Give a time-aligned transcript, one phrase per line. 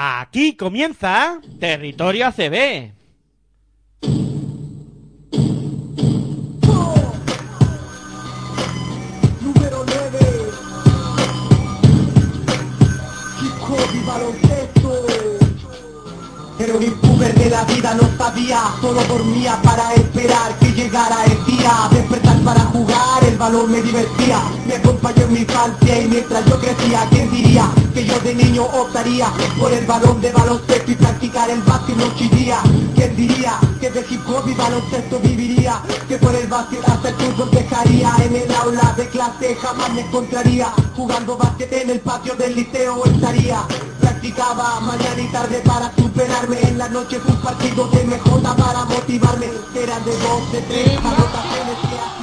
[0.00, 2.92] Aquí comienza Territorio ACB.
[9.42, 10.18] Número 9
[13.42, 14.92] Hip hop baloncesto
[17.50, 21.88] la vida, no sabía Solo dormía para esperar que llegara el día.
[21.90, 24.40] Despertar para jugar, el balón me divertía.
[24.66, 28.62] Me acompañó en mi infancia y mientras yo crecía ¿Quién diría que yo de niño
[28.62, 32.58] optaría Por el balón de baloncesto y practicar el básquet noche y día
[32.94, 37.14] ¿Quién diría que de hip hop y baloncesto viviría Que por el básquet hasta el
[37.16, 38.12] fútbol dejaría.
[38.24, 43.04] En el aula de clase jamás me encontraría Jugando básquet en el patio del liceo
[43.04, 43.62] estaría.
[44.00, 49.46] Practicaba mañana y tarde para superarme En la noche un partido de MJ para motivarme.
[49.74, 52.17] Eran de dos, de tres anotaciones que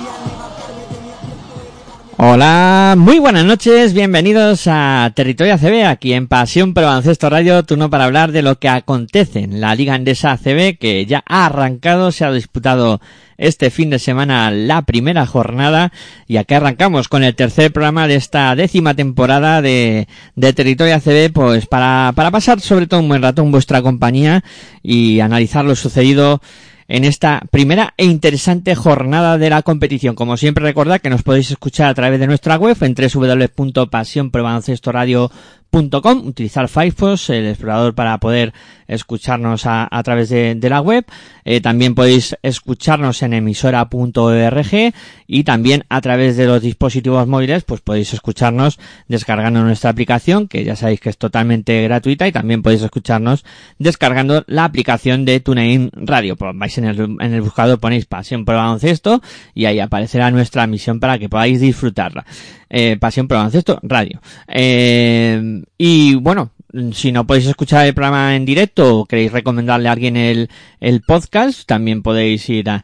[2.18, 6.90] Hola, muy buenas noches, bienvenidos a Territorio ACB, aquí en Pasión Pro
[7.30, 11.26] Radio, turno para hablar de lo que acontece en la Liga Endesa ACB, que ya
[11.28, 13.02] ha arrancado, se ha disputado
[13.38, 15.92] este fin de semana la primera jornada,
[16.26, 20.08] y aquí arrancamos con el tercer programa de esta décima temporada de,
[20.38, 24.42] de Territorio ACB, pues para, para pasar sobre todo un buen rato en vuestra compañía
[24.82, 26.40] y analizar lo sucedido
[26.88, 30.16] en esta primera e interesante jornada de la competición.
[30.16, 36.68] Como siempre recordad que nos podéis escuchar a través de nuestra web en www.pasionprobaloncestoradio.com utilizar
[36.68, 38.54] Firefox, el explorador para poder
[38.88, 41.06] escucharnos a, a través de, de la web.
[41.44, 44.94] Eh, también podéis escucharnos en emisora.org
[45.28, 50.64] y también a través de los dispositivos móviles pues podéis escucharnos descargando nuestra aplicación que
[50.64, 53.44] ya sabéis que es totalmente gratuita y también podéis escucharnos
[53.80, 56.36] descargando la aplicación de TuneIn Radio.
[56.36, 59.22] Pues vais en el, en el buscador ponéis Pasión por Baloncesto
[59.54, 62.26] y ahí aparecerá nuestra emisión para que podáis disfrutarla.
[62.70, 64.22] Eh, Pasión por Baloncesto Radio.
[64.48, 66.52] Eh, y bueno,
[66.94, 70.50] si no podéis escuchar el programa en directo o queréis recomendarle a alguien el,
[70.80, 72.84] el podcast, también podéis ir a,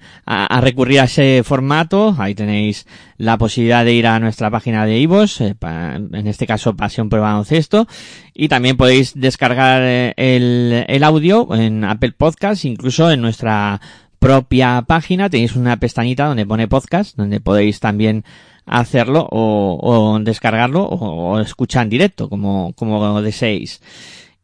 [0.62, 2.16] recurrir a ese formato.
[2.18, 6.76] Ahí tenéis la posibilidad de ir a nuestra página de Ivos, eh, en este caso
[6.76, 7.88] Pasión por Baloncesto.
[8.34, 13.82] Y también podéis descargar eh, el, el audio en Apple Podcast, incluso en nuestra
[14.20, 18.24] propia página tenéis una pestañita donde pone podcast, donde podéis también
[18.66, 23.82] hacerlo o, o descargarlo o, o escuchar en directo, como, como deseéis.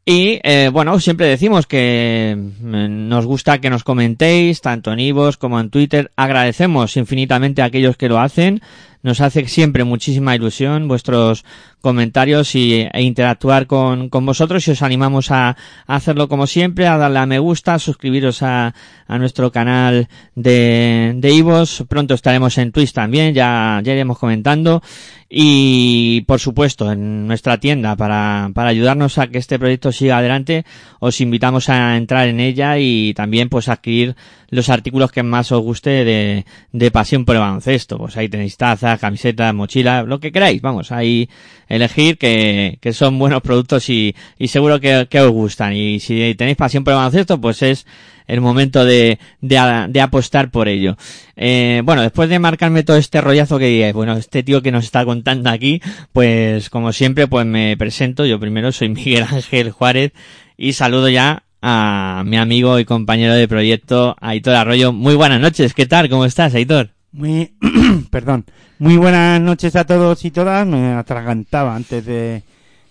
[0.10, 5.36] Y eh, bueno, siempre decimos que mm, nos gusta que nos comentéis, tanto en Ivos
[5.36, 6.12] como en Twitter.
[6.16, 8.62] Agradecemos infinitamente a aquellos que lo hacen.
[9.04, 11.46] Nos hace siempre muchísima ilusión vuestros
[11.82, 16.98] comentarios y, e interactuar con, con vosotros y os animamos a, hacerlo como siempre, a
[16.98, 18.74] darle a me gusta, a suscribiros a,
[19.08, 21.86] a nuestro canal de, de Ivos.
[21.88, 24.82] Pronto estaremos en Twitch también, ya, ya iremos comentando.
[25.30, 30.66] Y por supuesto, en nuestra tienda, para, para ayudarnos a que este proyecto siga adelante,
[31.00, 34.16] os invitamos a entrar en ella y también pues adquirir
[34.50, 37.98] los artículos que más os guste de, de pasión por el baloncesto.
[37.98, 41.30] Pues ahí tenéis taza, camiseta, mochila, lo que queráis, vamos, ahí
[41.68, 45.74] elegir que, que son buenos productos y, y seguro que, que os gustan.
[45.74, 47.86] Y si tenéis pasión por el baloncesto, pues es
[48.28, 50.98] el momento de, de, de apostar por ello.
[51.36, 54.84] Eh, bueno, después de marcarme todo este rollazo que digáis, bueno, este tío que nos
[54.86, 55.82] está contando aquí,
[56.12, 58.26] pues como siempre, pues me presento.
[58.26, 60.12] Yo primero soy Miguel Ángel Juárez
[60.58, 64.94] y saludo ya a mi amigo y compañero de proyecto, Aitor Arroyo.
[64.94, 66.08] Muy buenas noches, ¿qué tal?
[66.08, 66.92] ¿Cómo estás, Aitor?
[67.12, 67.52] Muy,
[68.10, 68.46] perdón,
[68.80, 70.66] muy buenas noches a todos y todas.
[70.66, 72.44] Me atragantaba antes de,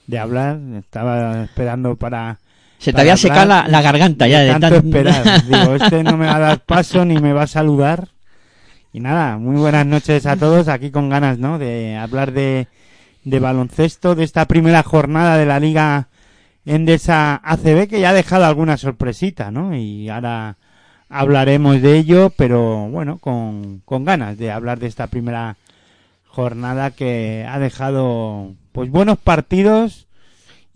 [0.06, 0.58] de hablar.
[0.78, 2.38] Estaba esperando para.
[2.76, 5.42] Se te había secado la, la garganta ya de tanto tan- esperar.
[5.48, 8.08] Digo, este no me va a dar paso ni me va a saludar.
[8.92, 10.68] Y nada, muy buenas noches a todos.
[10.68, 11.58] Aquí con ganas, ¿no?
[11.58, 12.68] De hablar de,
[13.24, 16.08] de baloncesto, de esta primera jornada de la Liga
[16.66, 19.74] Endesa ACB que ya ha dejado alguna sorpresita, ¿no?
[19.76, 20.56] Y ahora
[21.08, 25.56] hablaremos de ello, pero bueno, con, con ganas de hablar de esta primera
[26.26, 30.05] jornada que ha dejado pues buenos partidos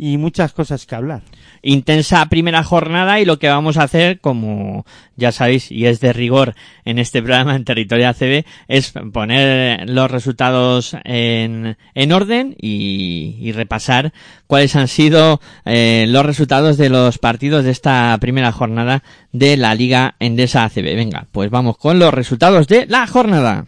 [0.03, 1.21] y muchas cosas que hablar.
[1.61, 4.87] intensa primera jornada y lo que vamos a hacer, como
[5.17, 6.55] ya sabéis, y es de rigor
[6.87, 13.53] en este programa en Territorio ACB, es poner los resultados en, en orden y, y
[13.53, 14.15] repasar
[14.47, 19.03] cuáles han sido eh, los resultados de los partidos de esta primera jornada
[19.33, 20.97] de la Liga Endesa ACB.
[20.97, 23.67] Venga, pues vamos con los resultados de la jornada.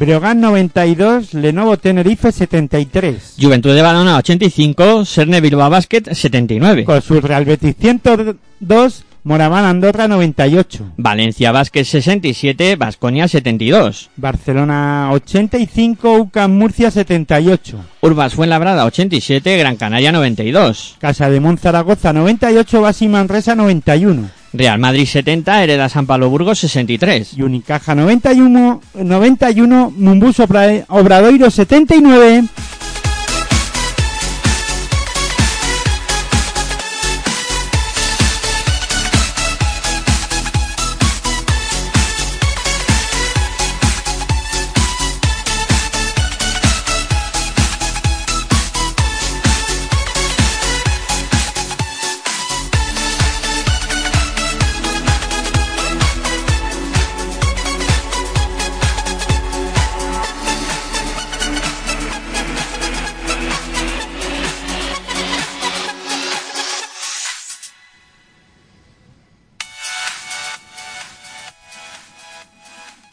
[0.00, 3.34] Breogán 92, Lenovo Tenerife 73.
[3.38, 6.86] Juventud de Badalona 85, Serne Bilbao Basket 79.
[6.86, 10.92] Con su Real Betis 102, Moraván Andorra 98.
[10.96, 14.08] Valencia Basket 67, Basconia 72.
[14.16, 17.76] Barcelona 85, UCAM Murcia 78.
[18.00, 20.96] Urbas Fuenlabrada 87, Gran Canaria 92.
[20.98, 24.39] Casa de Monzaragoza 98, Basi Manresa 91.
[24.52, 27.34] Real Madrid 70, Hereda San Pablo Burgos 63.
[27.36, 32.44] Y Unicaja 91, 91 Mumbus Obra- Obradoiro 79.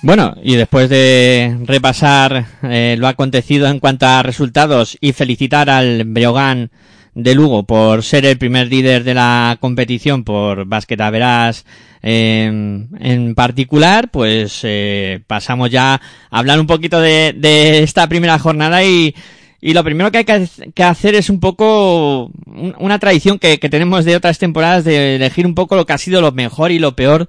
[0.07, 6.05] Bueno, y después de repasar eh, lo acontecido en cuanto a resultados y felicitar al
[6.05, 6.71] Breogán
[7.13, 11.65] de Lugo por ser el primer líder de la competición por Basket Averas
[12.01, 18.85] eh, en particular, pues eh, pasamos ya a hablar un poquito de, esta primera jornada
[18.85, 19.13] y,
[19.59, 20.25] y lo primero que hay
[20.73, 25.45] que, hacer es un poco un- una tradición que tenemos de otras temporadas de elegir
[25.45, 27.27] un poco lo que ha sido lo mejor y lo peor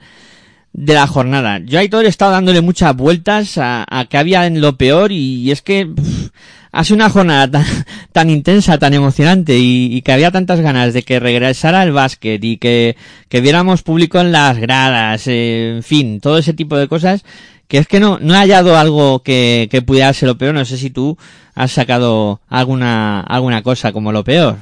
[0.79, 1.59] de la jornada.
[1.59, 5.11] Yo a Aitor he estado dándole muchas vueltas a, a que había en lo peor
[5.11, 6.31] y es que pff,
[6.71, 7.65] ha una jornada tan,
[8.13, 12.43] tan intensa, tan emocionante y, y que había tantas ganas de que regresara el básquet
[12.45, 12.97] y que,
[13.29, 17.25] que viéramos público en las gradas, eh, en fin, todo ese tipo de cosas
[17.67, 20.55] que es que no, no he hallado algo que, que pudiera ser lo peor.
[20.55, 21.19] No sé si tú
[21.55, 24.57] has sacado alguna, alguna cosa como lo peor.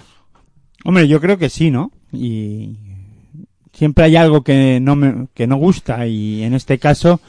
[0.82, 1.92] Hombre, yo creo que sí, ¿no?
[2.12, 2.85] Y
[3.76, 7.20] siempre hay algo que no me, que no gusta y en este caso,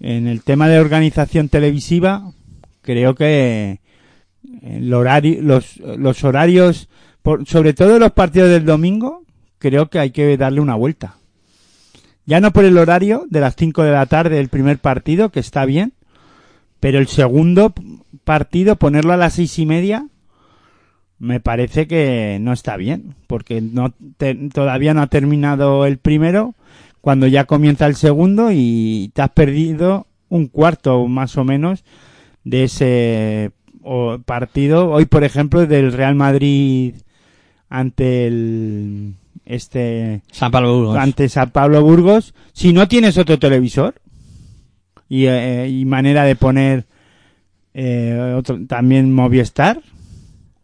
[0.00, 2.32] en el tema de organización televisiva,
[2.82, 3.80] creo que
[4.62, 6.88] el horario, los, los horarios,
[7.22, 9.22] por- sobre todo los partidos del domingo,
[9.58, 11.16] creo que hay que darle una vuelta.
[12.26, 15.40] Ya no por el horario de las 5 de la tarde del primer partido, que
[15.40, 15.92] está bien,
[16.80, 17.72] pero el segundo
[18.24, 20.06] partido, ponerlo a las seis y media,
[21.24, 26.54] me parece que no está bien, porque no te- todavía no ha terminado el primero,
[27.00, 31.84] cuando ya comienza el segundo y te has perdido un cuarto más o menos
[32.44, 33.50] de ese
[34.24, 34.90] partido.
[34.90, 36.94] Hoy, por ejemplo, del Real Madrid
[37.68, 39.14] ante el
[39.46, 40.96] este San Pablo Burgos.
[40.96, 43.94] ante San Pablo Burgos, si no tienes otro televisor
[45.08, 46.86] y, eh, y manera de poner
[47.74, 49.80] eh, otro, también Movistar,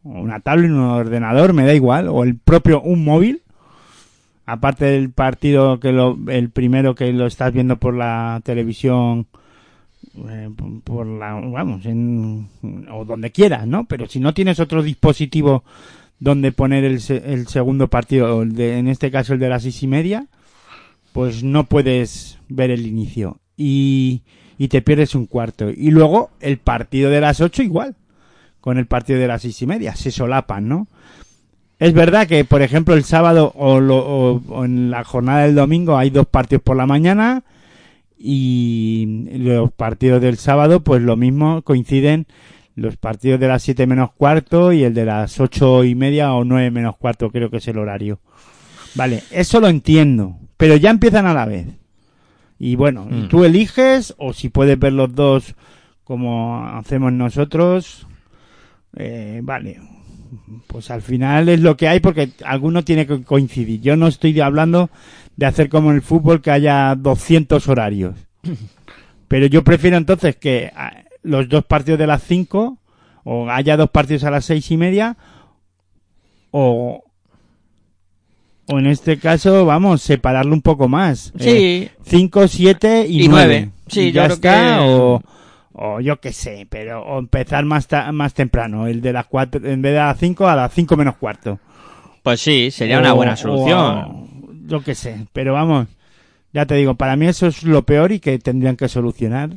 [0.05, 3.43] una tablet, un ordenador, me da igual, o el propio un móvil,
[4.47, 9.27] aparte del partido que lo, el primero que lo estás viendo por la televisión,
[10.29, 10.49] eh,
[10.85, 12.49] por- la, vamos, en,
[12.91, 13.85] o donde quieras, ¿no?
[13.85, 15.63] Pero si no tienes otro dispositivo
[16.19, 19.83] donde poner el, el segundo partido, el de- en este caso el de las seis
[19.83, 20.27] y media,
[21.13, 24.23] pues no puedes ver el inicio y,
[24.59, 25.71] y te pierdes un cuarto.
[25.71, 27.95] Y luego el partido de las ocho igual,
[28.61, 30.87] con el partido de las seis y media, se solapan, ¿no?
[31.79, 35.55] Es verdad que, por ejemplo, el sábado o, lo- o- o en la jornada del
[35.55, 37.43] domingo hay dos partidos por la mañana
[38.19, 42.27] y los partidos del sábado, pues lo mismo coinciden
[42.77, 46.45] los partidos de las 7 menos cuarto y el de las ocho y media o
[46.45, 48.21] 9 menos cuarto, creo que es el horario.
[48.95, 51.67] Vale, eso lo entiendo, pero ya empiezan a la vez.
[52.59, 53.29] Y bueno, Mm.
[53.29, 55.55] tú eliges, o si puedes ver los dos
[56.05, 58.07] como hacemos nosotros,
[58.97, 59.81] eh, vale.
[60.67, 63.81] Pues al final es lo que hay porque alguno tiene que coincidir.
[63.81, 64.91] Yo no estoy hablando
[65.37, 68.15] de hacer como en el fútbol que haya 200 horarios.
[69.29, 70.93] Pero yo prefiero entonces que ah,
[71.23, 72.79] los dos partidos de las 5
[73.25, 75.17] o haya dos partidos a las seis y media
[76.51, 77.05] o
[78.67, 81.89] o en este caso vamos separarlo un poco más Sí.
[82.05, 83.71] 5, 7 y Y 9 nueve.
[83.89, 85.23] Sí, yo ya creo está que- o,
[85.83, 89.67] o yo qué sé pero o empezar más ta- más temprano el de las 4
[89.67, 91.59] en vez de a las 5 a las 5 menos cuarto
[92.23, 94.29] Pues sí, sería una buena solución.
[94.67, 95.89] yo qué sé, pero vamos,
[96.53, 99.51] ya te digo, para mí eso es lo peor y que tendrían que solucionar.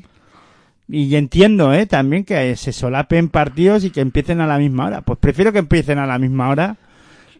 [0.87, 1.85] Y entiendo, ¿eh?
[1.87, 5.01] También que se solapen partidos y que empiecen a la misma hora.
[5.01, 6.75] Pues prefiero que empiecen a la misma hora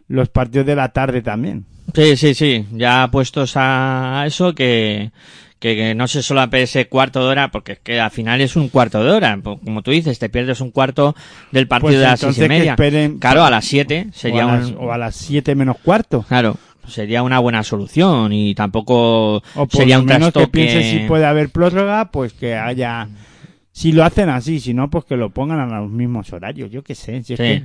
[0.08, 1.64] los partidos de la tarde también.
[1.94, 2.66] Sí, sí, sí.
[2.72, 5.10] Ya puestos a eso, que,
[5.64, 8.54] que, que no se solape ese cuarto de hora, porque es que al final es
[8.54, 9.38] un cuarto de hora.
[9.42, 11.16] Po- Como tú dices, te pierdes un cuarto
[11.52, 12.76] del partido Pues de las seis y que media.
[12.76, 14.76] esperen- claro, a las siete sería o, a las, un...
[14.78, 16.22] o a las 7 menos cuarto.
[16.28, 20.52] Claro, sería una buena solución y tampoco O por sería lo un menos que trastoque.
[20.52, 23.08] piense si puede haber prórroga, pues que haya...
[23.72, 26.70] Si lo hacen así, si no, pues que lo pongan a los mismos horarios.
[26.70, 27.22] Yo qué sé.
[27.24, 27.64] Si es que-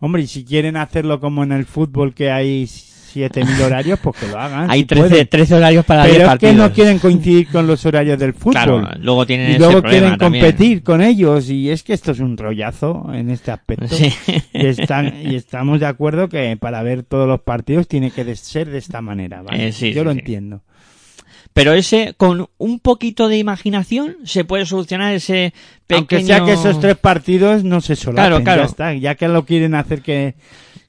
[0.00, 2.66] hombre, y si quieren hacerlo como en el fútbol, que hay
[3.14, 4.70] 7.000 horarios, pues que lo hagan.
[4.70, 5.26] Hay si 13, pueden.
[5.28, 6.68] 13 horarios para 10 Pero es que partidos.
[6.68, 8.52] no quieren coincidir con los horarios del fútbol.
[8.52, 10.44] Claro, luego tienen y ese luego problema quieren también.
[10.44, 14.12] competir con ellos y es que esto es un rollazo en este aspecto Sí.
[14.52, 18.68] y, están, y estamos de acuerdo que para ver todos los partidos tiene que ser
[18.70, 19.68] de esta manera ¿vale?
[19.68, 20.62] Eh, sí, yo sí, lo entiendo
[21.52, 25.54] Pero ese, con un poquito de imaginación, se puede solucionar ese
[25.86, 25.98] pequeño...
[26.00, 28.62] aunque sea que esos tres partidos no se solapen Claro, claro.
[28.62, 30.34] ya está ya que lo quieren hacer que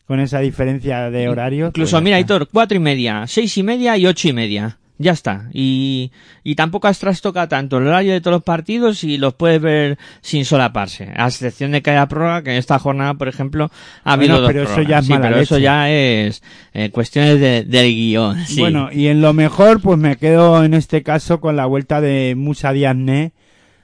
[0.07, 2.19] con esa diferencia de horarios Incluso, pues mira.
[2.19, 4.77] Hitor, cuatro y media, seis y media y ocho y media.
[4.97, 5.49] Ya está.
[5.51, 6.11] Y,
[6.45, 9.97] y tampoco has trastocado tanto el horario de todos los partidos y los puedes ver
[10.21, 11.11] sin solaparse.
[11.17, 13.69] A excepción de que haya prórroga, que en esta jornada, por ejemplo,
[14.05, 14.89] ha habido Bueno, dos pero eso prórrogas.
[14.89, 16.43] ya es Sí, mala pero eso ya es
[16.73, 18.45] eh, cuestiones de, del guion.
[18.45, 18.59] sí.
[18.61, 22.35] Bueno, y en lo mejor, pues me quedo en este caso con la vuelta de
[22.37, 23.33] Musa Diazné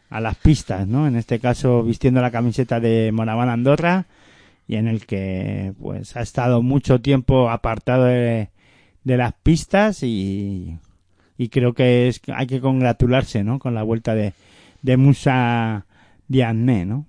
[0.10, 1.08] a las pistas, ¿no?
[1.08, 4.06] En este caso vistiendo la camiseta de Moraván Andorra
[4.72, 8.52] y en el que pues ha estado mucho tiempo apartado de,
[9.04, 10.78] de las pistas y,
[11.38, 13.60] y creo que es hay que congratularse, ¿no?
[13.60, 14.32] Con la vuelta de,
[14.82, 15.86] de Musa
[16.30, 17.06] Diazné, ¿no?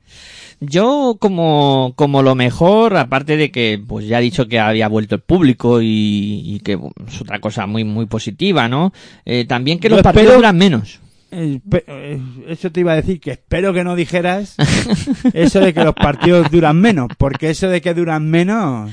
[0.58, 5.14] Yo como, como lo mejor, aparte de que pues ya he dicho que había vuelto
[5.14, 8.92] el público y, y que es otra cosa muy muy positiva, ¿no?
[9.24, 11.01] Eh, también que Yo los partidos duran menos.
[11.32, 14.54] Eh, eh, Eso te iba a decir que espero que no dijeras
[15.32, 18.92] eso de que los partidos duran menos, porque eso de que duran menos,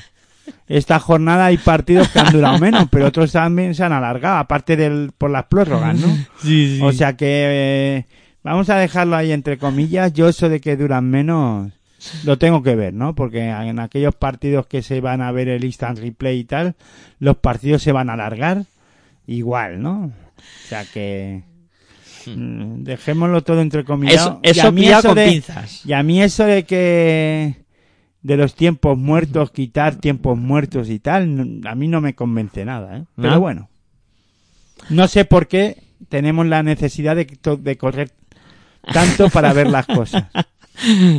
[0.67, 4.77] esta jornada hay partidos que han durado menos, pero otros también se han alargado, aparte
[4.77, 6.07] del por las prórrogas, ¿no?
[6.85, 8.05] O sea que eh,
[8.43, 10.13] vamos a dejarlo ahí entre comillas.
[10.13, 11.71] Yo eso de que duran menos
[12.23, 13.15] lo tengo que ver, ¿no?
[13.15, 16.75] Porque en aquellos partidos que se van a ver el instant replay y tal,
[17.19, 18.63] los partidos se van a alargar
[19.27, 20.05] igual, ¿no?
[20.37, 21.43] O sea que
[22.35, 24.15] mm, dejémoslo todo entre comillas.
[24.15, 25.85] Eso, eso pilla con pinzas.
[25.85, 27.55] y a mí eso de que
[28.21, 32.97] de los tiempos muertos, quitar tiempos muertos y tal, a mí no me convence nada,
[32.97, 33.03] ¿eh?
[33.15, 33.39] Pero ¿No?
[33.39, 33.69] bueno.
[34.89, 35.77] No sé por qué
[36.09, 37.27] tenemos la necesidad de,
[37.59, 38.11] de correr
[38.93, 40.25] tanto para ver las cosas.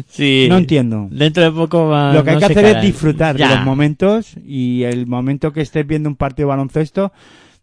[0.08, 0.46] Sí.
[0.48, 1.06] No entiendo.
[1.10, 3.46] Dentro de poco va, Lo que hay que hacer es disfrutar Ya.
[3.48, 7.12] de los momentos y el momento que estés viendo un partido de baloncesto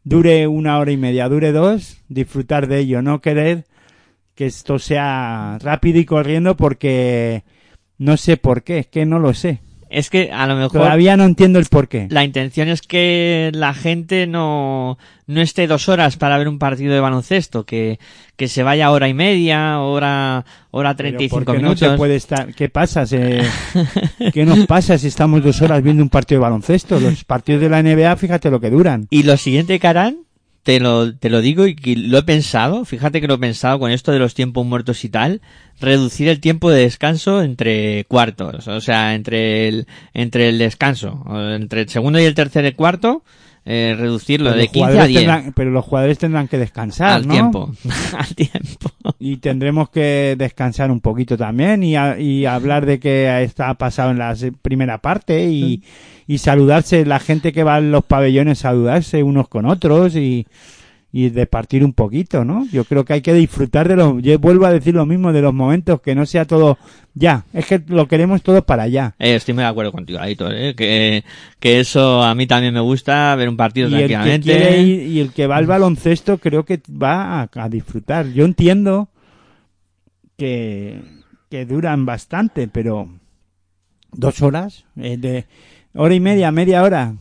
[0.07, 3.65] dure una hora y media, dure dos, disfrutar de ello, no querer
[4.35, 7.43] que esto sea rápido y corriendo porque
[7.97, 9.59] no sé por qué, es que no lo sé.
[9.89, 12.07] Es que a lo mejor Todavía no entiendo el por qué.
[12.09, 16.93] la intención es que la gente no, no esté dos horas para ver un partido
[16.93, 17.99] de baloncesto, que,
[18.35, 21.89] que se vaya hora y media, hora, hora Pero 35 ¿por qué no minutos.
[21.91, 22.53] se puede estar?
[22.53, 23.05] ¿Qué pasa?
[24.33, 26.99] ¿Qué nos pasa si estamos dos horas viendo un partido de baloncesto?
[26.99, 29.07] Los partidos de la NBA, fíjate lo que duran.
[29.09, 30.17] Y lo siguiente que harán,
[30.67, 33.79] te lo, te lo digo y que lo he pensado, fíjate que lo he pensado
[33.79, 35.39] con esto de los tiempos muertos y tal,
[35.79, 41.23] reducir el tiempo de descanso entre cuartos, o sea, entre el, entre el descanso,
[41.55, 43.23] entre el segundo y el tercer cuarto,
[43.63, 46.57] eh, reducirlo Pero de los 15 a jugadores 10 tendrán- pero los jugadores tendrán que
[46.57, 47.33] descansar, al ¿no?
[47.33, 47.71] tiempo,
[48.17, 48.91] al tiempo.
[49.19, 54.11] Y tendremos que descansar un poquito también y, a- y hablar de que está pasado
[54.11, 55.81] en la primera parte y,
[56.27, 60.45] y saludarse, la gente que va a los pabellones, saludarse unos con otros y,
[61.13, 62.67] y de partir un poquito, ¿no?
[62.69, 65.41] Yo creo que hay que disfrutar de los, yo vuelvo a decir lo mismo, de
[65.41, 66.77] los momentos, que no sea todo
[67.13, 69.15] ya, es que lo queremos todo para allá.
[69.19, 71.23] Eh, estoy muy de acuerdo contigo, Aitor, eh, que,
[71.59, 74.51] que eso a mí también me gusta, ver un partido Y el, que tranquilamente.
[74.51, 78.27] quiere ir- y el que va al baloncesto creo que va a, a disfrutar.
[78.33, 79.07] Yo entiendo
[80.37, 81.01] que,
[81.49, 83.09] que duran bastante, pero
[84.11, 85.45] dos horas, eh, de
[85.97, 87.13] hora y media, media hora.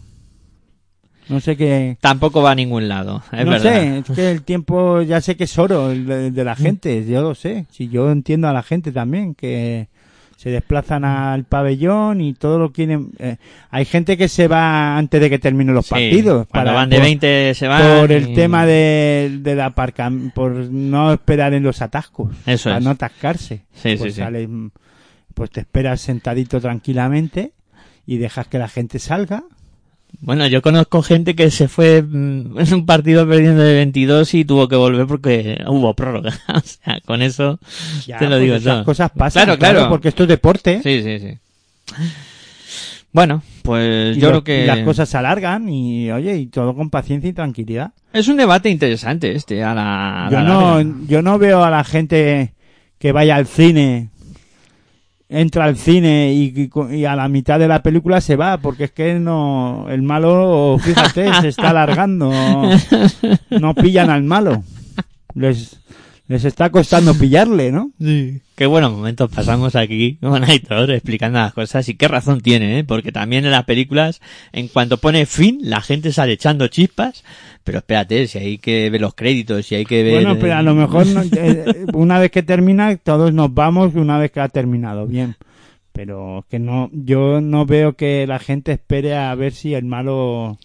[1.28, 1.97] No sé qué.
[2.00, 3.73] Tampoco va a ningún lado, es no verdad.
[3.73, 7.04] sé, es que el tiempo ya sé que es oro el de, de la gente,
[7.04, 7.66] yo lo sé.
[7.73, 9.88] Si yo entiendo a la gente también que
[10.37, 13.09] se desplazan al pabellón y todo lo quieren.
[13.18, 13.38] eh,
[13.71, 16.47] hay gente que se va antes de que terminen los Sí, partidos.
[16.47, 18.00] cuando para- van de por- 20 se van.
[18.00, 22.78] por el y- tema de, del aparcam- por no esperar en los atascos, Eso para
[22.78, 22.85] es.
[22.85, 23.62] no atascarse.
[23.75, 24.16] Sí, pues sí, sí.
[24.21, 24.68] sales, mm,
[25.35, 27.52] pues te esperas sentadito tranquilamente
[28.06, 29.44] y dejas que la gente salga.
[30.20, 34.44] Bueno, yo conozco gente que se fue mm, en un partido perdiendo de 22 y
[34.44, 36.32] tuvo que volver porque hubo prórroga.
[36.54, 37.58] o sea, con eso
[38.06, 38.84] Ya, te lo pues digo esas todo.
[38.84, 39.88] cosas pasan, Claro, claro.
[39.88, 40.80] porque esto es deporte.
[40.82, 41.38] Sí, sí, sí.
[43.12, 46.46] Bueno, pues Y yo lo- creo que y las cosas se alargan y, oye, y
[46.48, 47.92] todo con paciencia y tranquilidad.
[48.12, 50.90] es un debate interesante este a la, a Yo la no, larga.
[51.08, 52.52] yo no veo a la gente
[52.98, 54.10] que vaya al cine,
[55.28, 58.92] entra al cine y, y a la mitad de la película se va, porque es
[58.92, 62.30] que no, el malo, fíjate, se está alargando,
[63.50, 64.62] no pillan al malo.
[65.35, 65.80] Les,
[66.28, 67.92] les está costando pillarle, ¿no?
[67.99, 72.85] Qué buenos momentos pasamos aquí con Aitor explicando las cosas y qué razón tiene, ¿eh?
[72.85, 74.21] porque también en las películas,
[74.52, 77.23] en cuanto pone fin, la gente sale echando chispas,
[77.66, 80.23] pero espérate, si hay que ver los créditos, si hay que ver...
[80.23, 84.18] Bueno, pero a lo mejor no- eh, una vez que termina, todos nos vamos una
[84.18, 85.35] vez que ha terminado, bien.
[85.92, 90.58] Pero que no, yo no veo que la gente espere a ver si el malo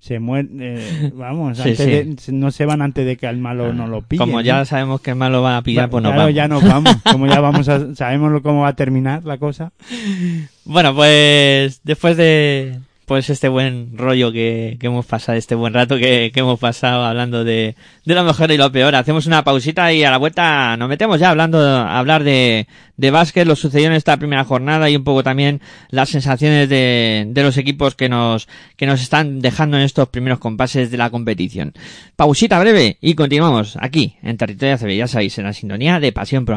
[0.00, 0.48] se muere.
[0.58, 2.32] eh, vamos, Sí, antes sí.
[2.32, 4.18] de- no se van antes de que al malo no lo pille.
[4.18, 6.34] Como ya sabemos que el malo va a pillar, pues nos claro, vamos.
[6.34, 6.96] ya nos vamos.
[7.12, 9.72] Como ya vamos a, sabemos cómo va a terminar la cosa.
[10.64, 15.96] Bueno, pues después de pues este buen rollo que, que hemos pasado, este buen rato
[15.96, 17.74] que, que hemos pasado hablando de,
[18.04, 21.18] de lo mejor y lo peor, hacemos una pausita y a la vuelta nos metemos
[21.18, 25.04] ya hablando, a hablar de, de básquet, lo sucedió en esta primera jornada y un
[25.04, 28.46] poco también las sensaciones de, de los equipos que nos,
[28.76, 31.72] que nos están dejando en estos primeros compases de la competición.
[32.14, 36.44] Pausita breve y continuamos aquí en Territorio ACB, ya sabéis, en la sintonía de Pasión
[36.44, 36.56] por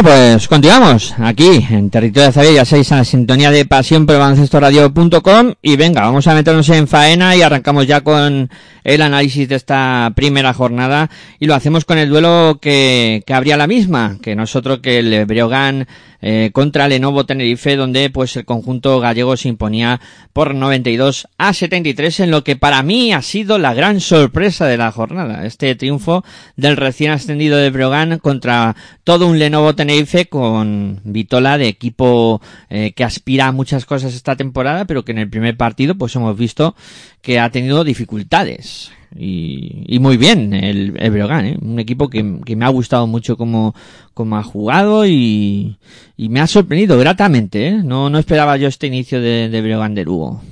[0.00, 4.16] Bueno, pues continuamos aquí en Territorio de Zabia, ya sabéis, en sintonía de pasión por
[4.16, 8.48] baloncestoradio.com y venga, vamos a meternos en faena y arrancamos ya con
[8.84, 11.10] el análisis de esta primera jornada.
[11.40, 15.26] Y lo hacemos con el duelo que, que habría la misma, que nosotros que el
[15.26, 15.88] Breogán
[16.20, 20.00] eh, contra Lenovo Tenerife, donde pues el conjunto gallego se imponía
[20.32, 24.76] por 92 a 73 en lo que para mí ha sido la gran sorpresa de
[24.76, 25.46] la jornada.
[25.46, 26.24] Este triunfo
[26.56, 32.92] del recién ascendido de Breogán contra todo un Lenovo Tenerife con Vitola de equipo eh,
[32.92, 36.36] que aspira a muchas cosas esta temporada, pero que en el primer partido pues hemos
[36.36, 36.74] visto
[37.22, 38.90] que ha tenido dificultades.
[39.16, 41.58] Y, muy bien el, el ¿eh?
[41.60, 43.74] un equipo que, que me ha gustado mucho como,
[44.14, 45.78] como ha jugado y,
[46.16, 47.68] y me ha sorprendido gratamente.
[47.68, 47.80] ¿eh?
[47.82, 50.42] No, no esperaba yo este inicio de, de Breogán de Lugo.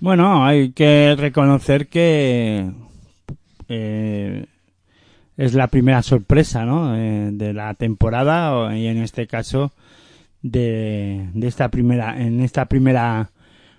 [0.00, 2.70] Bueno, hay que reconocer que
[3.68, 4.46] eh,
[5.36, 6.96] es la primera sorpresa, ¿no?
[6.96, 9.72] Eh, de la temporada y en este caso
[10.42, 13.30] de, de esta primera, en esta primera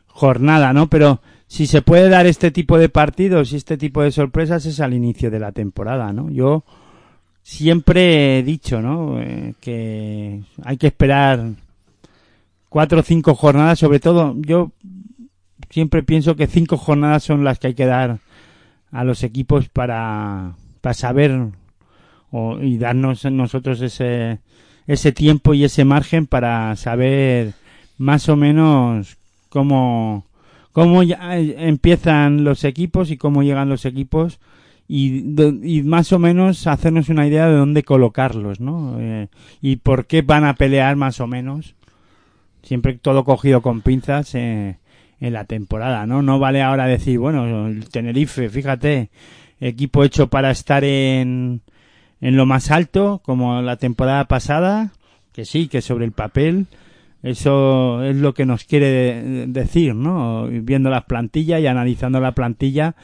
[0.07, 0.89] jornada, ¿no?
[0.89, 4.79] Pero si se puede dar este tipo de partidos y este tipo de sorpresas es
[4.79, 6.29] al inicio de la temporada, ¿no?
[6.29, 6.63] Yo
[7.43, 9.21] siempre he dicho, ¿no?
[9.21, 11.49] Eh, que hay que esperar
[12.69, 14.71] cuatro o cinco jornadas, sobre todo yo
[15.69, 18.19] siempre pienso que cinco jornadas son las que hay que dar
[18.93, 21.49] a los equipos para, para saber
[22.31, 24.39] o, y darnos nosotros ese,
[24.87, 27.55] ese tiempo y ese margen para saber
[27.97, 29.17] más o menos
[29.49, 30.23] cómo,
[30.71, 34.39] cómo ya empiezan los equipos y cómo llegan los equipos
[34.87, 38.97] y más o menos hacernos una idea de dónde colocarlos, ¿no?
[38.99, 39.29] Eh,
[39.61, 41.75] y por qué van a pelear más o menos
[42.63, 44.77] siempre todo cogido con pinzas eh,
[45.19, 46.21] en la temporada, ¿no?
[46.21, 49.09] No vale ahora decir, bueno, el Tenerife, fíjate,
[49.59, 51.61] equipo hecho para estar en,
[52.19, 54.91] en lo más alto, como la temporada pasada,
[55.31, 56.67] que sí, que sobre el papel,
[57.23, 60.47] eso es lo que nos quiere de- decir, ¿no?
[60.47, 62.95] Viendo las plantillas y analizando la plantilla,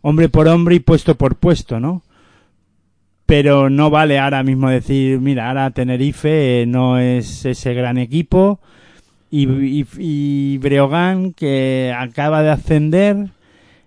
[0.00, 2.02] hombre por hombre y puesto por puesto, ¿no?
[3.26, 8.60] Pero no vale ahora mismo decir, mira, ahora Tenerife eh, no es ese gran equipo
[9.30, 13.30] y, y, Breogán que acaba de ascender,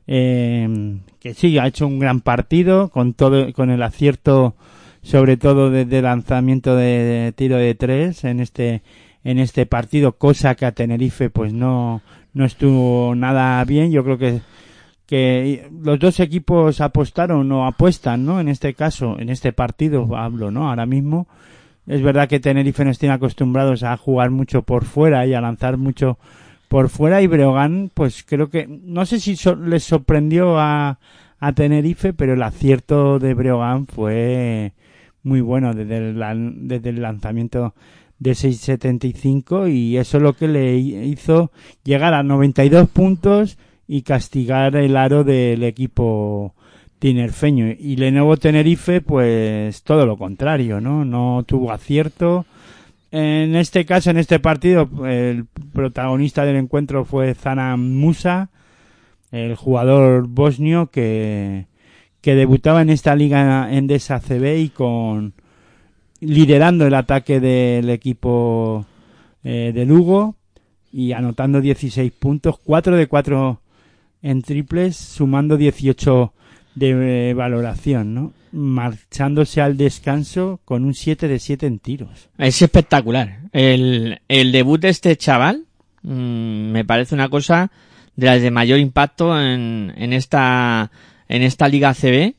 [0.08, 4.56] eh, que sí, ha hecho un gran partido con todo, con el acierto
[5.02, 8.82] sobre todo desde lanzamiento de tiro de tres en este
[9.24, 12.02] en este partido, cosa que a Tenerife pues no
[12.34, 13.92] no estuvo nada bien.
[13.92, 14.42] Yo creo que
[15.06, 18.40] que los dos equipos apostaron o apuestan, ¿no?
[18.40, 20.70] En este caso, en este partido hablo, ¿no?
[20.70, 21.28] Ahora mismo
[21.88, 25.78] es verdad que Tenerife no estén acostumbrados a jugar mucho por fuera y a lanzar
[25.78, 26.20] mucho
[26.68, 31.00] por fuera y Breogán, pues creo que no sé si so- les sorprendió a,
[31.40, 34.74] a Tenerife, pero el acierto de Breogán fue
[35.24, 37.74] muy bueno desde el, desde el lanzamiento
[38.20, 41.52] de 6.75 y eso es lo que le hizo
[41.84, 46.54] llegar a 92 puntos y castigar el aro del equipo
[47.00, 47.74] tinerfeño.
[47.80, 51.06] Y Lenovo Tenerife, pues todo lo contrario, ¿no?
[51.06, 52.46] No tuvo acierto.
[53.12, 58.50] En este caso, en este partido, el protagonista del encuentro fue Zanam Musa,
[59.32, 61.66] el jugador bosnio que,
[62.22, 65.34] que debutaba en esta liga Endesa CB y con
[66.22, 68.86] liderando el ataque del equipo
[69.44, 70.36] eh, de Lugo
[70.92, 73.62] y anotando 16 puntos, 4 de 4
[74.22, 76.34] en triples, sumando 18
[76.76, 78.34] de eh, valoración, ¿no?
[78.52, 82.30] Marchándose al descanso con un 7 de 7 en tiros.
[82.38, 83.42] Es espectacular.
[83.52, 85.66] El, el debut de este chaval
[86.02, 87.72] mm, me parece una cosa
[88.16, 90.92] de las de mayor impacto en, en esta
[91.30, 92.34] en esta liga CB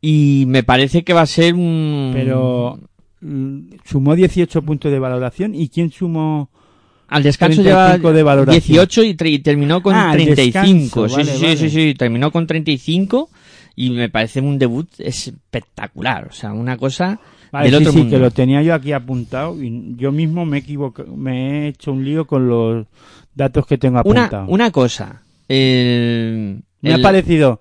[0.00, 2.80] y me parece que va a ser un Pero
[3.84, 6.50] sumó 18 puntos de valoración y quién sumó
[7.08, 8.60] al descanso 35 lleva de valoración.
[8.62, 11.56] 18 y, y terminó con Ah, al 35 descanso, sí, vale, sí, sí, vale.
[11.56, 13.28] sí, sí, terminó con 35
[13.76, 17.18] y me parece un debut espectacular o sea una cosa
[17.52, 20.44] Vale, del sí, otro sí, mundo que lo tenía yo aquí apuntado y yo mismo
[20.44, 22.86] me he equivocado, me he hecho un lío con los
[23.34, 24.48] datos que tengo una, apuntados.
[24.50, 27.60] una cosa el, Me ha parecido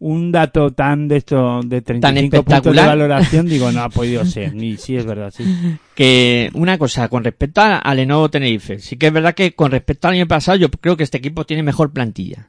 [0.00, 4.54] un dato tan de esto de 35 puntos de valoración, digo, no ha podido ser,
[4.54, 5.44] ni sí es verdad, sí.
[5.94, 9.70] que una cosa con respecto a, a Lenovo Tenerife, sí que es verdad que con
[9.70, 12.48] respecto al año pasado yo creo que este equipo tiene mejor plantilla.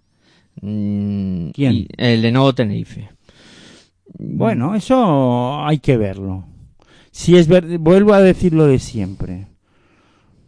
[0.61, 1.73] Mm, ¿Quién?
[1.73, 3.09] y- El Lenovo Tenerife.
[4.17, 6.45] Bueno, eso hay que verlo.
[7.11, 9.47] Si es ver, vuelvo a decir lo de siempre.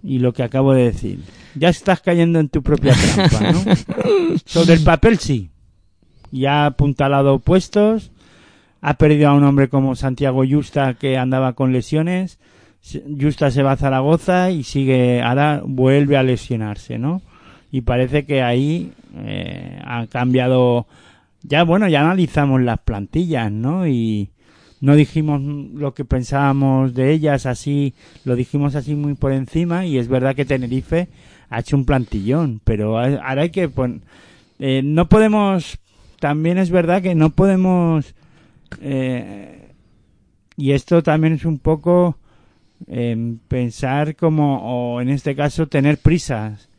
[0.02, 1.20] Y lo que acabo de decir.
[1.56, 3.64] Ya estás cayendo en tu propia trampa, ¿no?
[4.46, 5.50] Sobre el papel sí.
[6.34, 8.12] Ya ha apuntalado puestos.
[8.82, 12.40] Ha perdido a un hombre como Santiago Justa que andaba con lesiones.
[13.20, 17.22] Justa se va a Zaragoza y sigue, ahora vuelve a lesionarse, ¿no?
[17.72, 20.88] Y parece que ahí eh, ha cambiado.
[21.44, 23.88] Ya, bueno, ya analizamos las plantillas, ¿no?
[23.88, 24.32] Y
[24.82, 27.94] no dijimos lo que pensábamos de ellas así,
[28.26, 31.08] lo dijimos así muy por encima y es verdad que Tenerife
[31.50, 33.70] ha hecho un plantillón, pero ahora hay que
[34.60, 35.80] eh, no podemos,
[36.24, 38.16] también es verdad que no podemos,
[38.82, 39.72] eh,
[40.56, 42.18] y esto también es un poco
[42.88, 44.62] eh, pensar como,
[44.96, 46.70] o en este caso tener prisas.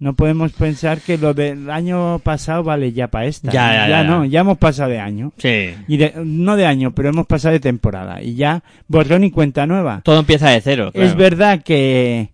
[0.00, 3.52] No podemos pensar que lo del año pasado vale ya para esta.
[3.52, 4.30] Ya, ya, ya, no, ya.
[4.32, 5.32] ya hemos pasado de año.
[5.36, 5.72] Sí.
[5.86, 8.20] Y de- no de año, pero hemos pasado de temporada.
[8.20, 10.00] Y ya, borrón y cuenta nueva.
[10.02, 10.90] Todo empieza de cero.
[10.94, 12.30] Es verdad que,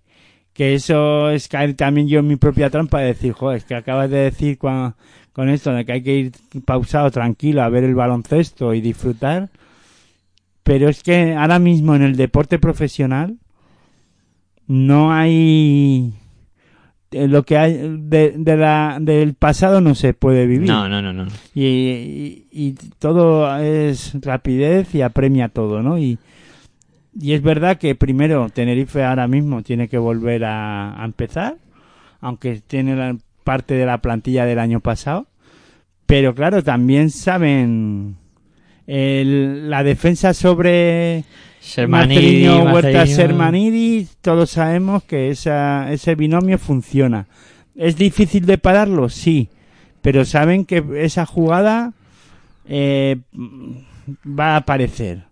[0.57, 3.75] que eso es caer también yo en mi propia trampa de decir, joder, es que
[3.75, 4.95] acabas de decir cua-
[5.33, 6.33] con esto de que hay que ir
[6.65, 9.51] pausado, tranquilo, a ver el baloncesto y disfrutar.
[10.63, 13.37] Pero es que ahora mismo en el deporte profesional
[14.67, 16.13] no hay
[17.13, 21.01] eh, lo que hay de, de la, del pasado no se puede vivir No, no,
[21.01, 21.27] no, no.
[21.55, 25.99] y, y- y todo es rapidez y apremia todo, ¿no?
[25.99, 26.19] Y,
[27.19, 31.57] y es verdad que primero Tenerife ahora mismo tiene que volver a, a empezar,
[32.21, 35.27] aunque tiene la parte de la plantilla del año pasado,
[36.07, 38.17] pero claro, también saben
[38.87, 41.25] el- la defensa sobre
[41.61, 43.03] Sermanidi, Huerta.
[43.17, 47.27] Sermanidis, todos sabemos que esa, ese binomio funciona.
[47.75, 49.09] ¿Es difícil de pararlo?
[49.09, 49.49] Sí,
[50.01, 51.93] pero saben que esa jugada
[52.69, 53.17] eh,
[54.27, 55.25] va a aparecer.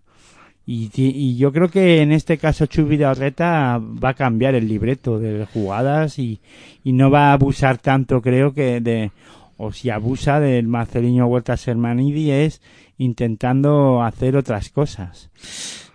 [0.67, 4.67] Y, y yo creo que en este caso Chubi de Orreta va a cambiar el
[4.67, 6.39] libreto de jugadas y,
[6.83, 9.11] y no va a abusar tanto, creo que de,
[9.57, 12.61] o si abusa del Marcelinho Huerta Sermanidi es
[12.97, 15.29] intentando hacer otras cosas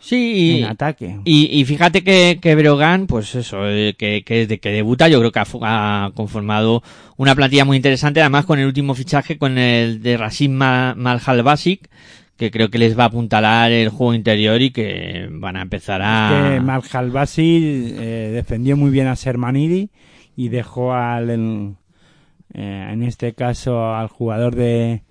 [0.01, 1.21] Sí, en ataque.
[1.25, 5.21] Y, y fíjate que, que Brogan, pues eso, eh, que, que desde que debuta yo
[5.21, 6.83] creo que ha, ha conformado
[7.17, 11.43] una plantilla muy interesante, además con el último fichaje, con el de Rashid Ma- Malhal
[11.45, 11.89] Basic,
[12.40, 16.00] que creo que les va a apuntalar el juego interior y que van a empezar
[16.03, 16.31] a...
[16.55, 19.90] que Malhalbasi eh, defendió muy bien a Sermanidi
[20.37, 21.74] y dejó al el-
[22.55, 25.03] eh, en este caso al jugador de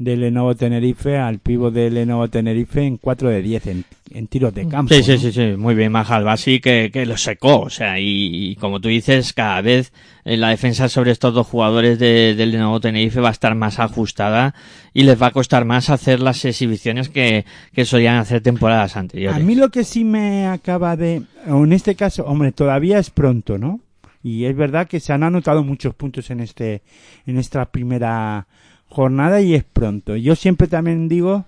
[0.00, 3.84] de Lenovo Tenerife al pivo de Lenovo Tenerife en 4 de 10 en,
[4.14, 5.18] en tiros de campo Sí, sí, ¿no?
[5.18, 8.80] sí, sí, muy bien Mahal Basic, que, que lo secó, o sea, y, y como
[8.80, 9.92] tú dices, cada vez
[10.24, 13.78] eh, la defensa sobre estos dos jugadores de- del Lenovo Tenerife va a estar más
[13.78, 14.54] ajustada
[14.94, 19.36] y les va a costar más hacer las exhibiciones que, que solían hacer temporadas anteriores.
[19.38, 21.24] A mí lo que sí me acaba de...
[21.46, 23.80] o En este caso, hombre, todavía es pronto, ¿no?
[24.22, 26.82] Y es verdad que se han anotado muchos puntos en este
[27.26, 28.46] en esta primera
[28.90, 30.16] jornada y es pronto.
[30.16, 31.46] Yo siempre también digo,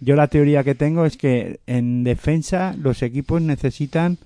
[0.00, 4.18] yo la teoría que tengo es que en defensa los equipos necesitan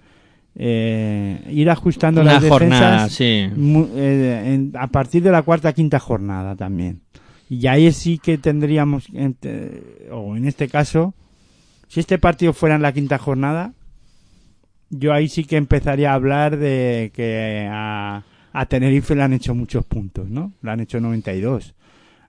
[0.61, 3.47] eh, ir ajustando Una las jornada, defensas sí.
[3.55, 7.01] mu- eh, en- a partir de la cuarta quinta jornada también.
[7.49, 9.07] Y ahí sí que tendríamos,
[10.11, 11.15] o en este caso,
[11.87, 13.73] si este partido fuera en la quinta jornada,
[14.91, 19.55] yo ahí sí que empezaría a hablar de que a, a Tenerife le han hecho
[19.55, 20.53] muchos puntos, ¿no?
[20.63, 21.75] Le han hecho 92.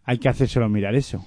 [0.09, 1.23] Hay que hacérselo mirar eso.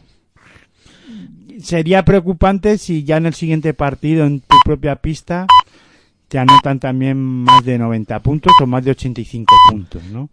[1.61, 5.47] Sería preocupante si ya en el siguiente partido, en tu propia pista,
[6.27, 10.31] te anotan también más de 90 puntos o más de 85 puntos, ¿no?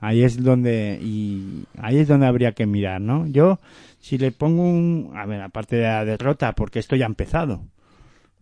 [0.00, 3.28] Ahí es donde y ahí es donde habría que mirar, ¿no?
[3.28, 3.60] Yo
[4.00, 7.62] si le pongo un, a ver, aparte de la derrota, porque esto ya ha empezado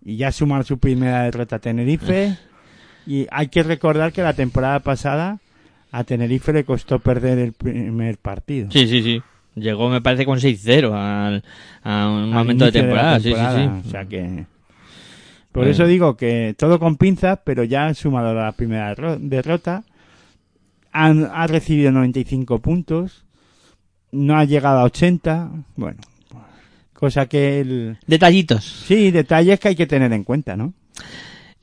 [0.02, 2.34] y ya suman su primera derrota a Tenerife
[3.06, 5.38] y hay que recordar que la temporada pasada
[5.92, 8.70] a Tenerife le costó perder el primer partido.
[8.70, 9.22] Sí, sí, sí.
[9.60, 11.44] Llegó, me parece, con 6-0 al,
[11.82, 13.20] a un al momento de temporada.
[13.20, 13.88] Sí, sí, sí.
[13.88, 14.46] O sea que
[15.52, 15.70] por Bueno.
[15.72, 19.82] eso digo que todo con pinzas, pero ya han sumado la primera derro- derrota.
[20.92, 23.24] Han, ha recibido 95 puntos.
[24.12, 25.50] No ha llegado a 80.
[25.76, 25.98] Bueno,
[26.92, 27.96] cosa que el...
[28.06, 28.64] Detallitos.
[28.64, 30.72] Sí, detalles que hay que tener en cuenta, ¿no?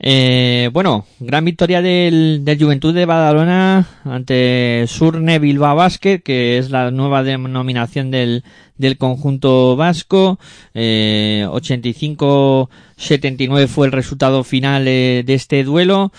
[0.00, 6.70] Eh, bueno, gran victoria del, del Juventud de Badalona ante Surne Bilbao Basket, que es
[6.70, 8.44] la nueva denominación del,
[8.76, 10.38] del conjunto vasco.
[10.72, 16.12] Eh, 85-79 fue el resultado final eh, de este duelo,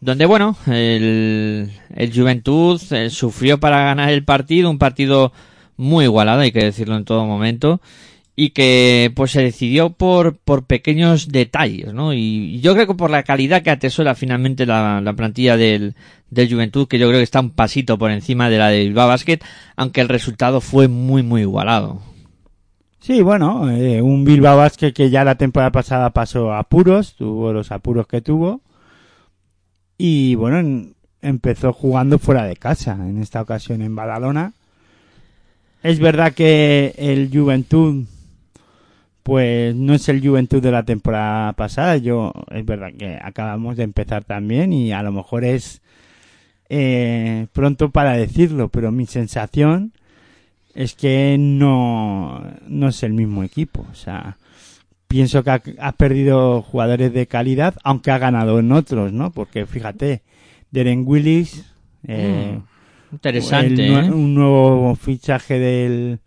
[0.00, 5.32] donde bueno, el, el Juventud eh, sufrió para ganar el partido, un partido
[5.76, 7.82] muy igualado, hay que decirlo en todo momento
[8.38, 12.12] y que pues se decidió por, por pequeños detalles, ¿no?
[12.12, 15.94] Y, yo creo que por la calidad que atesora finalmente la, la plantilla del,
[16.30, 19.08] del Juventud, que yo creo que está un pasito por encima de la de Bilbao
[19.08, 19.38] Basket,
[19.74, 22.02] aunque el resultado fue muy, muy igualado.
[23.00, 27.70] Sí, bueno, eh, un Bilbao Basket que ya la temporada pasada pasó apuros, tuvo los
[27.72, 28.60] apuros que tuvo.
[29.96, 34.52] Y bueno, en- empezó jugando fuera de casa, en esta ocasión en Badalona.
[35.82, 38.04] Es verdad que el Juventud,
[39.26, 41.96] pues no es el Juventud de la temporada pasada.
[41.96, 45.82] Yo, es verdad que acabamos de empezar también y a lo mejor es
[46.68, 49.90] eh, pronto para decirlo, pero mi sensación
[50.76, 53.84] es que no, no es el mismo equipo.
[53.90, 54.36] O sea,
[55.08, 59.32] pienso que ha, ha perdido jugadores de calidad, aunque ha ganado en otros, ¿no?
[59.32, 60.22] Porque fíjate,
[60.70, 61.64] Deren Willis,
[62.06, 62.60] eh,
[63.10, 64.10] Interesante, el nue- ¿eh?
[64.12, 66.20] un nuevo fichaje del,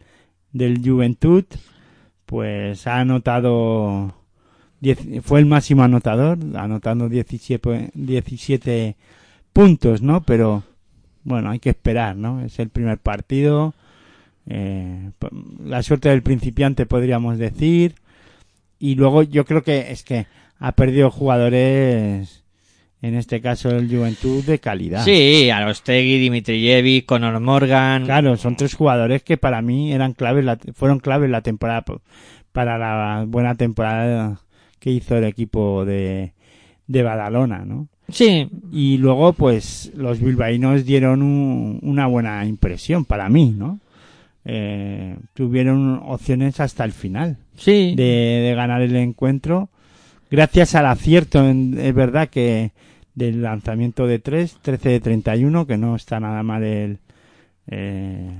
[0.51, 1.45] del Juventud,
[2.29, 4.13] pues ha anotado,
[5.23, 8.95] fue el máximo anotador, anotando 17, 17
[9.51, 10.21] puntos, ¿no?
[10.21, 10.61] Pero
[11.23, 12.41] bueno, hay que esperar, ¿no?
[12.41, 13.73] Es el primer partido.
[14.45, 15.09] eh,
[15.65, 17.95] la suerte del principiante podríamos decir
[18.77, 20.27] y luego yo creo que es que
[20.59, 22.43] ha perdido jugadores
[23.01, 25.03] en este caso el Juventud de calidad.
[25.05, 28.05] Sí, Arostegui, Dimitrijevic, Conor Morgan.
[28.05, 31.83] claro son tres jugadores que para mí eran claves la- fueron claves la temporada
[32.51, 34.41] para la buena temporada
[34.79, 36.33] que hizo el equipo de
[36.87, 43.29] de Badalona no Sí, y luego pues los bilbaínos dieron un- una buena impresión para
[43.29, 43.79] mí no
[44.45, 47.93] Eh, tuvieron opciones hasta el final sí.
[47.95, 49.69] de, de ganar el encuentro.
[50.31, 52.71] Gracias al acierto en- es verdad que
[53.19, 56.99] del lanzamiento de 3 13 de 31 que no está nada mal el
[57.67, 58.31] eh,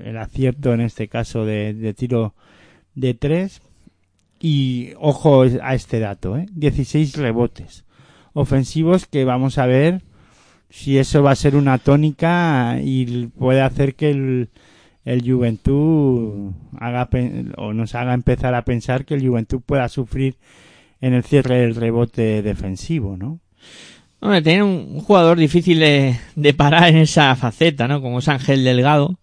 [0.00, 2.34] el acierto en este caso de, tiro
[2.94, 3.60] de 3
[4.40, 6.46] Y ojo a este dato, ¿eh?
[6.52, 7.84] 16 rebotes
[8.32, 10.02] ofensivos que vamos a ver
[10.70, 14.50] si eso va a ser una tónica y puede hacer que el,
[15.04, 17.08] el Juventud haga
[17.56, 20.36] o nos haga empezar a pensar que el Juventud pueda sufrir
[21.00, 23.40] en el cierre del rebote defensivo, ¿no?
[24.20, 28.02] Hombre, tiene un jugador difícil de, parar en esa faceta, ¿no?
[28.02, 29.18] Como es Ángel Delgado,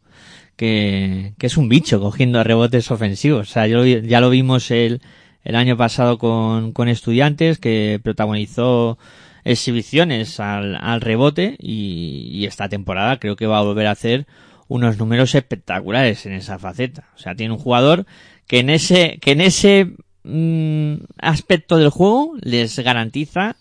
[0.56, 3.50] que, es un bicho cogiendo rebotes ofensivos.
[3.50, 5.02] O sea, yo, ya lo vimos el,
[5.44, 8.98] el año pasado con, estudiantes, que protagonizó
[9.44, 14.28] exhibiciones al, al rebote y, y esta temporada creo que va a volver a hacer
[14.68, 17.10] unos números espectaculares en esa faceta.
[17.16, 18.06] O sea, tiene un jugador
[18.48, 23.58] que en ese, que en ese mm, aspecto del juego les garantiza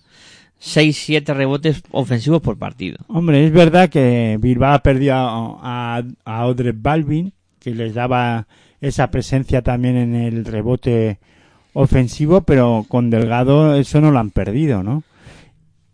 [0.63, 2.99] 6-7 rebotes ofensivos por partido.
[3.09, 8.47] Hombre, es verdad que Bilbao ha perdido a, a, a Odre Balvin, que les daba
[8.81, 11.19] esa presencia también en el rebote
[11.73, 15.03] ofensivo, pero con Delgado eso no lo han perdido, ¿no?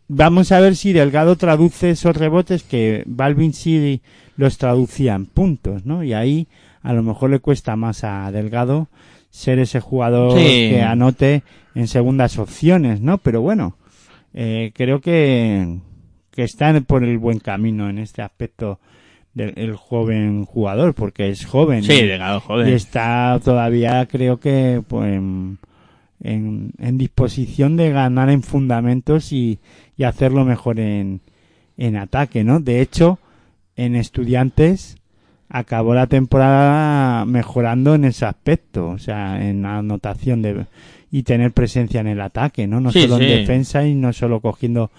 [0.08, 4.02] Vamos a ver si Delgado traduce esos rebotes que Balvin sí
[4.36, 6.04] los traducía en puntos, ¿no?
[6.04, 6.48] Y ahí
[6.82, 8.88] a lo mejor le cuesta más a Delgado
[9.30, 10.70] ser ese jugador Sí.
[10.70, 11.42] que anote
[11.74, 13.18] en segundas opciones, ¿no?
[13.18, 13.76] Pero bueno,
[14.34, 15.78] eh, creo que,
[16.30, 18.78] que está por el buen camino en este aspecto
[19.34, 21.82] del el joven jugador, porque es joven.
[21.82, 22.68] Sí, y- Delgado, y joder.
[22.74, 25.58] está todavía, creo que, pues, en,
[26.20, 29.58] en, en disposición de ganar en fundamentos y,
[29.96, 31.20] y hacerlo mejor en,
[31.78, 32.60] en ataque, ¿no?
[32.60, 33.18] De hecho,
[33.76, 34.96] en estudiantes
[35.48, 40.66] acabó la temporada mejorando en ese aspecto, o sea, en la anotación de
[41.12, 42.80] y tener presencia en el ataque, ¿no?
[42.80, 43.24] No Sí, solo sí.
[43.24, 44.90] en defensa y no solo cogiendo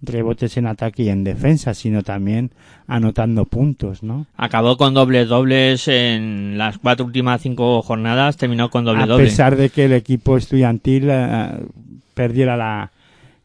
[0.00, 2.50] rebotes en ataque y en defensa, sino también
[2.86, 4.26] anotando puntos, ¿no?
[4.36, 9.24] Acabó con dobles dobles en las cuatro últimas cinco jornadas, terminó con doble a doble.
[9.24, 11.48] pesar de que el equipo estudiantil eh,
[12.14, 12.90] perdiera la,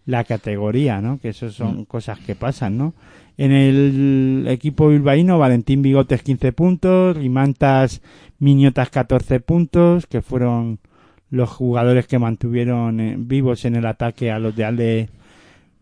[0.06, 1.20] la categoría, ¿no?
[1.20, 1.86] Que eso son Mm.
[1.86, 2.94] cosas que pasan, ¿no?
[3.36, 8.02] En el equipo bilbaíno, Valentín Bigotes 15 puntos, Rimantas
[8.38, 10.78] Miñotas 14 puntos, que fueron
[11.34, 15.10] los jugadores que mantuvieron eh, vivos en el ataque a los de Alde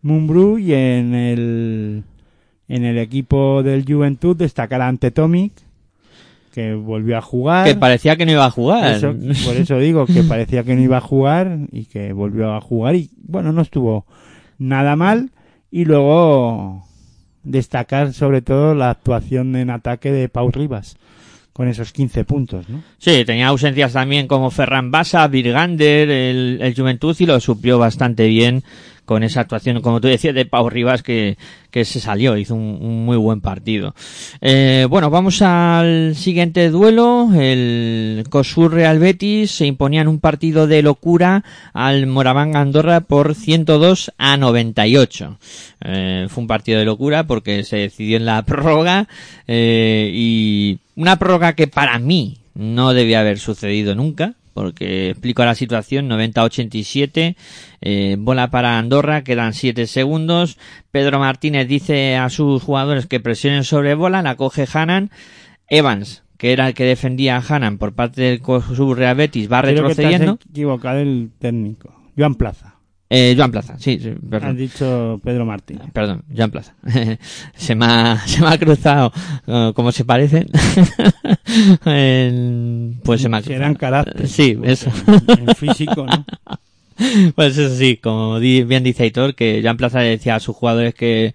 [0.00, 2.04] Mumbrú y en el
[2.68, 5.52] en el equipo del Juventud destacará ante Tomic
[6.54, 7.66] que volvió a jugar.
[7.66, 8.94] Que parecía que no iba a jugar.
[8.94, 12.60] eso, por eso digo que parecía que no iba a jugar y que volvió a
[12.62, 14.06] jugar y bueno, no estuvo
[14.56, 15.32] nada mal.
[15.70, 16.86] Y luego
[17.42, 20.96] destacar sobre todo la actuación en ataque de Pau Rivas
[21.52, 22.82] con esos 15 puntos, ¿no?
[22.98, 28.26] Sí, tenía ausencias también como Ferran Basa, Virgander, el, el Juventud y lo suplió bastante
[28.26, 28.62] bien
[29.04, 31.36] con esa actuación, como tú decías, de Pau Rivas que,
[31.70, 33.94] que se salió, hizo un, un muy buen partido.
[34.40, 37.28] Eh, bueno, vamos al siguiente duelo.
[37.34, 44.12] El COSUR Real Betis se imponían un partido de locura al Moraván Andorra por 102
[44.18, 45.38] a 98.
[45.84, 49.08] Eh, fue un partido de locura porque se decidió en la prórroga
[49.48, 55.54] eh, y una prórroga que para mí no debía haber sucedido nunca porque explico la
[55.54, 57.36] situación 90-87
[57.80, 60.58] eh, bola para Andorra quedan 7 segundos
[60.90, 65.10] Pedro Martínez dice a sus jugadores que presionen sobre bola la coge Hanan
[65.68, 69.62] Evans que era el que defendía a Hanan por parte del COSUR Real Betis va
[69.62, 71.94] Creo que te retrocediendo has equivocado el técnico.
[72.18, 72.71] Joan Plaza.
[73.14, 75.82] Eh, Joan Plaza sí, sí perdón dicho Pedro Martínez.
[75.92, 76.74] Perdón, Joan Plaza.
[77.54, 79.12] se, me ha, se me ha cruzado,
[79.46, 80.48] eh, como se parecen.
[81.84, 83.74] En- pues se me ha cruzado.
[83.76, 84.28] carácter.
[84.28, 84.90] Sí, eso.
[85.28, 86.24] En, en físico, ¿no?
[87.34, 90.94] Pues eso sí, como di- bien dice Aitor, que Joan Plaza decía a sus jugadores
[90.94, 91.34] que,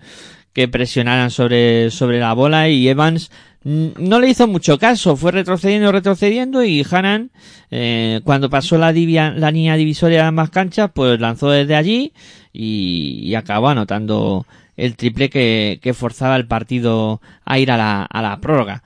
[0.58, 3.30] que presionaran sobre, sobre la bola y Evans
[3.64, 7.30] no le hizo mucho caso, fue retrocediendo, retrocediendo y Hanan,
[7.70, 12.12] eh, cuando pasó la, divia- la línea divisoria de ambas canchas, pues lanzó desde allí
[12.54, 18.02] y, y acabó anotando el triple que, que forzaba el partido a ir a la,
[18.02, 18.82] a la prórroga.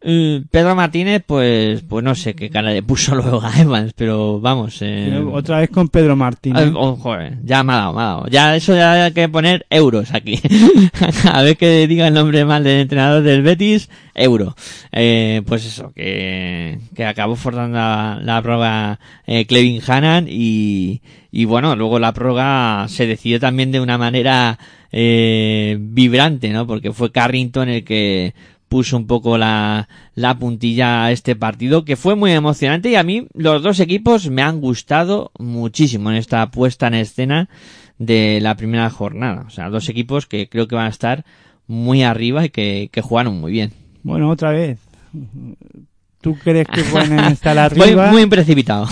[0.00, 4.40] Eh, Pedro Martínez, pues, pues no sé qué cara le puso luego a Evans, pero
[4.40, 4.78] vamos.
[4.80, 6.62] Eh, Otra vez con Pedro Martínez.
[6.66, 8.26] Ay, oh, joder, ya me ha dado, me ha dado.
[8.28, 10.40] Ya eso ya hay que poner euros aquí.
[11.32, 14.54] A ver que diga el nombre mal del entrenador del Betis, euro.
[14.92, 21.44] Eh, pues eso, que, que acabó forzando la, la prórroga eh, Clevin Hannan y, y
[21.44, 24.58] bueno, luego la prórroga se decidió también de una manera
[24.92, 26.66] eh, vibrante, ¿no?
[26.66, 28.34] Porque fue Carrington el que
[28.68, 33.02] puso un poco la, la puntilla a este partido que fue muy emocionante y a
[33.02, 37.48] mí los dos equipos me han gustado muchísimo en esta puesta en escena
[37.98, 39.44] de la primera jornada.
[39.46, 41.24] O sea, dos equipos que creo que van a estar
[41.66, 43.72] muy arriba y que, que jugaron muy bien.
[44.02, 44.78] Bueno, otra vez.
[46.20, 48.10] ¿Tú crees que pueden estar arriba?
[48.10, 48.86] muy precipitado.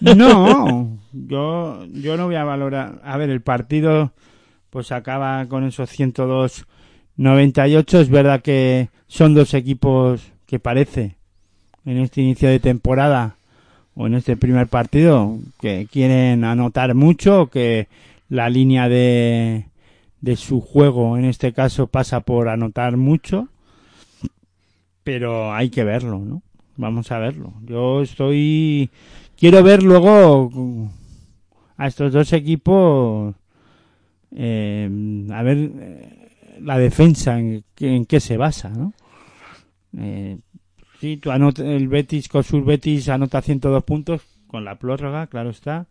[0.00, 3.00] No, yo, yo no voy a valorar.
[3.04, 4.12] A ver, el partido
[4.70, 5.90] pues acaba con esos
[7.18, 8.00] 102-98.
[8.00, 11.16] Es verdad que son dos equipos que parece
[11.84, 13.36] en este inicio de temporada
[13.94, 17.88] o en este primer partido que quieren anotar mucho, que
[18.28, 19.66] la línea de,
[20.20, 23.48] de su juego en este caso pasa por anotar mucho.
[25.02, 26.42] Pero hay que verlo, ¿no?
[26.76, 27.54] Vamos a verlo.
[27.64, 28.90] Yo estoy
[29.36, 30.50] quiero ver luego
[31.76, 33.34] a estos dos equipos
[34.36, 36.27] eh, a ver eh,
[36.60, 38.92] la defensa en, en qué se basa ¿no?
[39.96, 40.38] Eh,
[41.00, 45.86] sí tú anota, el Betis Cosur Betis anota 102 puntos con la prórroga claro está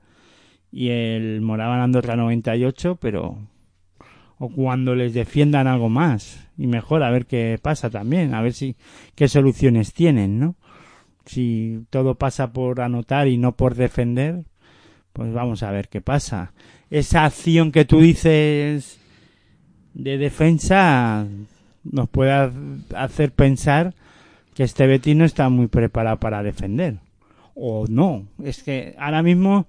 [0.72, 3.38] y el Moraban Andorra 98 pero
[4.40, 8.54] o cuando les defiendan algo más y mejor a ver qué pasa también a ver
[8.54, 8.76] si
[9.16, 10.56] qué soluciones tienen no
[11.28, 14.46] si todo pasa por anotar y no por defender,
[15.14, 16.54] pues vamos a ver qué pasa.
[16.90, 19.00] Esa acción que tú dices
[19.98, 21.26] de defensa
[21.84, 22.52] nos puede ha-
[22.96, 23.94] hacer pensar
[24.54, 26.98] que este Betis no está muy preparado para defender.
[27.56, 28.26] O no.
[28.44, 29.66] Es que ahora mismo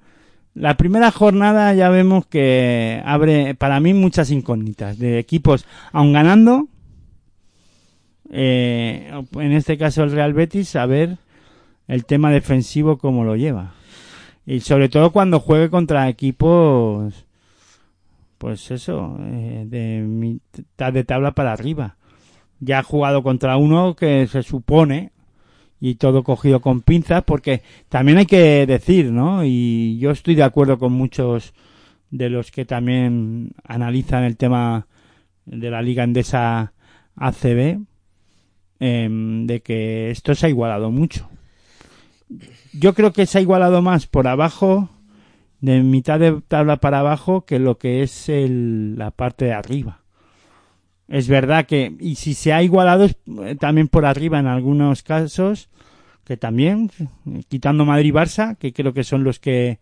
[0.55, 6.69] la primera jornada ya vemos que abre para mí muchas incógnitas de equipos, aun ganando,
[8.31, 11.17] eh, en este caso el Real Betis, a ver
[11.87, 13.73] el tema defensivo cómo lo lleva.
[14.47, 17.25] Y sobre todo cuando juegue contra equipos,
[18.39, 21.97] pues eso, eh, de mitad de tabla para arriba.
[22.61, 25.13] Ya ha jugado contra uno que se supone,
[25.81, 29.45] y todo cogido con pinzas, porque también hay que decir, ¿no?
[29.45, 31.55] Y yo estoy de acuerdo con muchos
[32.11, 34.87] de los que también analizan el tema
[35.45, 36.73] de la Liga Endesa
[37.17, 37.81] ACB,
[38.81, 41.29] em, de que esto se ha igualado mucho
[42.73, 44.89] yo creo que se ha igualado más por abajo,
[45.61, 50.01] de mitad de tabla para abajo, que lo que es el- la parte de arriba.
[51.09, 55.03] Es verdad que, y si se ha igualado es eh, también por arriba en algunos
[55.03, 55.69] casos,
[56.25, 59.79] que también, eh, quitando Madrid y Barça, que creo que son los que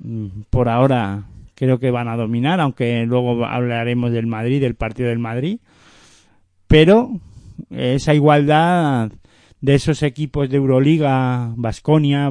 [0.00, 1.22] mm, por ahora
[1.54, 5.60] creo que van a dominar, aunque luego hablaremos del Madrid, del partido del Madrid,
[6.66, 7.12] pero
[7.70, 9.12] esa igualdad
[9.64, 12.30] de esos equipos de Euroliga, Basconia,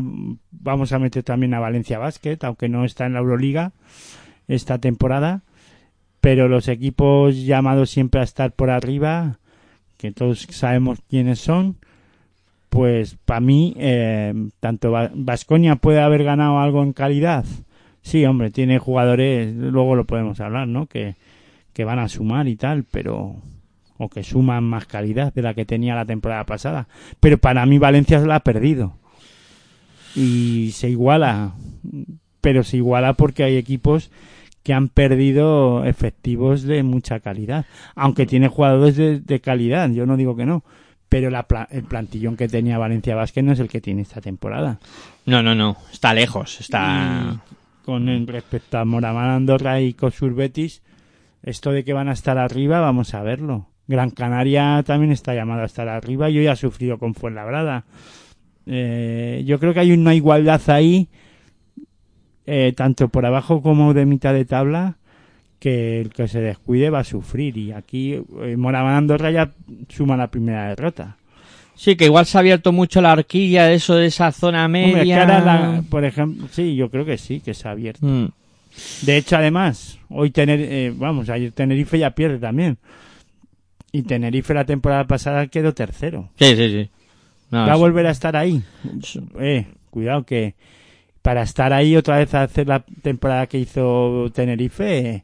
[0.51, 3.71] vamos a meter también a Valencia Basket, aunque no está en la Euroliga
[4.47, 5.41] esta temporada,
[6.21, 9.39] pero los equipos llamados siempre a estar por arriba,
[9.97, 11.77] que todos sabemos quiénes son,
[12.69, 17.45] pues para mí, eh, tanto Vasconia puede haber ganado algo en calidad.
[18.03, 20.86] Sí, hombre, tiene jugadores, luego lo podemos hablar, ¿no?
[20.86, 21.15] Que,
[21.73, 23.38] que van a sumar y tal, pero
[24.03, 26.87] o que suman más calidad de la que tenía la temporada pasada.
[27.19, 28.95] Pero para mí Valencia se la ha perdido.
[30.15, 31.53] Y se iguala,
[32.41, 34.11] pero se iguala porque hay equipos
[34.61, 37.65] que han perdido efectivos de mucha calidad.
[37.95, 40.63] Aunque tiene jugadores de, de calidad, yo no digo que no.
[41.09, 44.79] Pero la el plantillón que tenía Valencia Vázquez no es el que tiene esta temporada.
[45.25, 45.77] No, no, no.
[45.91, 46.59] Está lejos.
[46.59, 47.41] Está.
[47.85, 50.81] Con el- respecto a Moraván Andorra y Cosur Betis,
[51.43, 53.67] esto de que van a estar arriba, vamos a verlo.
[53.93, 56.29] Gran Canaria también está llamado a estar arriba.
[56.29, 57.83] Yo ya he sufrido con Fuenlabrada.
[58.65, 61.07] Eh, yo creo que hay una igualdad ahí,
[62.45, 64.95] eh, tanto por abajo como de mitad de tabla,
[65.59, 67.55] que el que se descuide va a sufrir.
[67.57, 69.51] Y aquí eh, Moraván Andorra ya
[69.89, 71.17] suma la primera derrota.
[71.75, 75.25] Sí, que igual se ha abierto mucho la horquilla de eso de esa zona media.
[75.25, 78.05] la- por ejemplo, sí, yo creo que sí, que se ha abierto.
[78.05, 78.27] Mm.
[79.03, 82.77] De hecho, además, hoy tener, eh, vamos, ayer Tenerife ya pierde también.
[83.93, 86.29] Y Tenerife la temporada pasada quedó tercero.
[86.39, 86.89] Sí, sí, sí.
[87.51, 88.61] No, ¿Va a volver a estar ahí?
[89.39, 90.55] Eh, cuidado que
[91.21, 95.23] para estar ahí otra vez a hacer la temporada que hizo Tenerife, eh,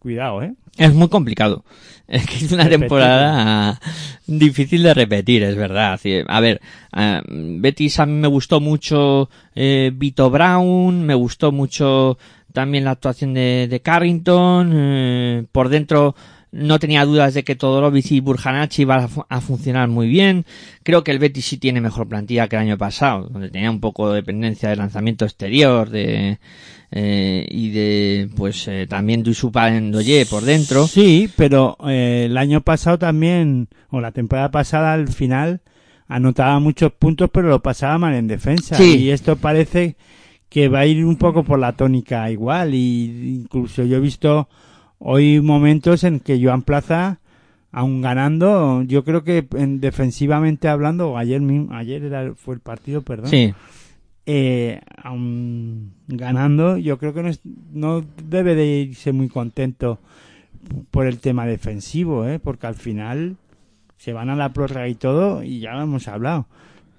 [0.00, 0.52] cuidado, ¿eh?
[0.76, 1.64] Es muy complicado.
[2.08, 2.80] Es que es una Repetir.
[2.80, 3.80] temporada
[4.26, 5.98] difícil de repetir, es verdad.
[6.26, 6.60] A ver,
[6.96, 12.18] eh, Betis a mí me gustó mucho eh, Vito Brown, me gustó mucho
[12.52, 14.72] también la actuación de, de Carrington.
[14.74, 16.14] eh, por dentro
[16.56, 20.44] no tenía dudas de que Todorovic y Burjanachi iban a, fu- a funcionar muy bien.
[20.84, 23.80] Creo que el Betis sí tiene mejor plantilla que el año pasado, donde tenía un
[23.80, 26.38] poco de dependencia de lanzamiento exterior, de
[26.92, 30.86] eh, y de pues eh, también Duisupa Ndoye por dentro.
[30.86, 35.60] Sí, pero eh, el año pasado también, o la temporada pasada al final,
[36.06, 38.76] anotaba muchos puntos, pero lo pasaba mal en defensa.
[38.76, 38.98] Sí.
[38.98, 39.96] Y esto parece
[40.48, 42.74] que va a ir un poco por la tónica igual.
[42.74, 44.48] Y incluso yo he visto
[45.06, 47.18] hoy momentos en que Joan Plaza
[47.70, 53.02] aun ganando, yo creo que en, defensivamente hablando, ayer mismo, ayer era, fue el partido,
[53.02, 53.26] perdón.
[53.28, 53.52] Sí,
[54.26, 57.40] eh, aun ganando, yo creo que no, es-
[57.72, 59.98] no debe de irse muy contento
[60.92, 62.38] por el tema defensivo, ¿eh?
[62.38, 63.36] porque al final
[63.98, 66.46] se van a la prórroga y todo, y ya lo hemos hablado.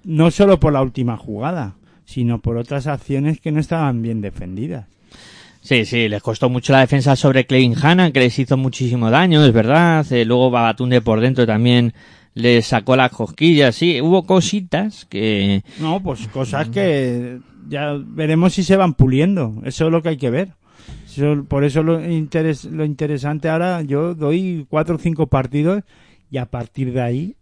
[0.04, 4.86] No solo por la última jugada, sino por otras acciones que no estaban bien defendidas.
[5.66, 9.44] Sí, sí, les costó mucho la defensa sobre Clevin Hanna, que les hizo muchísimo daño,
[9.44, 10.06] es verdad.
[10.12, 11.92] Eh, luego Babatunde por dentro también
[12.34, 15.64] le sacó las cosquillas, sí, hubo cositas que...
[15.80, 17.38] No, pues cosas que
[17.68, 19.54] ya veremos si se van puliendo.
[19.64, 20.50] Eso es lo que hay que ver.
[21.04, 25.82] Eso- por eso lo, interes- lo interesante ahora, yo doy cuatro o cinco partidos
[26.30, 27.34] y a partir de ahí,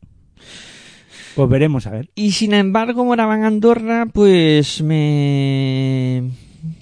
[1.34, 2.08] pues veremos a ver.
[2.14, 6.30] Y sin embargo, Moraván Andorra, pues me...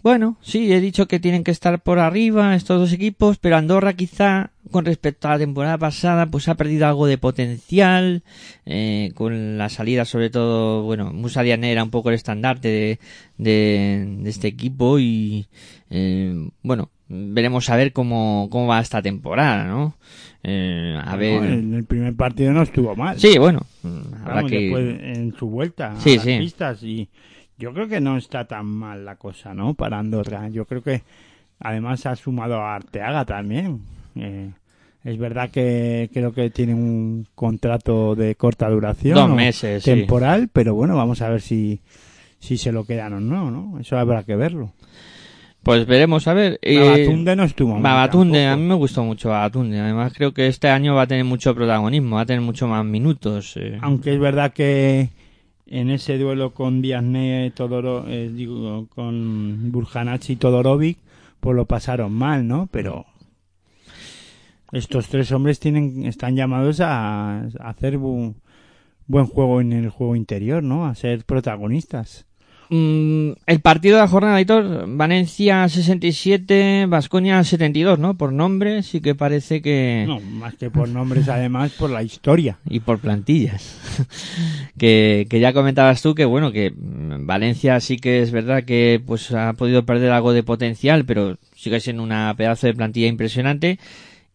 [0.02, 3.94] Bueno, sí, he dicho que tienen que estar por arriba estos dos equipos, pero Andorra
[3.94, 8.22] quizá, con respecto a la temporada pasada, pues ha perdido algo de potencial,
[8.66, 12.98] eh, con la salida sobre todo, bueno, Musa Diané era un poco el estandarte de,
[13.38, 15.46] de, de este equipo y,
[15.90, 19.96] eh, bueno, veremos a ver cómo, cómo va esta temporada, ¿no?
[20.44, 21.42] Eh, a ver...
[21.42, 23.18] No, en el primer partido no estuvo mal.
[23.18, 24.58] Sí, bueno, mm, habrá que...
[24.58, 26.38] después en su vuelta Sí, a las sí.
[26.38, 27.08] pistas y
[27.58, 29.74] yo creo que no está tan mal la cosa, ¿no?
[29.74, 30.48] Para Andorra.
[30.48, 31.02] Yo creo que
[31.60, 33.80] además ha sumado a Arteaga también.
[34.16, 34.50] Eh,
[35.04, 39.14] es verdad que creo que tiene un contrato de corta duración.
[39.14, 39.90] Dos meses, sí.
[39.90, 41.80] Temporal, pero bueno, vamos a ver si,
[42.38, 43.78] si se lo quedan o no, ¿no?
[43.80, 44.72] Eso habrá que verlo.
[45.62, 46.58] Pues veremos, a ver.
[46.62, 49.78] eh, Babatunde no estuvo mal Babatunde, a mí me gustó mucho Babatunde.
[49.78, 52.84] Además, creo que este año va a tener mucho protagonismo, va a tener mucho más
[52.84, 53.56] minutos.
[53.56, 53.78] eh.
[53.80, 55.10] Aunque es verdad que
[55.66, 60.98] en ese duelo con Diasne, Todoro, eh, digo, con Burjanachi y Todorovic,
[61.40, 62.68] pues lo pasaron mal, ¿no?
[62.70, 63.06] Pero
[64.72, 68.34] estos tres hombres tienen, están llamados a, hacer bu-
[69.06, 70.86] buen juego en el juego interior, ¿no?
[70.86, 72.26] A ser protagonistas.
[72.74, 78.16] Mm, el partido de la jornada, Aitor, Valencia 67, Vasconia 72, ¿no?
[78.16, 80.04] Por nombre, sí que parece que...
[80.06, 82.56] No, más que por nombres, además, por la historia.
[82.70, 83.76] y por plantillas.
[84.78, 89.32] que, que ya comentabas tú que bueno, que Valencia sí que es verdad que pues
[89.32, 93.78] ha podido perder algo de potencial, pero sigue siendo una pedazo de plantilla impresionante.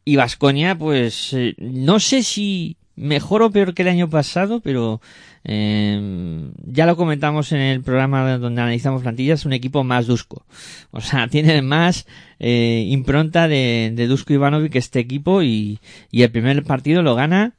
[0.06, 5.00] Y Vasconia, pues eh, no sé si mejor o peor que el año pasado, pero
[5.46, 10.46] eh, ya lo comentamos en el programa donde analizamos plantillas, un equipo más Dusko.
[10.92, 12.06] O sea, tiene más
[12.40, 15.80] eh, impronta de, de Dusko Ivanovic este equipo y,
[16.12, 17.54] y el primer partido lo gana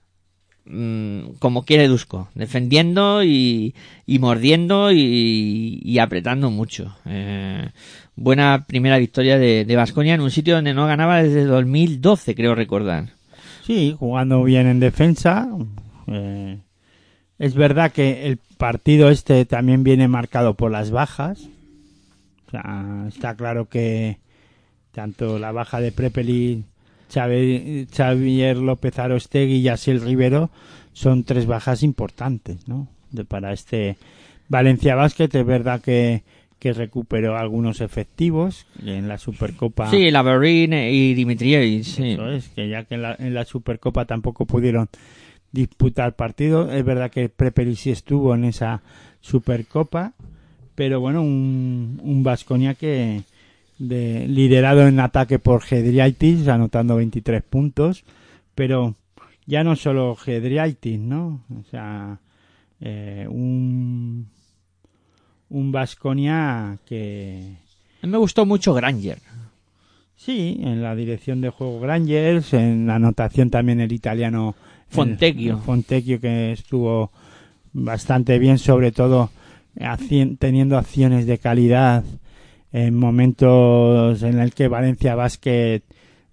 [0.66, 3.74] mm, como quiere Dusko, defendiendo y,
[4.06, 6.96] y mordiendo y, y apretando mucho.
[7.06, 7.70] Eh,
[8.16, 13.17] buena primera victoria de Vasconia en un sitio donde no ganaba desde 2012, creo recordar.
[13.68, 15.46] Sí, jugando bien en defensa.
[16.06, 16.56] Eh,
[17.38, 21.46] es verdad que el partido este también viene marcado por las bajas.
[23.08, 24.16] Está claro que
[24.92, 26.64] tanto la baja de Prepeli,
[27.12, 30.48] Xavi- Xavier López Arostegui y Asiel Rivero
[30.94, 32.88] son tres bajas importantes, ¿no?
[33.10, 33.98] De, para este
[34.48, 36.22] Valencia Basket es verdad que,
[36.58, 39.90] que recuperó algunos efectivos en la Supercopa.
[39.90, 42.10] Sí, Laverin y Dimitrievich, sí.
[42.12, 44.88] Eso es, que ya que en la, en la Supercopa tampoco pudieron
[45.52, 46.72] disputar partido.
[46.72, 48.82] Es verdad que Prepeli sí estuvo en esa
[49.20, 50.14] Supercopa,
[50.74, 53.22] pero bueno, un, un Vasconia que
[53.78, 58.04] de, liderado en ataque por Gedriaitis, anotando 23 puntos,
[58.54, 58.96] pero
[59.46, 61.44] ya no solo Gedriaitis, ¿no?
[61.58, 62.18] O sea,
[62.80, 64.28] eh, un
[65.50, 67.56] un Vasconia que
[68.02, 69.18] A mí me gustó mucho Granger.
[70.16, 74.56] Sí, en la dirección de juego Grangers, en la anotación también el italiano
[74.88, 75.56] Fontecchio.
[75.56, 77.12] el- Fontecchio que estuvo
[77.72, 79.30] bastante bien, sobre todo
[80.38, 82.02] teniendo acciones de calidad
[82.72, 85.82] en momentos en el que Valencia Basket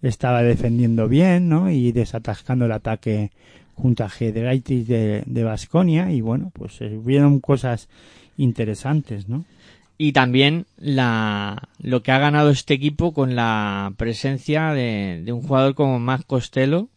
[0.01, 1.69] estaba defendiendo bien, ¿no?
[1.69, 3.31] Y desatascando el ataque
[3.75, 7.87] junto a Gedraitis de de Basconia y bueno, pues eh, hubieron cosas
[8.37, 9.45] interesantes, ¿no?
[9.97, 15.73] Y también la, lo que ha ganado este equipo con la presencia de, un jugador
[15.73, 16.89] como Max Costello,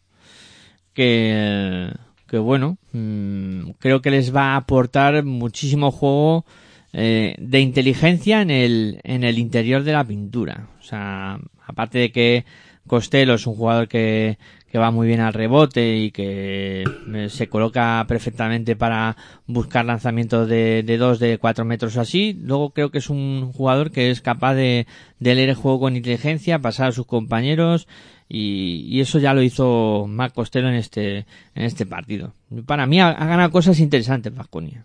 [0.94, 1.92] que,
[2.26, 6.44] que bueno, mm, creo que les va a aportar muchísimo juego
[6.92, 10.68] eh, de inteligencia en el, en el interior de la pintura.
[10.80, 12.44] O sea, aparte de que
[12.88, 14.38] Costello es un jugador que,
[14.70, 16.84] que va muy bien al rebote y que
[17.14, 19.16] eh, se coloca perfectamente para
[19.46, 22.38] buscar lanzamientos de, de dos, de cuatro metros o así.
[22.42, 24.86] Luego creo que es un jugador que es capaz de,
[25.20, 27.88] leer el juego con inteligencia, pasar a sus compañeros
[28.28, 31.18] y, eso ya lo hizo Marc Costello en este,
[31.54, 32.34] en este partido.
[32.66, 34.84] Para mí ha, ha ganado cosas interesantes Vasconia.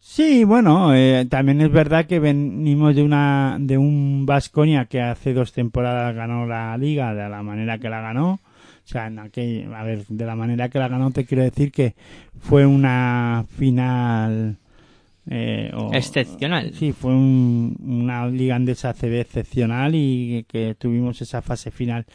[0.00, 5.34] Sí, bueno, eh, también es verdad que venimos de una de un Vasconia que hace
[5.34, 8.34] dos temporadas ganó la liga de la manera que la ganó.
[8.34, 11.70] O sea, en aquel, a ver, de la manera que la ganó te quiero decir
[11.72, 11.94] que
[12.40, 14.56] fue una final
[15.30, 16.72] eh, o- Excepcional.
[16.72, 22.06] Sí, fue un- una liga andesa CB excepcional y que tuvimos esa fase final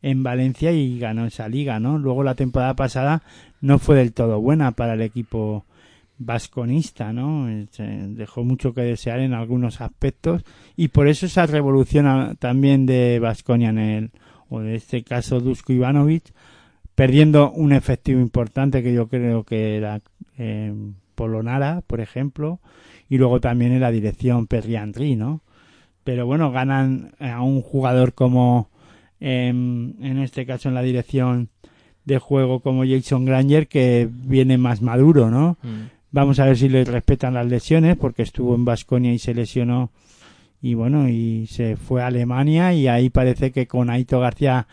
[0.00, 1.98] en Valencia y ganó esa liga, ¿no?
[1.98, 3.22] Luego la temporada pasada
[3.60, 5.66] no fue del todo buena para el equipo
[6.18, 7.48] vasconista, ¿no?
[7.48, 7.66] Eh,
[8.10, 10.42] dejó mucho que desear en algunos aspectos
[10.76, 14.10] y por eso esa revolución a- también de Vasconia en el,
[14.48, 16.24] o de este caso Dusko Ivanovic,
[16.94, 20.00] perdiendo un efectivo importante que yo creo que era
[20.38, 20.72] eh,
[21.14, 22.60] Polonara, por ejemplo,
[23.08, 25.40] y luego también en la dirección Perry Henry, ¿no?
[26.04, 28.68] Pero bueno, ganan a un jugador como,
[29.20, 31.48] em, en este caso en la dirección
[32.04, 35.56] de juego como Jason Granger, que viene más maduro, ¿no?
[35.62, 35.93] Mm.
[36.14, 39.90] Vamos a ver si le respetan las lesiones, porque estuvo en Vasconia y se lesionó.
[40.62, 44.68] Y bueno, y se fue a Alemania y ahí parece que con Aito García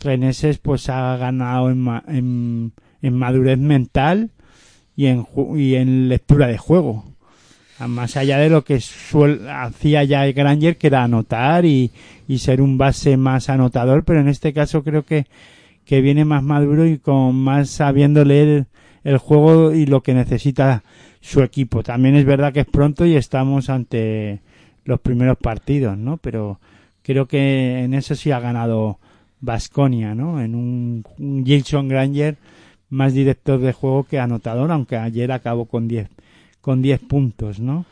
[0.00, 2.72] Reneses pues ha ganado en, ma- en,
[3.02, 4.30] madurez mental
[4.96, 5.26] y en,
[5.56, 7.04] y en lectura de juego.
[7.86, 11.90] Más allá de lo que suel- hacía ya el Granger, que era anotar y,
[12.26, 15.26] y ser un base más anotador, pero en este caso creo que,
[15.84, 18.64] que viene más maduro y con más sabiendo leer
[19.06, 20.82] el juego y lo que necesita
[21.20, 21.84] su equipo.
[21.84, 24.40] También es verdad que es pronto y estamos ante
[24.84, 26.16] los primeros partidos, ¿no?
[26.16, 26.58] Pero
[27.02, 28.98] creo que en eso sí ha ganado
[29.40, 30.40] Vasconia, ¿no?
[30.40, 32.36] En un, Jason Granger
[32.90, 36.08] más director de juego que anotador, aunque ayer acabó con 10
[36.60, 37.84] con 10 puntos, ¿no?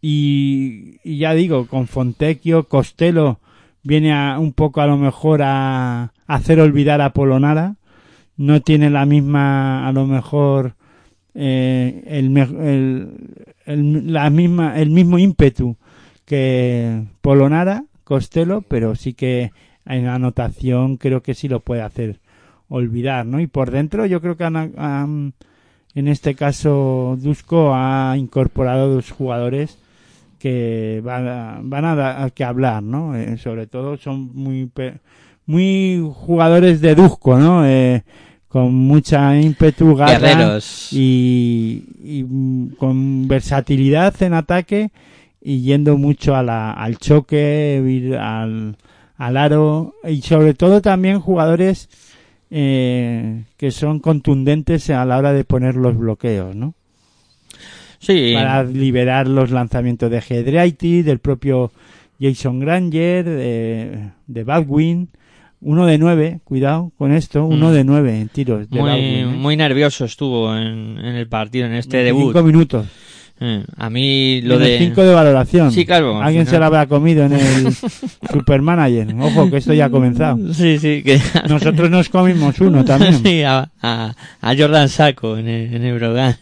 [0.00, 3.38] Y, y ya digo, con Fontecchio, Costello
[3.82, 7.76] viene a, un poco a lo mejor a, hacer olvidar a Polonara,
[8.46, 10.74] no tiene la misma, a lo mejor,
[11.34, 13.08] eh, el, el,
[13.66, 15.76] el- la misma, el mismo ímpetu
[16.24, 19.52] que Polonara, Costello, pero sí que
[19.86, 22.20] en anotación creo que sí lo puede hacer
[22.68, 23.40] olvidar, ¿no?
[23.40, 25.34] Y por dentro yo creo que han,
[25.94, 29.78] en este caso Dusko ha incorporado dos jugadores
[30.38, 33.14] que van a, van a dar que hablar, ¿no?
[33.16, 34.70] Eh, sobre todo son muy
[35.46, 37.66] muy jugadores de Dusko, ¿no?
[37.66, 38.04] Eh,
[38.52, 40.58] con mucha ímpetu, garra
[40.90, 44.90] y, y, mm, con versatilidad en ataque
[45.40, 48.76] y yendo mucho a la, al choque, ir al,
[49.16, 51.88] al aro y sobre todo también jugadores
[52.50, 56.74] eh, que son contundentes a la hora de poner los bloqueos, ¿no?
[58.00, 58.32] Sí.
[58.34, 61.72] Para liberar los lanzamientos de Hedraiti, del propio
[62.20, 65.08] Jason Granger, de, de Baldwin.
[65.64, 67.72] Uno de nueve, cuidado con esto, uno Mm.
[67.72, 68.68] de nueve en tiros.
[68.68, 69.26] De muy, Baldwin, ¿eh?
[69.26, 72.46] muy nervioso estuvo en, en el partido, en este 25 debut.
[72.52, 72.86] minutos.
[73.40, 74.78] Eh, A mí lo de...
[74.78, 75.72] cinco de valoración.
[75.72, 77.72] Sí, claro, al Alguien se la habrá comido en el
[78.32, 79.14] Supermanager.
[79.20, 80.52] Ojo, que esto ya ha comenzado.
[80.54, 81.20] Sí, sí, que...
[81.48, 83.14] Nosotros nos comimos uno también.
[83.24, 86.36] Sí, a, a, a Jordan Saco en el, en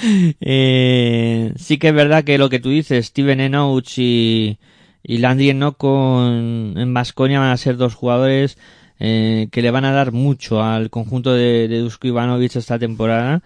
[0.40, 4.58] eh, sí que es verdad que lo que tú dices, Steven Enoch y,
[5.02, 8.58] y Landry Enoco en, en Baskonia van a ser dos jugadores
[9.00, 13.42] eh, que le van a dar mucho al conjunto de, de Dusko Ivanovic esta temporada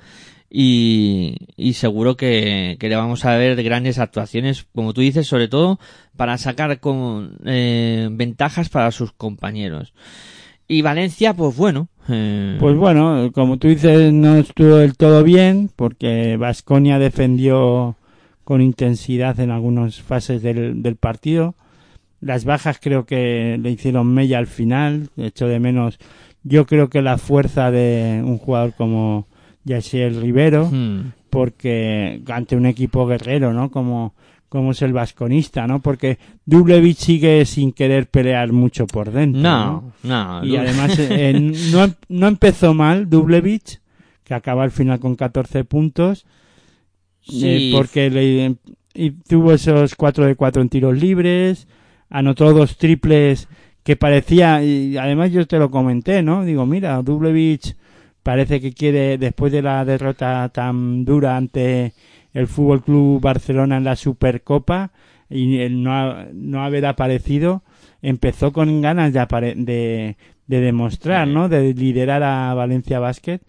[0.50, 5.48] y, y seguro que, que le vamos a ver grandes actuaciones, como tú dices, sobre
[5.48, 5.78] todo
[6.16, 9.94] para sacar con, eh, ventajas para sus compañeros.
[10.68, 11.88] Y Valencia, pues bueno.
[12.08, 17.96] eh, Pues bueno, como tú dices, no estuvo del todo bien porque Vasconia defendió
[18.44, 21.54] con intensidad en algunas fases del, del partido.
[22.20, 25.98] Las bajas creo que le hicieron mella al final, hecho de menos.
[26.44, 29.26] Yo creo que la fuerza de un jugador como
[29.64, 33.70] Yasiel Rivero, hmm, porque ante un equipo guerrero, ¿no?
[33.70, 34.14] Como,
[34.48, 35.80] como es el vasconista, ¿no?
[35.80, 39.40] Porque Dublevich sigue sin querer pelear mucho por dentro.
[39.40, 39.92] ¿no?
[40.02, 40.44] no, no.
[40.44, 41.32] Y además eh,
[41.72, 43.80] no, no empezó mal Dublevich,
[44.24, 46.26] que acaba al final con 14 puntos,
[47.22, 48.56] Sí, eh, porque le,
[48.94, 51.68] y tuvo esos 4 de 4 en tiros libres,
[52.10, 53.48] anotó dos triples
[53.84, 56.44] que parecía, y además yo te lo comenté, ¿no?
[56.44, 57.76] Digo, mira, Dublevich
[58.22, 61.92] parece que quiere, después de la derrota tan dura ante
[62.32, 64.92] el Fútbol Club Barcelona en la Supercopa
[65.28, 67.62] y el no, ha- no haber aparecido,
[68.02, 70.16] empezó con ganas de, apare- de,
[70.46, 71.48] de demostrar, ¿no?
[71.48, 73.40] De liderar a Valencia Basket,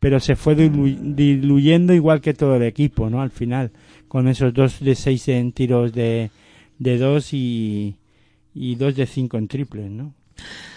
[0.00, 3.20] pero se fue dilu- diluyendo igual que todo el equipo, ¿no?
[3.22, 3.70] Al final,
[4.08, 6.30] con esos dos de seis en tiros de,
[6.78, 7.96] de dos y,
[8.54, 10.14] y dos de cinco en triples, ¿no?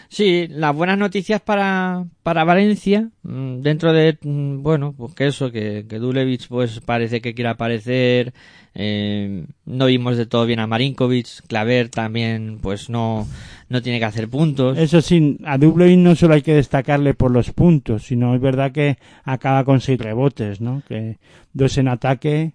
[0.10, 5.52] Sí, las buenas noticias para, para Valencia, mm, dentro de, mm, bueno, pues que eso,
[5.52, 8.34] que, que Dulevich pues parece que quiere aparecer,
[8.74, 13.28] eh, no vimos de todo bien a Marinkovic, Claver también pues no,
[13.70, 14.78] no tiene que hacer puntos.
[14.78, 18.72] Eso sí, a Dublin no solo hay que destacarle por los puntos, sino es verdad
[18.72, 20.84] que acaba con seis rebotes, ¿no?
[20.88, 21.18] Que
[21.54, 22.54] dos en ataque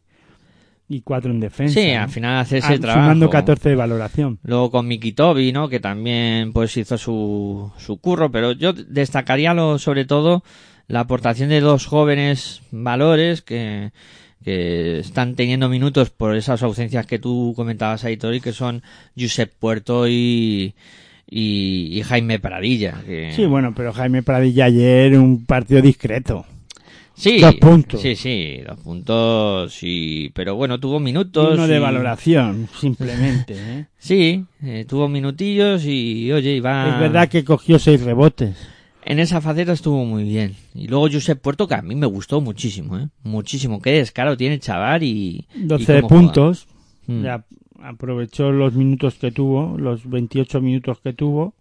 [0.88, 1.80] y cuatro en defensa.
[1.80, 2.02] Sí, ¿no?
[2.02, 3.00] al final hace ese Ah, trabajo.
[3.02, 4.38] Sumando 14 de valoración.
[4.44, 5.68] Luego con Mikitobi, ¿no?
[5.68, 10.44] Que también pues hizo su, su curro, pero yo destacaría lo, sobre todo
[10.86, 13.90] la aportación de dos jóvenes valores que,
[14.46, 18.80] que están teniendo minutos por esas ausencias que tú comentabas ahí, Tori, que son
[19.18, 20.72] Josep Puerto y,
[21.28, 23.02] y, y Jaime Pradilla.
[23.04, 23.32] Que...
[23.34, 26.46] Sí, bueno, pero Jaime Pradilla ayer un partido discreto.
[27.16, 28.00] Sí, dos puntos.
[28.00, 31.54] Sí, sí, dos puntos, sí, pero bueno, tuvo Y minutos.
[31.54, 33.54] uno de y- valoración, simplemente.
[33.58, 33.86] ¿eh?
[33.98, 36.88] Sí, eh, tuvo minutillos y oye, iba...
[36.94, 38.54] Es verdad que cogió seis rebotes.
[39.08, 40.56] En esa faceta estuvo muy bien.
[40.74, 43.06] Y luego Josep Puerto, que a mí me gustó muchísimo, ¿eh?
[43.22, 43.80] Muchísimo.
[43.80, 45.46] Qué descaro tiene el chaval y...
[45.54, 46.66] y 12 cómo puntos.
[47.06, 47.22] Mm.
[47.22, 47.44] Ya
[47.80, 51.54] aprovechó los minutos que tuvo, los 28 minutos que tuvo.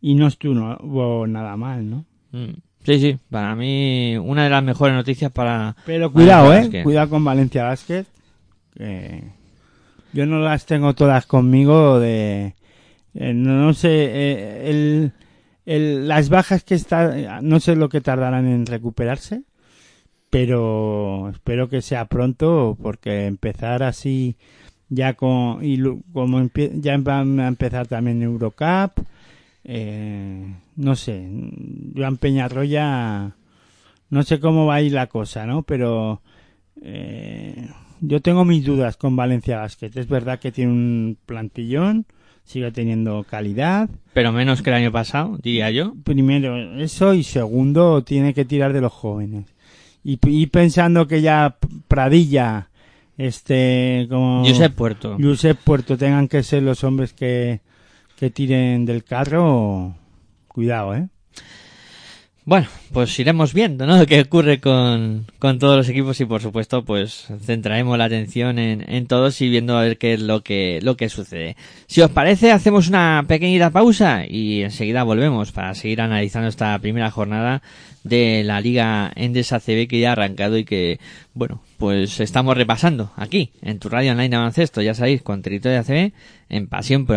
[0.00, 2.04] Y no estuvo nada mal, ¿no?
[2.30, 2.52] Mm.
[2.84, 3.18] Sí, sí.
[3.28, 5.74] Para mí, una de las mejores noticias para...
[5.84, 6.62] Pero cuidado, Valencia eh.
[6.62, 6.82] Basket.
[6.84, 8.04] Cuidado con Valencia Basket.
[8.76, 9.24] Que
[10.12, 12.54] yo no las tengo todas conmigo de...
[13.14, 15.12] eh, no, no sé, eh, el,
[15.66, 19.42] el- las bajas que está, no sé lo que tardarán en recuperarse,
[20.30, 24.36] pero espero que sea pronto porque empezar así
[24.88, 25.78] ya con y
[26.12, 29.04] como ya van a empezar también Eurocup,
[29.64, 31.28] eh, no sé,
[31.96, 33.36] Joan Peñarroya,
[34.10, 35.62] no sé cómo va a ir la cosa, ¿no?
[35.62, 36.20] Pero
[36.82, 37.68] eh,
[38.00, 39.90] yo tengo mis dudas con Valencia Basket.
[39.94, 42.04] Es verdad que tiene un plantillón,
[42.44, 43.88] sigue teniendo calidad.
[44.12, 45.94] Pero menos que el año pasado, diría yo.
[46.04, 49.46] Primero eso y segundo tiene que tirar de los jóvenes.
[50.04, 51.56] Y, y pensando que ya
[51.88, 52.68] Pradilla,
[53.16, 55.16] este, como Josep Puerto.
[55.20, 57.60] Josep Puerto tengan que ser los hombres que,
[58.16, 59.94] que tiren del carro,
[60.48, 61.08] cuidado, ¿eh?
[62.44, 64.04] Bueno, pues iremos viendo, ¿no?
[64.08, 68.84] Qué ocurre con, con todos los equipos y por supuesto, pues centraremos la atención en,
[68.92, 71.56] en todos y viendo a ver qué es lo que, lo que sucede.
[71.86, 77.12] Si os parece, hacemos una pequeñita pausa y enseguida volvemos para seguir analizando esta primera
[77.12, 77.62] jornada
[78.02, 80.98] de la Liga Endesa CB que ya ha arrancado y que,
[81.34, 85.78] bueno, pues estamos repasando aquí en tu radio online de baloncesto, ya sabéis, con Territorio
[85.78, 86.12] ACB
[86.48, 87.16] en pasión por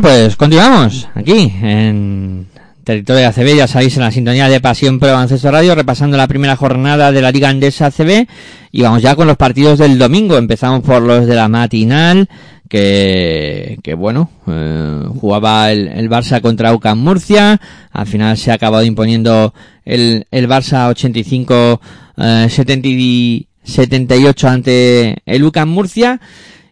[0.00, 2.46] Pues continuamos aquí en
[2.84, 6.26] territorio de ACB, ya sabéis, en la sintonía de Pasión Pro Baloncesto Radio, repasando la
[6.26, 8.26] primera jornada de la Liga Andesa ACB
[8.72, 10.38] y vamos ya con los partidos del domingo.
[10.38, 12.28] Empezamos por los de la matinal,
[12.68, 17.60] que, que bueno, eh, jugaba el, el Barça contra UCAM Murcia,
[17.92, 19.52] al final se ha acabado imponiendo
[19.84, 21.80] el, el Barça 85
[22.16, 26.20] eh, 70 y 78 ante el UCAM Murcia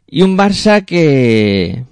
[0.07, 1.85] y un Barça que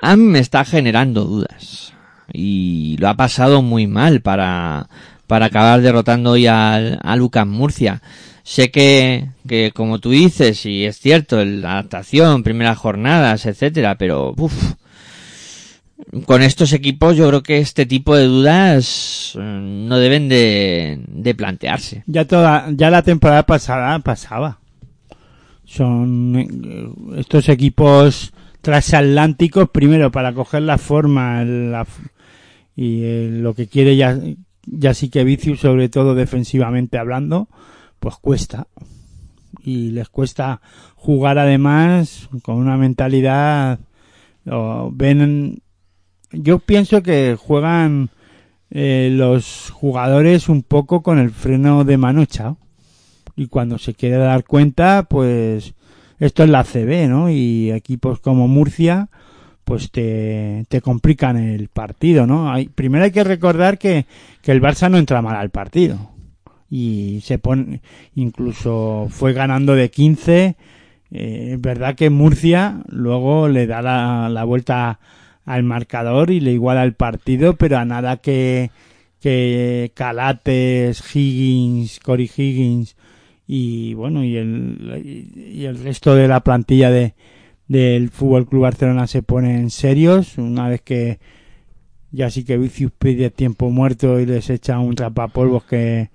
[0.00, 1.92] a mí me está generando dudas
[2.32, 4.88] y lo ha pasado muy mal para,
[5.26, 8.02] para acabar derrotando hoy al, al UCAM Murcia.
[8.42, 14.34] Sé que, que, como tú dices, y es cierto, la adaptación, primeras jornadas, etcétera, pero
[14.36, 14.74] uf,
[16.26, 21.34] con estos equipos yo creo que este tipo de dudas eh, no deben de, de
[21.34, 22.02] plantearse.
[22.06, 24.58] Ya toda, ya la temporada pasada pasaba.
[25.64, 31.44] Son eh, estos equipos transatlánticos primero para coger la forma
[32.76, 34.18] y eh, lo que quiere ya,
[34.66, 37.48] ya sí que Vicius, sobre todo defensivamente hablando,
[37.98, 38.66] pues cuesta.
[39.62, 40.60] Y les cuesta
[40.94, 43.80] jugar además con una mentalidad,
[44.46, 45.60] o ven,
[46.32, 48.10] yo pienso que juegan
[48.70, 52.56] eh, los jugadores un poco con el freno de mano echado.
[53.36, 55.74] Y cuando se quiere dar cuenta, pues
[56.20, 57.30] esto es la CB, ¿no?
[57.30, 59.08] Y equipos como Murcia,
[59.64, 62.52] pues te, te complican el partido, ¿no?
[62.52, 64.06] Hay, primero hay que recordar que,
[64.42, 66.10] que el Barça no entra mal al partido.
[66.68, 67.80] Y se pone,
[68.14, 70.56] incluso fue ganando de 15.
[71.10, 75.00] Eh, es verdad que Murcia luego le da la, la vuelta
[75.46, 78.70] al marcador y le iguala el partido, pero a nada que,
[79.20, 82.94] que Calates, Higgins, Cory Higgins
[83.52, 85.02] y bueno, y el,
[85.34, 87.14] y el resto de la plantilla de,
[87.66, 91.18] del Fútbol Club Barcelona se ponen serios una vez que
[92.12, 96.10] ya sí que Vicius pide tiempo muerto y les echa un trapapolvos que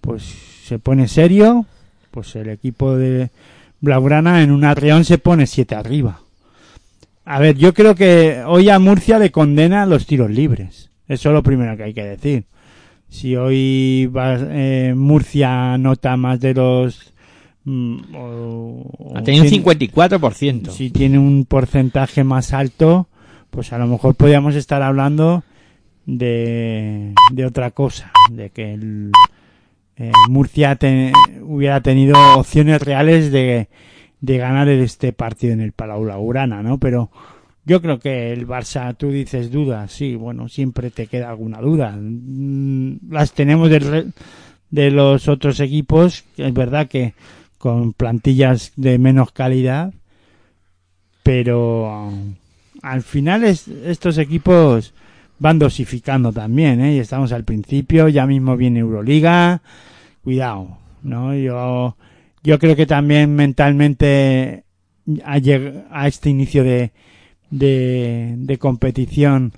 [0.00, 1.66] pues se pone serio
[2.12, 3.30] pues el equipo de
[3.80, 6.20] Blaugrana en un arreón se pone siete arriba.
[7.24, 11.34] A ver yo creo que hoy a Murcia le condena los tiros libres eso es
[11.34, 12.44] lo primero que hay que decir
[13.12, 17.12] si hoy va, eh, Murcia nota más de los
[17.64, 20.70] mm, o- Ha tenido un tiene- 54%.
[20.70, 23.08] si tiene un porcentaje más alto,
[23.50, 25.44] pues a lo mejor podríamos estar hablando
[26.06, 29.12] de, de otra cosa, de que el,
[29.96, 33.68] eh, Murcia te- hubiera tenido opciones reales de,
[34.20, 36.78] de ganar este partido en el Palau Blaugrana, ¿no?
[36.78, 37.10] Pero
[37.64, 41.96] yo creo que el Barça, tú dices dudas, sí, bueno, siempre te queda alguna duda.
[41.98, 47.14] Mm, Las tenemos de los otros equipos, es verdad que
[47.58, 49.92] con plantillas de menos calidad,
[51.22, 52.10] pero
[52.82, 54.92] al final es- estos equipos
[55.38, 56.94] van dosificando también, ¿eh?
[56.94, 59.60] Y estamos al principio, ya mismo viene Euroliga,
[60.22, 61.34] cuidado, ¿no?
[61.34, 61.96] Yo,
[62.42, 64.64] yo creo que también mentalmente
[65.24, 66.92] a este inicio de,
[67.52, 69.52] de, de competición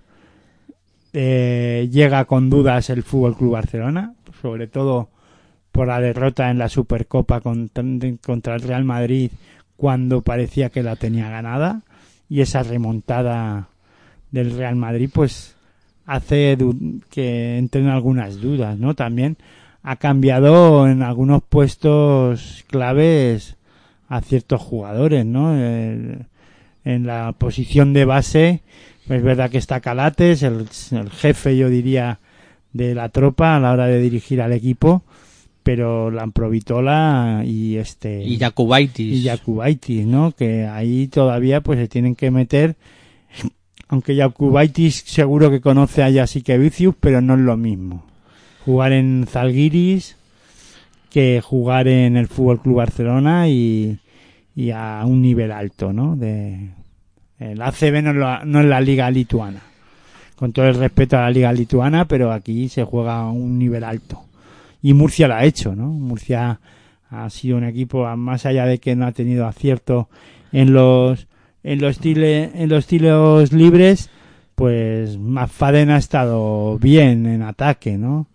[1.15, 5.11] eh, llega con dudas el Fútbol Club Barcelona, sobre todo
[5.71, 7.85] por la derrota en la Supercopa contra,
[8.57, 9.31] el Real Madrid
[9.77, 11.83] cuando parecía que la tenía ganada
[12.29, 13.69] y esa remontada
[14.33, 15.55] del Real Madrid pues
[16.05, 16.59] hace
[17.11, 18.95] que entren algunas dudas, ¿no?
[18.95, 19.37] También
[19.85, 23.57] ha cambiado en algunos puestos claves
[24.09, 25.55] a ciertos jugadores, ¿no?
[26.85, 28.63] En la posición de base,
[29.09, 32.21] es verdad que está Calates, el, el jefe, yo diría,
[32.73, 35.03] de la tropa a la hora de dirigir al equipo,
[35.63, 39.25] pero Lamprovitola y este Y Jakubaitis.
[39.91, 40.33] y ¿no?
[40.33, 42.77] Que ahí todavía pues se tienen que meter
[43.89, 48.05] aunque Jakubaitis seguro que conoce a Jasikevicius, pero no es lo mismo.
[48.65, 50.17] Jugar en Zalgiris
[51.11, 53.99] que jugar en el Fútbol Club Barcelona y,
[54.57, 56.17] y a un nivel alto, ¿no?
[56.17, 56.71] De
[57.39, 59.61] el ACB no es, la, no es la liga lituana.
[60.37, 63.85] Con todo el respeto a la liga lituana, pero aquí se juega a un nivel
[63.85, 64.25] alto.
[64.83, 65.87] Y Murcia lo ha hecho, ¿no?
[65.87, 66.59] Murcia
[67.11, 70.09] ha sido un equipo más allá de que no ha tenido acierto
[70.53, 71.27] en los
[71.63, 74.11] en los tile- en los tiros libres
[74.55, 78.27] pues McFadden ha estado bien en ataque no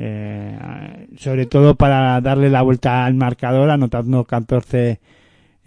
[0.00, 5.00] Eh, sobre todo para darle la vuelta al marcador anotando 14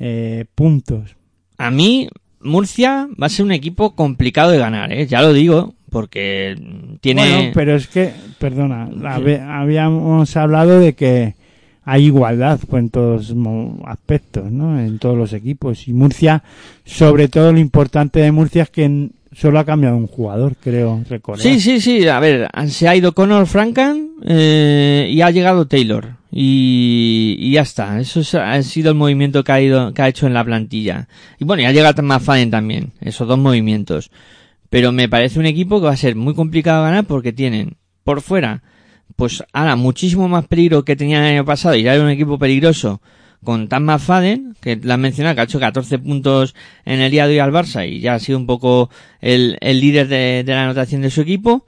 [0.03, 1.15] eh, puntos
[1.59, 2.09] A mí,
[2.41, 5.05] Murcia va a ser un equipo complicado de ganar, ¿eh?
[5.05, 6.57] Ya lo digo, porque
[7.01, 7.21] tiene...
[7.21, 8.89] Bueno, pero es que, perdona,
[9.47, 11.35] habíamos hablado de que
[11.83, 13.35] hay igualdad pues, en todos
[13.85, 14.79] aspectos, ¿no?
[14.79, 15.87] En todos los equipos.
[15.87, 16.43] Y Murcia,
[16.83, 21.43] sobre todo lo importante de Murcia es que solo ha cambiado un jugador, creo recordar.
[21.43, 22.07] Sí, sí, sí.
[22.07, 26.20] A ver, se ha ido Connor Frankan eh, y ha llegado Taylor.
[26.31, 27.99] Y, y ya está.
[27.99, 31.07] Eso es- ha sido el movimiento que ha, ido, que ha hecho en la plantilla.
[31.39, 32.91] Y bueno, y ha llegado McFadden también.
[33.01, 34.11] Esos dos movimientos.
[34.69, 38.21] Pero me parece un equipo que va a ser muy complicado ganar porque tienen por
[38.21, 38.63] fuera,
[39.15, 42.39] pues ahora muchísimo más peligro que tenían el año pasado y ya era un equipo
[42.39, 43.01] peligroso
[43.43, 46.55] con Tam McFadden, que la han mencionado, que ha hecho 14 puntos
[46.85, 49.79] en el día de hoy al Barça y ya ha sido un poco el, el
[49.81, 51.65] líder de, de la anotación de su equipo.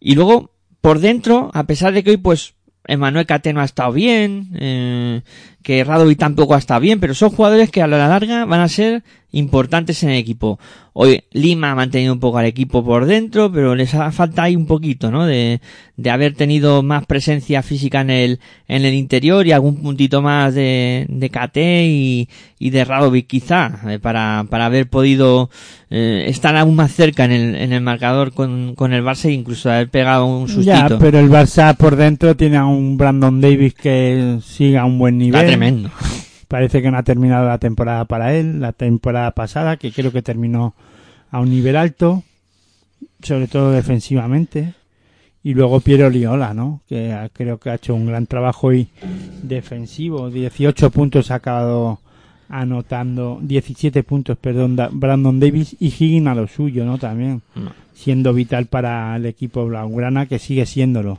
[0.00, 2.54] Y luego, por dentro, a pesar de que hoy, pues,
[2.88, 5.22] Emanuel Cate no ha estado bien, eh,
[5.68, 8.68] que Radovi tampoco ha estado bien, pero son jugadores que a la larga van a
[8.68, 9.02] ser
[9.32, 10.58] importantes en el equipo.
[10.94, 14.56] Hoy Lima ha mantenido un poco al equipo por dentro, pero les ha falta ahí
[14.56, 15.26] un poquito, ¿no?
[15.26, 15.60] De,
[15.98, 20.54] de haber tenido más presencia física en el, en el interior y algún puntito más
[20.54, 25.50] de, de Cate y, y de Radovic quizá, eh, para, para haber podido
[25.90, 29.32] eh, estar aún más cerca en el, en el marcador con, con el Barça e
[29.32, 30.88] incluso haber pegado un sustito.
[30.88, 34.98] Ya, pero el Barça por dentro tiene a un Brandon Davis que sigue a un
[34.98, 35.57] buen nivel.
[35.58, 35.90] Tremendo.
[36.48, 40.22] Parece que no ha terminado la temporada para él, la temporada pasada, que creo que
[40.22, 40.74] terminó
[41.30, 42.22] a un nivel alto,
[43.22, 44.74] sobre todo defensivamente.
[45.42, 46.80] Y luego Piero Liola, ¿no?
[46.88, 48.88] Que creo que ha hecho un gran trabajo y
[49.42, 50.30] defensivo.
[50.30, 52.00] 18 puntos ha acabado
[52.48, 56.98] anotando, 17 puntos, perdón, Brandon Davis y Higgin a lo suyo, ¿no?
[56.98, 57.42] También
[57.94, 61.18] siendo vital para el equipo blaugrana, que sigue siéndolo.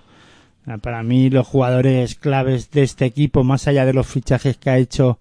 [0.70, 4.70] Ah, Para mí los jugadores claves de este equipo, más allá de los fichajes que
[4.70, 5.17] ha hecho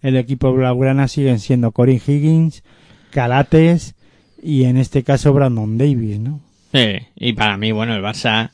[0.00, 2.62] el equipo blaugrana, siguen siendo Corey Higgins,
[3.10, 3.94] Calates
[4.42, 6.40] y en este caso Brandon Davis, ¿no?
[6.72, 8.50] Sí, y para mí, bueno, el Barça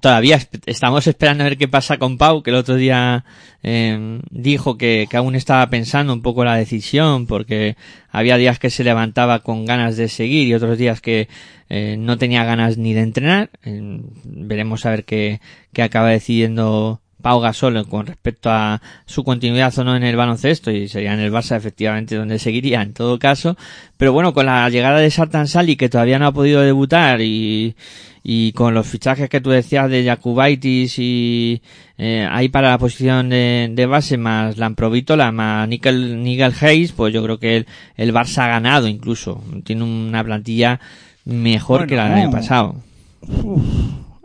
[0.00, 3.24] todavía estamos esperando a ver qué pasa con Pau, que el otro día
[3.62, 7.76] eh, dijo que, que aún estaba pensando un poco la decisión, porque
[8.10, 11.28] había días que se levantaba con ganas de seguir y otros días que
[11.68, 13.50] eh, no tenía ganas ni de entrenar.
[13.64, 15.40] Eh, veremos a ver qué,
[15.72, 20.70] qué acaba decidiendo Pau Gasol con respecto a su continuidad o no en el baloncesto
[20.70, 23.56] y sería en el Barça efectivamente donde seguiría en todo caso.
[23.96, 27.76] Pero bueno, con la llegada de Sartan Sali que todavía no ha podido debutar y,
[28.22, 31.62] y con los fichajes que tú decías de Jakubaitis y
[31.96, 37.14] eh, ahí para la posición de, de base más Lamprovítola más Nickel, Nigel Hayes, pues
[37.14, 37.66] yo creo que el,
[37.96, 39.42] el Barça ha ganado incluso.
[39.64, 40.78] Tiene una plantilla
[41.24, 42.76] mejor Bueno, que la del año pasado.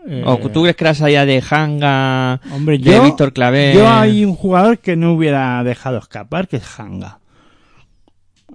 [0.08, 3.74] Eh, ¿O tú crees que la salida de Hanga, hombre, de yo, Víctor Clavé?
[3.74, 7.20] yo hay un jugador que no hubiera dejado escapar, que es Hanga.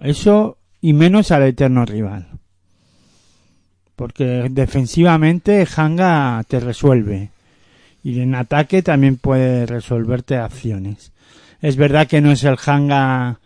[0.00, 2.28] Eso y menos al eterno rival.
[3.96, 7.30] Porque defensivamente Hanga te resuelve.
[8.02, 11.12] Y en ataque también puede resolverte acciones.
[11.62, 13.40] Es verdad que no es el Hanga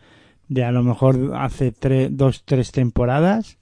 [0.48, 3.58] de a lo mejor hace tres, dos, tres temporadas.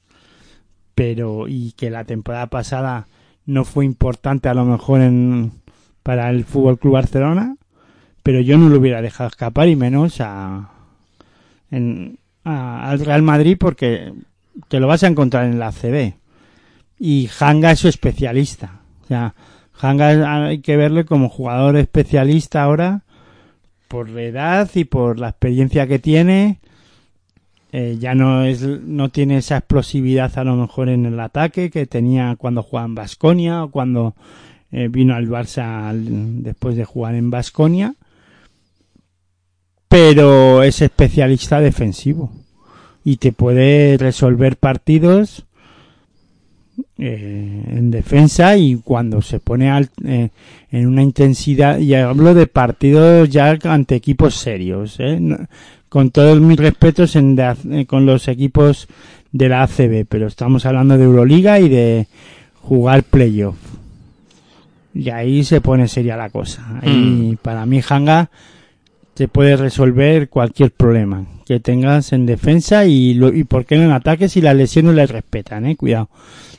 [0.94, 3.08] Pero, y que la temporada pasada
[3.46, 5.52] no fue importante a lo mejor en,
[6.02, 7.56] para el Fútbol Club Barcelona.
[8.22, 10.70] Pero yo no lo hubiera dejado escapar y menos a,
[11.70, 14.12] al Real Madrid porque
[14.68, 16.14] te lo vas a encontrar en la CB.
[16.98, 18.80] Y Hanga es su especialista.
[19.04, 19.34] O sea,
[19.80, 23.02] Hanga hay que verle como jugador especialista ahora
[23.86, 26.58] por la edad y por la experiencia que tiene.
[27.78, 31.84] Eh, ya no es no tiene esa explosividad a lo mejor en el ataque que
[31.84, 34.14] tenía cuando jugaba en Basconia o cuando
[34.72, 37.94] eh, vino al Barça después de jugar en Basconia
[39.88, 42.32] pero es especialista defensivo
[43.04, 45.44] y te puede resolver partidos
[46.98, 50.30] eh, en defensa y cuando se pone al- eh,
[50.70, 55.20] en una intensidad y hablo de partidos ya ante equipos serios ¿eh?
[55.88, 58.88] Con todos mis respetos en de- eh, con los equipos
[59.32, 62.06] de la ACB pero estamos hablando de Euroliga y de
[62.62, 63.56] jugar playoff
[64.94, 68.30] y ahí se pone seria la cosa y para mí Hanga
[69.14, 73.84] te puede resolver cualquier problema que tengas en defensa y, lo, y por qué no
[73.84, 76.08] en ataque si las lesiones les respetan, eh, cuidado.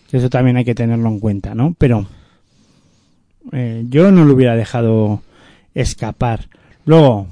[0.10, 1.76] Que eso también hay que tenerlo en cuenta, ¿no?
[1.78, 2.08] Pero
[3.52, 5.22] eh, yo no lo hubiera dejado
[5.76, 6.48] escapar.
[6.86, 7.28] Luego,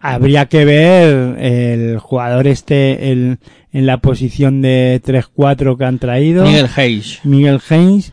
[0.00, 3.38] habría que ver el jugador este el,
[3.72, 6.44] en la posición de 3-4 que han traído.
[6.44, 7.20] Miguel Hayes.
[7.24, 8.12] Miguel Haynes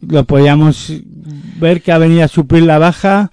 [0.00, 0.92] lo podíamos
[1.58, 3.30] ver que ha venido a suplir la baja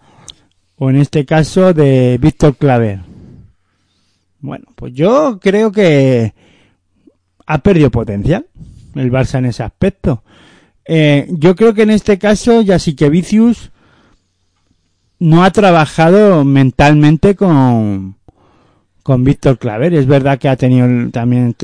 [0.76, 3.00] o en este caso de Víctor Claver.
[4.40, 6.34] Bueno, pues yo creo que
[7.46, 8.46] ha perdido potencial
[8.96, 10.24] el Barça en ese aspecto.
[10.86, 13.72] Eh, yo creo que en este caso ya sí que Vicius
[15.20, 18.20] no ha trabajado mentalmente con
[19.04, 19.94] con Víctor Claver.
[19.94, 21.56] Es verdad que ha tenido también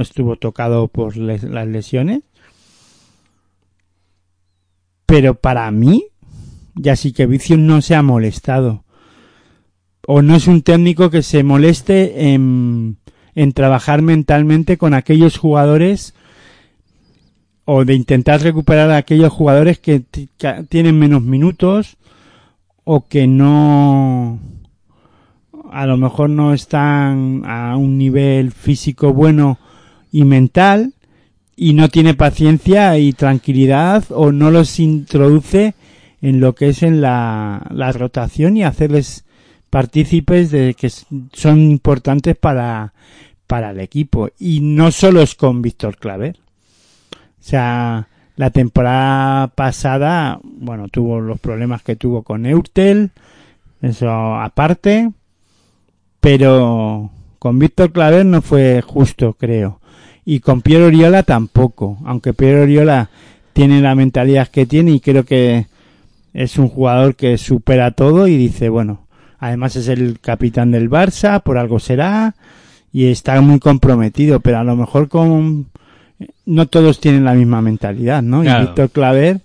[0.00, 2.22] estuvo tocado por las lesiones.
[5.06, 6.06] Pero para mí,
[6.74, 8.84] ya sí que Vicio no se ha molestado.
[10.06, 12.96] O no es un técnico que se moleste en,
[13.36, 16.14] en trabajar mentalmente con aquellos jugadores
[17.66, 20.02] o de intentar recuperar a aquellos jugadores que
[20.68, 21.98] tienen menos minutos
[22.92, 24.40] o que no
[25.70, 29.60] a lo mejor no están a un nivel físico bueno
[30.10, 30.94] y mental
[31.54, 35.74] y no tiene paciencia y tranquilidad o no los introduce
[36.20, 39.24] en lo que es en la, la rotación y hacerles
[39.70, 40.90] partícipes de que
[41.32, 42.92] son importantes para,
[43.46, 44.30] para el equipo.
[44.36, 46.38] Y no solo es con Víctor Claver.
[47.12, 48.08] O sea,
[48.40, 53.10] la temporada pasada, bueno, tuvo los problemas que tuvo con Eurtel,
[53.82, 55.10] eso aparte,
[56.20, 59.80] pero con Víctor Claver no fue justo, creo.
[60.24, 63.10] Y con Piero Oriola tampoco, aunque Piero Oriola
[63.52, 65.66] tiene la mentalidad que tiene y creo que
[66.32, 69.06] es un jugador que supera todo y dice, bueno,
[69.38, 72.36] además es el capitán del Barça, por algo será,
[72.90, 75.66] y está muy comprometido, pero a lo mejor con
[76.46, 78.42] no todos tienen la misma mentalidad, ¿no?
[78.42, 78.62] Claro.
[78.62, 79.40] Y Víctor Claver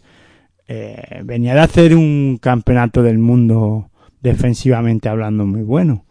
[0.67, 3.89] eh, venía de hacer un campeonato del mundo
[4.21, 6.05] defensivamente hablando muy bueno.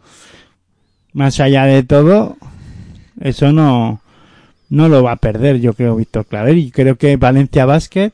[1.12, 2.36] Más allá de todo,
[3.20, 4.00] eso no,
[4.68, 6.56] no lo va a perder, yo creo, Víctor Claver.
[6.58, 8.12] Y creo que Valencia Basket,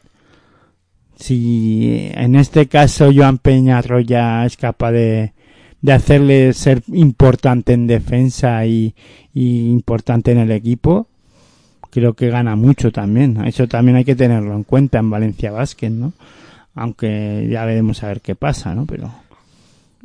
[1.16, 5.32] si en este caso Joan Peñarroya es capaz de,
[5.82, 8.94] de hacerle ser importante en defensa y,
[9.34, 11.09] y importante en el equipo,
[11.90, 13.44] creo que gana mucho también.
[13.46, 16.12] Eso también hay que tenerlo en cuenta en Valencia Basket, ¿no?
[16.74, 18.86] Aunque ya veremos a ver qué pasa, ¿no?
[18.86, 19.12] Pero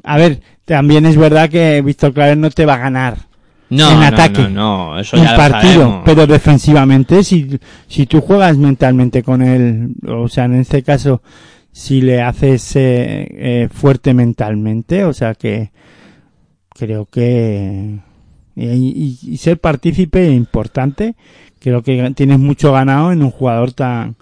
[0.03, 3.17] a ver, también es verdad que Víctor Claver no te va a ganar
[3.69, 4.49] No, en ataque, no,
[4.93, 9.95] no, eso un ya lo partido, pero defensivamente si si tú juegas mentalmente con él,
[10.07, 11.21] o sea, en este caso
[11.71, 15.71] si le haces eh, eh, fuerte mentalmente, o sea que
[16.69, 17.99] creo que
[18.55, 21.15] y, y- y ser partícipe importante,
[21.65, 24.15] creo que tienes mucho ganado en un jugador tan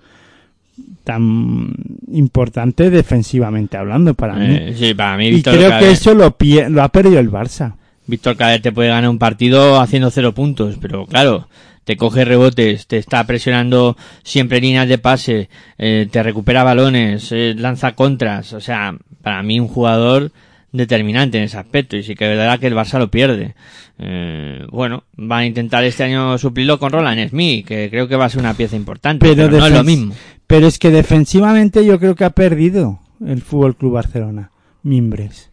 [1.03, 1.73] tan
[2.13, 4.45] importante defensivamente hablando para mí.
[4.49, 7.73] Eh, sí, para mí Y creo que eso lo, pie- lo ha perdido el Barça.
[8.07, 11.47] Víctor Claver te puede ganar un partido haciendo cero puntos, pero claro,
[11.83, 17.53] te coge rebotes, te está presionando siempre líneas de pase, eh, te recupera balones, eh,
[17.57, 20.31] lanza contras, o sea, para mí un jugador
[20.73, 23.55] determinante en ese aspecto y sí que es verdad que el Barça lo pierde.
[23.99, 28.25] Eh, bueno, van a intentar este año suplirlo con Roland Smith, que creo que va
[28.25, 30.13] a ser una pieza importante, pero, no es lo mismo.
[30.47, 34.51] Pero es que defensivamente yo creo que ha perdido el Fútbol Club Barcelona.
[34.81, 35.49] Mimbres.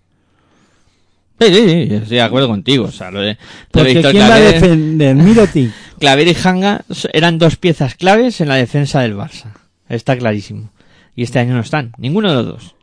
[1.38, 3.38] Sí, sí, sí, yo estoy de acuerdo contigo, o sea, lo de,
[3.70, 5.16] Porque ¿quién va a Claver- defender?
[5.16, 5.70] Miroti.
[5.98, 6.82] Claver y Hanga
[7.14, 9.52] eran dos piezas claves en la defensa del Barça.
[9.88, 10.70] Está clarísimo.
[11.16, 11.92] Y este año no están.
[11.98, 12.74] Ninguno de los dos.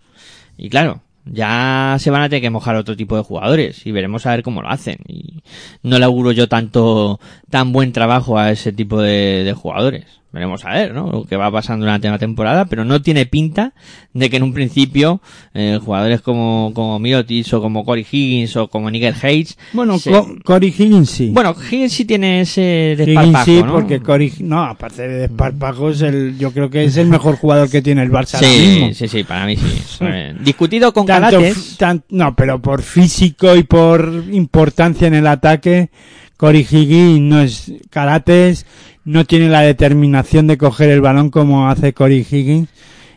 [0.58, 1.02] Y claro,
[1.32, 4.44] ya se van a tener que mojar otro tipo de jugadores y veremos a ver
[4.44, 4.98] cómo lo hacen.
[5.08, 5.42] Y
[5.84, 7.20] no le auguro yo tanto,
[7.50, 10.06] tan buen trabajo a ese tipo de, de jugadores.
[10.34, 11.10] Veremos a ver, ¿no?
[11.10, 13.74] Lo que va pasando durante la temporada, pero no tiene pinta
[14.14, 15.22] de que en un principio
[15.54, 20.12] eh, jugadores como, como Mirotic o como Corey Higgins o como Nigel Hayes Bueno, se-
[20.12, 21.30] Co- Corey Higgins sí.
[21.34, 23.72] bueno, Higgins sí tiene ese Higgins desparpajo, sí, ¿no?
[23.72, 24.34] porque Corey...
[24.40, 28.12] No, aparte de desparpajos, el, yo creo que es el mejor jugador que tiene el
[28.12, 28.88] Barça ahora mismo.
[28.90, 29.82] Sí, sí, sí, para mí sí.
[30.02, 31.40] Eh, Discutido con Tanto
[31.78, 35.90] tan- no, pero por físico y por importancia en el ataque,
[36.36, 38.66] Corey Higgins no es Carates,
[39.08, 42.68] no tiene la determinación de coger el balón como hace Corey Higgins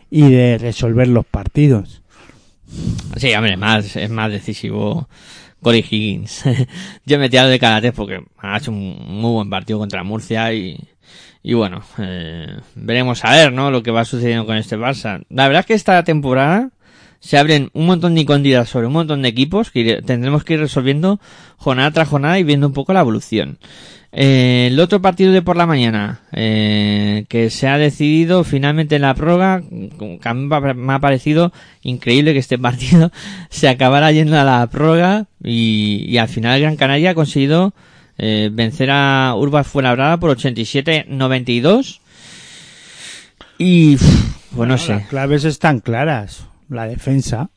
[0.09, 2.01] y de resolver los partidos.
[3.17, 5.09] Sí, hombre, es más, es más decisivo
[5.61, 6.45] Corey Higgins.
[7.05, 10.53] Yo me he tirado de Calates porque ha hecho un muy buen partido contra Murcia
[10.53, 10.79] y,
[11.43, 13.69] y bueno, eh, veremos a ver, ¿no?
[13.69, 15.25] Lo que va sucediendo con este Barça.
[15.27, 16.69] La verdad es que esta temporada
[17.21, 20.59] se abren un montón de incógnitas sobre un montón de equipos que tendremos que ir
[20.59, 21.21] resolviendo
[21.55, 23.57] jornada tras jornada y viendo un poco la evolución.
[24.11, 29.03] Eh, el otro partido de por la mañana, eh, que se ha decidido finalmente en
[29.03, 33.09] la prórroga, que a mí me ha- parecido increíble que este partido
[33.49, 37.73] se acabara yendo a la prórroga y, y al final Gran Canaria ha conseguido
[38.17, 41.99] eh, vencer a Urbas Fuenlabrada por 87-92
[43.57, 44.93] y pff, pues no sé.
[44.95, 46.45] Las claves están claras.
[46.71, 47.49] La defensa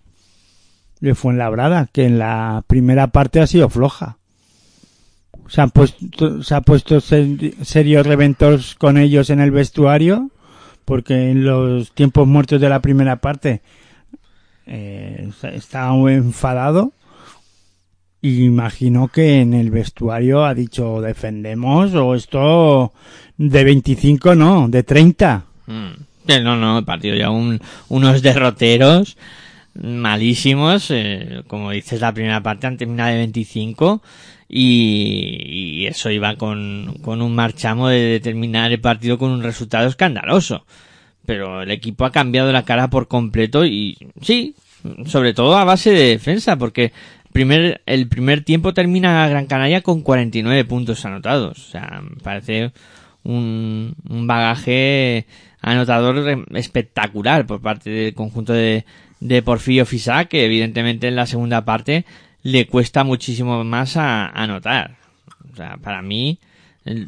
[1.01, 4.19] de Fuenlabrada, que en la primera parte ha sido floja.
[5.49, 10.31] Se han puesto, se ha puesto ser- serios reventos con ellos en el vestuario,
[10.85, 13.63] porque en los tiempos muertos de la primera parte
[14.67, 16.93] eh, estaba enfadado
[18.23, 22.93] Y imagino que en el vestuario ha dicho defendemos o esto
[23.37, 25.45] de 25 no, de 30.
[25.67, 25.91] Mm.
[26.29, 29.17] Eh, No, no, partido ya un, unos derroteros
[29.75, 30.91] malísimos.
[30.91, 34.03] eh, como dices, la primera parte han terminado de 25
[34.49, 39.89] y, y eso iba con, con un marchamo de terminar el partido con un resultado
[39.89, 40.65] escandaloso.
[41.27, 44.55] Pero el equipo ha cambiado la cara por completo y sí,
[45.07, 46.93] sobre todo a base de defensa, porque
[47.33, 51.59] primer, el primer tiempo termina Gran Canaria con 49 puntos anotados.
[51.59, 52.73] O sea, parece
[53.23, 55.27] un, un bagaje
[55.65, 58.85] anotador re- espectacular por parte del conjunto de,
[59.21, 62.05] de Porfirio Fisac, que evidentemente en la segunda parte
[62.43, 64.97] le cuesta muchísimo más a, anotar.
[65.53, 66.39] O sea, para mí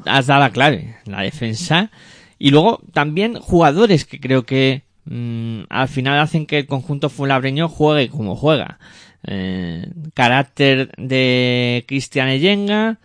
[0.07, 1.91] has dado la clave, la defensa.
[2.39, 7.69] Y luego también jugadores que creo que mm, al final hacen que el conjunto fulabreño
[7.69, 8.79] juegue como juega.
[9.27, 12.99] Eh, carácter de Cristian Eyenga,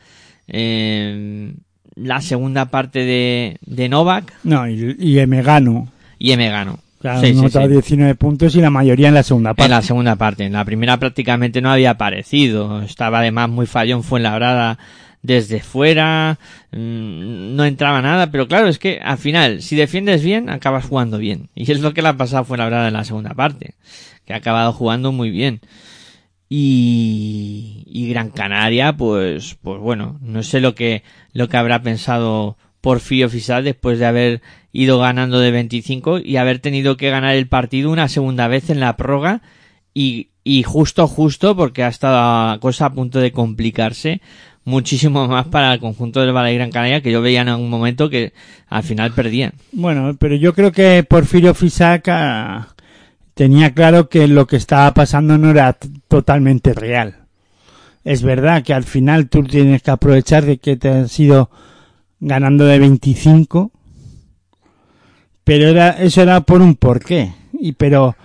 [0.48, 1.54] eh,
[1.96, 5.92] la segunda parte de, de Novak No, y, y Emegano.
[6.20, 6.80] y Emegano.
[7.00, 7.72] Claro, Sí, sí, notado sí.
[7.74, 9.64] 19 puntos y la mayoría en la segunda parte.
[9.66, 10.46] En la segunda parte.
[10.46, 12.82] En la primera prácticamente no había aparecido.
[12.84, 14.78] Estaba además muy fallón Fuenlabrada
[15.24, 16.38] desde fuera.
[16.72, 18.30] mm, No entraba nada.
[18.32, 21.50] Pero claro, es que al final, si defiendes bien, acabas jugando bien.
[21.56, 23.74] Y es lo que le ha pasado a Fuenlabrada en la segunda parte.
[24.26, 25.60] Que ha acabado jugando muy bien.
[26.54, 31.02] Y, y Gran Canaria, pues, pues bueno, no sé lo que,
[31.32, 34.42] lo que habrá pensado Porfirio Fisal después de haber
[34.74, 38.82] ido ganando de 25 y haber tenido que ganar el partido una segunda vez en
[38.82, 39.42] la prórroga
[39.94, 44.20] y, y justo, justo, porque ha estado la cosa a punto de complicarse
[44.66, 48.10] muchísimo más para el conjunto del Valle Gran Canaria que yo veía en algún momento
[48.10, 48.34] que
[48.68, 49.54] al final perdían.
[49.72, 52.76] Bueno, pero yo creo que Porfirio Fisac ah,
[53.34, 55.78] tenía claro que lo que estaba pasando no era
[56.08, 57.22] totalmente real.
[58.04, 61.50] Es verdad que al final tú tienes que aprovechar de que te has ido
[62.20, 63.72] ganando de 25,
[65.44, 67.34] pero era, eso era por un porqué.
[67.54, 68.16] Y pero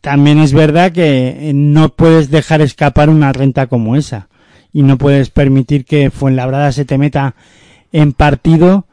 [0.00, 4.28] también es verdad que eh, no puedes dejar escapar una renta como esa.
[4.72, 7.34] Y no puedes permitir que Fuenlabrada se te meta
[7.92, 8.86] en partido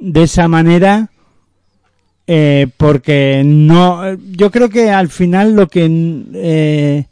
[0.00, 1.10] de esa manera
[2.32, 5.90] eh, porque no yo creo que al final lo que
[6.32, 7.06] eh,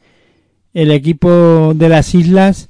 [0.75, 2.69] el equipo de las islas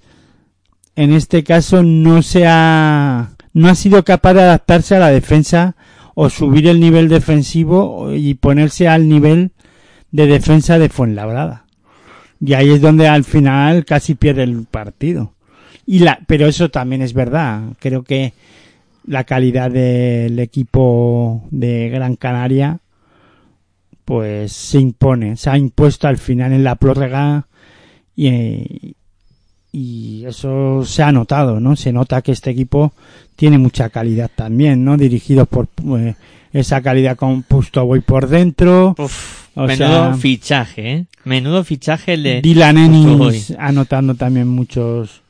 [0.96, 5.76] en este caso no se ha no ha sido capaz de adaptarse a la defensa
[6.14, 9.50] o subir el nivel defensivo y ponerse al nivel
[10.10, 11.66] de defensa de Fuenlabrada.
[12.40, 15.34] Y ahí es donde al final casi pierde el partido.
[15.84, 17.74] Y la pero eso también es verdad.
[17.78, 18.32] Creo que
[19.06, 22.78] la calidad del equipo de Gran Canaria
[24.04, 27.46] pues se impone, se ha impuesto al final en la prórroga
[28.16, 28.94] y,
[29.70, 31.76] y eso se ha notado, ¿no?
[31.76, 32.92] Se nota que este equipo
[33.36, 34.96] tiene mucha calidad también, ¿no?
[34.96, 35.68] Dirigido por
[35.98, 36.14] eh,
[36.54, 38.94] esa calidad con Pusto Boy por dentro.
[38.98, 41.06] Uf, O menudo sea- fichaje, ¿eh?
[41.24, 42.40] Menudo fichaje el de...
[42.40, 42.78] Dylan.
[42.78, 45.20] Ennis anotando también muchos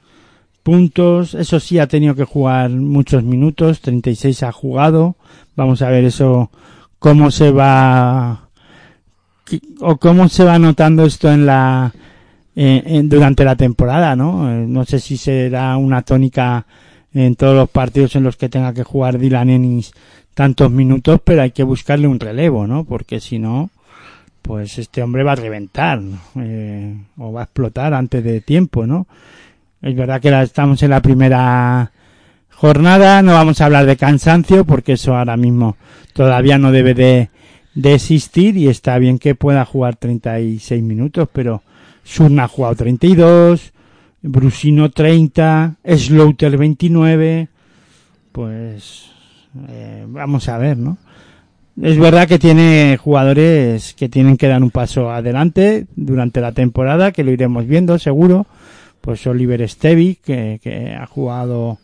[0.69, 1.32] puntos.
[1.32, 3.81] Eso sí, ha tenido que jugar muchos minutos.
[3.81, 5.16] 36 ha jugado.
[5.57, 6.51] Vamos a ver eso,
[6.99, 8.49] cómo se va,
[9.81, 11.90] o cómo se va notando esto en la,
[12.55, 14.51] eh, en- durante la temporada, ¿no?
[14.53, 16.66] Eh, no sé si será una tónica
[17.15, 19.93] en todos los partidos en los que tenga que jugar Dylan Ennis
[20.35, 22.85] tantos minutos, pero hay que buscarle un relevo, ¿no?
[22.85, 23.70] Porque si no,
[24.43, 26.01] pues este hombre va a reventar
[26.36, 29.07] eh, o va a explotar antes de tiempo, ¿no?
[29.81, 31.93] Es verdad que estamos en la primera
[32.51, 35.77] jornada, no vamos a hablar de cansancio porque eso ahora mismo
[36.13, 37.31] todavía no debe de,
[37.75, 41.63] de existir y está bien que pueda jugar 36 minutos, pero
[42.03, 43.73] Surna ha jugado 32,
[44.23, 47.49] Brusino 30, Slaughter 29,
[48.33, 49.11] pues
[49.69, 50.99] eh, vamos a ver, ¿no?
[51.81, 57.13] Es verdad que tiene jugadores que tienen que dar un paso adelante durante la temporada,
[57.13, 58.47] que lo iremos viendo seguro.
[59.09, 61.79] Pues Oliver Stevi, que, que ha jugado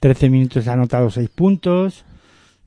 [0.00, 2.04] 13 minutos, ha anotado 6 puntos,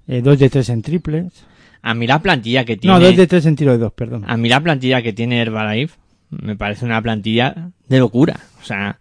[0.07, 1.33] 2 de 3 en triples.
[1.81, 2.97] A mí la plantilla que tiene...
[2.97, 4.23] No, 2 de 3 en tiro de 2, perdón.
[4.25, 5.97] A mí la plantilla que tiene Herbalife
[6.29, 8.39] me parece una plantilla de locura.
[8.61, 8.99] O sea,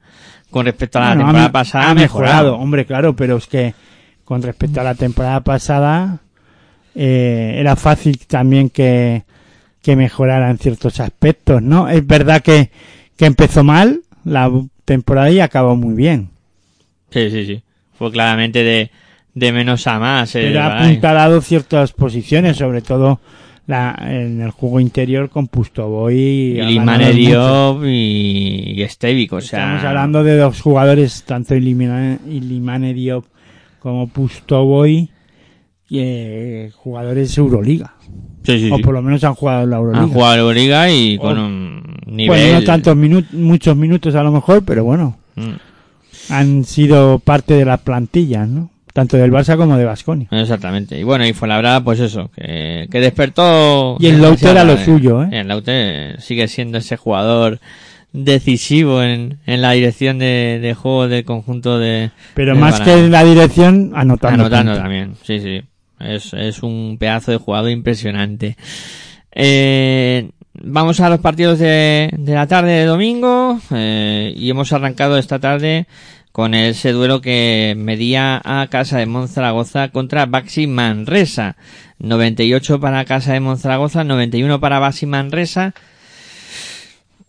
[0.50, 3.46] con respecto a la Bueno, ha temporada me- pasada ha mejorado, hombre, claro, pero es
[3.46, 3.74] que
[4.24, 6.18] con respecto a la temporada pasada
[6.96, 9.22] eh, era fácil también que,
[9.80, 11.88] que mejorara en ciertos aspectos, ¿no?
[11.88, 12.72] Es verdad que,
[13.16, 14.50] que empezó mal la
[14.88, 16.30] temporada y acabó muy bien,
[17.10, 17.62] Sí, sí, sí.
[17.96, 18.90] Fue claramente de,
[19.34, 20.32] de menos a más.
[20.32, 20.84] pero ha Herbalife.
[20.90, 23.20] apuntalado ciertas posiciones, sobre todo
[23.66, 27.12] la, en el juego interior con Pustoboy Y ha.
[27.12, 29.58] Diop y, y Stevic, o sea...
[29.60, 33.24] Estamos hablando de dos jugadores, tanto Ilimane, Diop
[33.78, 35.08] como Pustoboy,
[35.90, 37.94] eh, jugadores Euroliga.
[38.42, 40.02] Sí, sí, O por lo menos han jugado en la Euroliga.
[40.04, 42.40] Han jugado la Euroliga y con O- un nivel...
[42.40, 45.54] Bueno, no tantos minutos, muchos minutos a lo mejor, pero bueno, Mm,
[46.30, 48.70] han sido parte de las plantillas, ¿no?
[48.92, 50.26] Tanto del Barça como de Basconia.
[50.32, 50.98] Exactamente.
[50.98, 53.96] Y bueno, y Fuenlabrada, pues eso, que, que despertó...
[54.00, 55.28] Y el Lauter a lo demasiado, suyo, ¿eh?
[55.32, 57.60] El Lauter sigue siendo ese jugador
[58.12, 62.10] decisivo en, en la dirección de, de juego del conjunto de...
[62.34, 64.46] Pero más que la dirección, anotando.
[64.46, 65.62] Anotando también, sí, sí.
[66.00, 68.56] Es, es un pedazo de jugador impresionante.
[69.30, 70.30] Eh,
[70.62, 75.38] vamos a los partidos de, de la tarde de domingo eh, y hemos arrancado esta
[75.38, 75.86] tarde
[76.32, 81.56] con ese duelo que medía a Casa de Monzaragoza contra Baxi Manresa.
[81.98, 85.74] 98 para Casa de Monzaragoza, 91 para Baxi Manresa.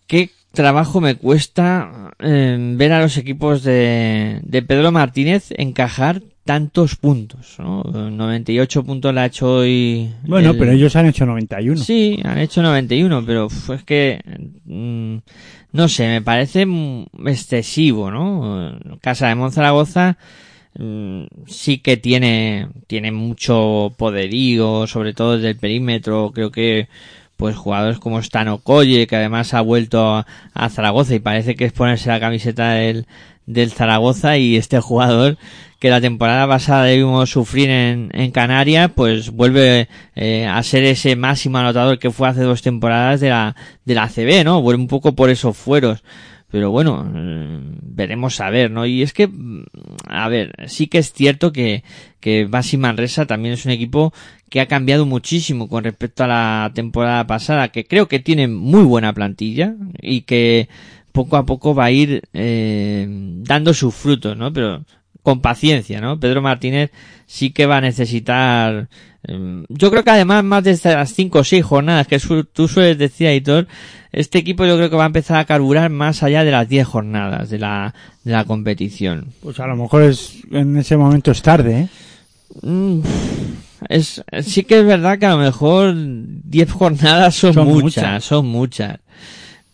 [0.06, 6.96] ¿Qué trabajo me cuesta eh, ver a los equipos de, de Pedro Martínez encajar tantos
[6.96, 7.58] puntos?
[7.60, 7.84] ¿no?
[7.84, 10.10] 98 puntos la ha hecho hoy.
[10.24, 11.80] Bueno, el- pero ellos han hecho 91.
[11.80, 14.20] Sí, han hecho 91, pero es que,
[14.66, 15.18] mm,
[15.74, 16.66] no sé, me parece
[17.24, 18.80] excesivo, ¿no?
[19.00, 20.18] Casa de Monzaragoza
[20.80, 26.88] mm, sí que tiene, tiene mucho poderío, sobre todo desde el perímetro, creo que
[27.38, 31.66] pues jugadores como Stano Colle, que además ha vuelto a, a Zaragoza y parece que
[31.66, 33.06] es ponerse la camiseta del,
[33.50, 35.38] del Zaragoza y este jugador
[35.80, 41.16] que la temporada pasada debimos sufrir en, en Canarias, pues vuelve eh, a ser ese
[41.16, 43.56] máximo anotador que fue hace dos temporadas de la,
[43.86, 44.62] de la CB, ¿no?
[44.62, 46.04] Vuelve un poco por esos fueros.
[46.52, 48.86] Pero bueno, eh, veremos a ver, ¿no?
[48.86, 49.64] Y es que, mm,
[50.08, 51.84] a ver, sí que es cierto que,
[52.20, 54.14] que Basi Manresa también es un equipo
[54.50, 58.84] que ha cambiado muchísimo con respecto a la temporada pasada, que creo que tiene muy
[58.84, 60.70] buena plantilla y que
[61.24, 63.06] poco a poco va a ir eh,
[63.44, 64.52] dando sus frutos, ¿no?
[64.54, 64.84] Pero
[65.24, 66.20] con paciencia, ¿no?
[66.20, 66.92] Pedro Martínez
[67.28, 68.88] sí que va a necesitar,
[69.28, 72.68] eh, yo creo que además más de estas cinco o seis jornadas que su- tú
[72.68, 73.68] sueles decir, Aitor,
[74.12, 76.88] este equipo yo creo que va a empezar a carburar más allá de las 10
[76.88, 77.94] jornadas de la,
[78.24, 79.28] de la competición.
[79.42, 81.88] Pues a lo mejor es, en ese momento es tarde, ¿eh?
[82.64, 83.02] Mm,
[83.90, 88.24] Es, sí que es verdad que a lo mejor 10 jornadas son, Son muchas, muchas.
[88.24, 89.00] son muchas.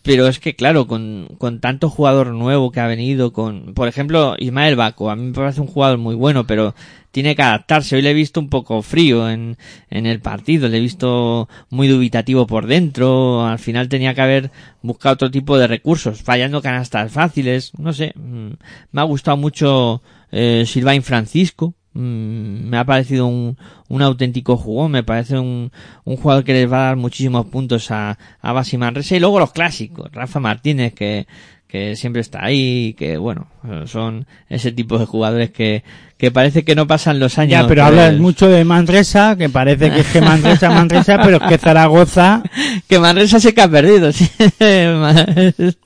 [0.06, 4.36] Pero es que claro, con, con tanto jugador nuevo que ha venido, con, por ejemplo,
[4.38, 6.76] Ismael Baco, a mí me parece un jugador muy bueno, pero
[7.10, 7.96] tiene que adaptarse.
[7.96, 9.56] Hoy le he visto un poco frío en,
[9.90, 14.52] en el partido, le he visto muy dubitativo por dentro, al final tenía que haber
[14.80, 18.50] buscado otro tipo de recursos, fallando canastas fáciles, no sé, mm,
[18.92, 23.56] me ha gustado mucho eh, Silvain Francisco, Mm, me ha parecido un,
[23.88, 25.72] un auténtico jugón, me parece un,
[26.04, 29.40] un jugador que les va a dar muchísimos puntos a, a Basi Manresa y luego
[29.40, 31.26] los clásicos, Rafa Martínez que,
[31.66, 33.46] que siempre está ahí, que bueno,
[33.86, 35.84] son ese tipo de jugadores que,
[36.18, 37.52] que parece que no pasan los años.
[37.52, 41.38] Ya, pero pues, hablas mucho de Manresa, que parece que es que Manresa, Manresa, pero
[41.38, 42.42] es que Zaragoza
[42.88, 44.28] Que Manresa se que ha perdido, sí.
[44.58, 44.84] te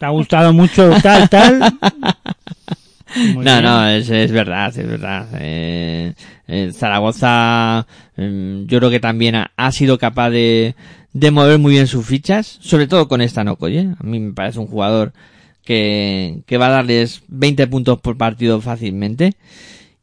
[0.01, 1.79] ha gustado mucho tal, tal.
[3.15, 3.63] Muy no, bien.
[3.63, 5.29] no, es, es verdad, es verdad.
[5.41, 6.15] Eh,
[6.47, 10.75] eh, Zaragoza, mm, yo creo que también ha, ha sido capaz de,
[11.13, 13.95] de mover muy bien sus fichas, sobre todo con esta Nocoye.
[13.99, 15.13] A mí me parece un jugador
[15.65, 19.35] que, que va a darles 20 puntos por partido fácilmente.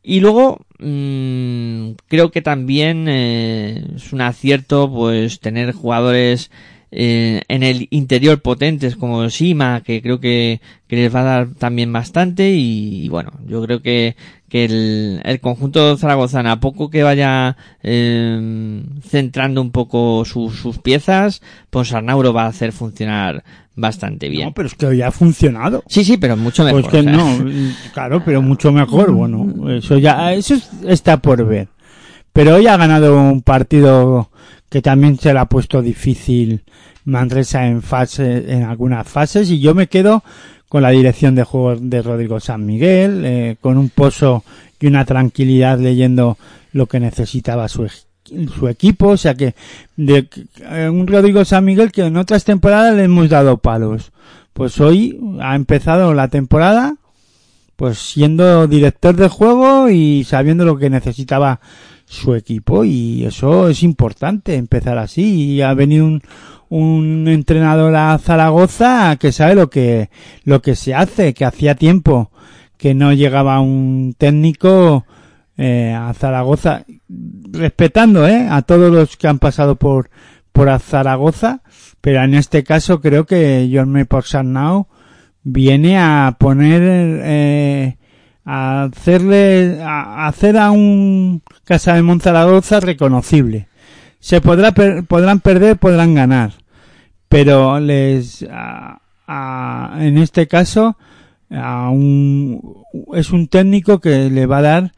[0.03, 6.49] Y luego, mm, creo que también eh, es un acierto pues tener jugadores
[6.91, 11.47] eh, en el interior potentes como Sima, que creo que, que les va a dar
[11.57, 14.15] también bastante y, y bueno, yo creo que,
[14.49, 20.77] que el, el conjunto zaragozano, a poco que vaya eh, centrando un poco sus sus
[20.79, 23.43] piezas, pues Arnauro va a hacer funcionar
[23.75, 24.47] bastante bien.
[24.47, 25.83] No, pero es que hoy ha funcionado.
[25.87, 26.81] Sí, sí, pero mucho mejor.
[26.81, 27.11] Pues que o sea.
[27.11, 27.45] no,
[27.93, 31.67] claro, pero mucho mejor, bueno, eso ya, eso es- está por ver.
[32.33, 34.29] Pero hoy ha ganado un partido
[34.69, 36.63] que también se le ha puesto difícil
[37.05, 40.23] Manresa en fase, en algunas fases y yo me quedo
[40.67, 44.43] con la dirección de juego de Rodrigo San Miguel, eh, con un pozo
[44.79, 46.37] y una tranquilidad leyendo
[46.73, 47.87] lo que necesitaba su,
[48.25, 49.55] su equipo, o sea que
[49.95, 50.27] de
[50.69, 54.11] eh, un Rodrigo San Miguel que en otras temporadas le hemos dado palos.
[54.53, 56.95] Pues hoy ha empezado la temporada
[57.77, 61.61] pues siendo director de juego y sabiendo lo que necesitaba
[62.07, 65.55] su equipo y eso es importante empezar así.
[65.55, 66.21] Y ha venido un,
[66.69, 70.09] un entrenador a Zaragoza que sabe lo que
[70.43, 72.31] lo que se hace que hacía tiempo
[72.77, 75.05] que no llegaba un técnico
[75.57, 76.85] eh, a Zaragoza.
[77.51, 80.09] Respetando eh, a todos los que han pasado por
[80.51, 81.61] por Zaragoza,
[82.01, 84.87] pero en este caso creo que Jorme Porsarnau
[85.43, 86.81] viene a poner,
[87.23, 87.97] eh,
[88.43, 93.67] a hacerle, a a hacer a un Casa de Monzaragoza reconocible.
[94.19, 96.53] Se podrá per- podrán perder, podrán ganar,
[97.27, 100.97] pero les, a- a- en este caso,
[101.51, 102.83] a un,
[103.13, 104.91] es un técnico que le va a dar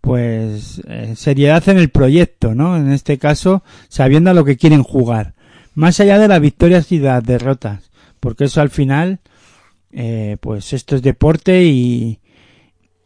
[0.00, 2.76] pues eh, seriedad en el proyecto, ¿no?
[2.76, 5.34] En este caso, sabiendo a lo que quieren jugar.
[5.74, 7.90] Más allá de las victorias y las derrotas.
[8.20, 9.18] Porque eso al final,
[9.92, 12.18] eh, pues esto es deporte y,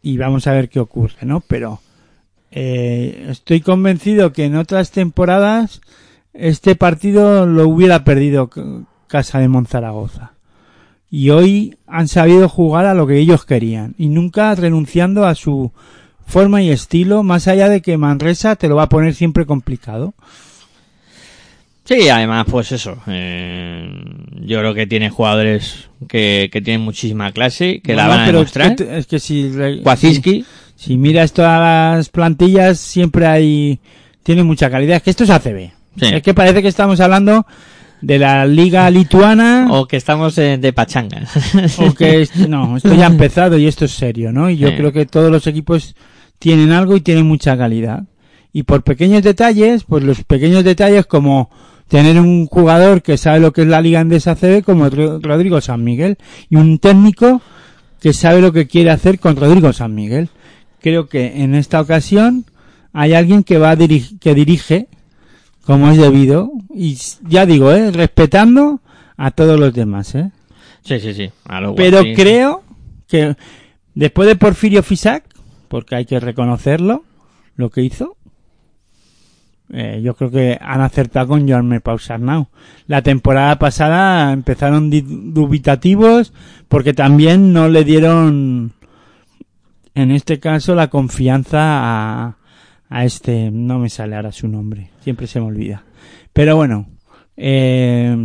[0.03, 1.41] y vamos a ver qué ocurre, ¿no?
[1.41, 1.81] Pero
[2.53, 5.81] eh, estoy convencido que en otras temporadas
[6.35, 8.51] este partido lo hubiera perdido
[9.07, 10.33] Casa de Monzaragoza.
[11.11, 15.73] Y hoy han sabido jugar a lo que ellos querían y nunca renunciando a su
[16.27, 20.15] forma y estilo, más allá de que Manresa te lo va a poner siempre complicado.
[21.85, 22.97] Sí, además, pues eso.
[23.09, 23.91] eh,
[24.41, 28.27] yo creo que tiene jugadores que, que tienen muchísima clase, que la Bueno, van a
[28.27, 28.71] pero demostrar.
[28.73, 30.45] Es que, es que si,
[30.83, 33.79] si, miras todas las plantillas, siempre hay,
[34.23, 34.97] tiene mucha calidad.
[34.97, 35.71] Es que esto es ACB.
[35.97, 36.07] Sí.
[36.15, 37.47] Es que parece que estamos hablando
[38.01, 41.23] de la liga lituana o que estamos eh, de pachanga.
[41.79, 44.51] o que no, esto ya ha empezado y esto es serio, ¿no?
[44.51, 44.75] Y yo Sí.
[44.77, 45.95] creo que todos los equipos
[46.39, 48.03] tienen algo y tienen mucha calidad.
[48.53, 51.49] Y por pequeños detalles, pues los pequeños detalles como
[51.89, 55.61] tener un jugador que sabe lo que es la Liga Andesa CB como Ro- Rodrigo
[55.61, 56.17] San Miguel
[56.51, 57.41] y un técnico
[58.01, 60.29] que sabe lo que quiere hacer con Rodrigo San Miguel.
[60.83, 62.45] Creo que en esta ocasión
[62.93, 64.89] hay alguien que va a dirige, que dirige
[65.65, 68.81] como es debido y ya digo, eh, respetando
[69.17, 70.31] a todos los demás, eh.
[70.85, 71.31] sí, sí, sí.
[71.45, 72.63] a lo Pero creo
[73.07, 73.37] que
[73.95, 75.25] después de Porfirio Fisac,
[75.69, 77.05] porque hay que reconocerlo,
[77.57, 78.17] lo que hizo,
[79.73, 82.49] eh, yo creo que han acertado con Jorme Pausarnau.
[82.87, 84.91] La temporada pasada empezaron
[85.33, 86.33] dubitativos
[86.69, 88.75] porque también no le dieron,
[89.95, 92.37] en este caso, la confianza a,
[92.89, 95.83] a este, no me sale ahora su nombre, siempre se me olvida.
[96.33, 96.87] Pero bueno,
[97.37, 98.17] eh,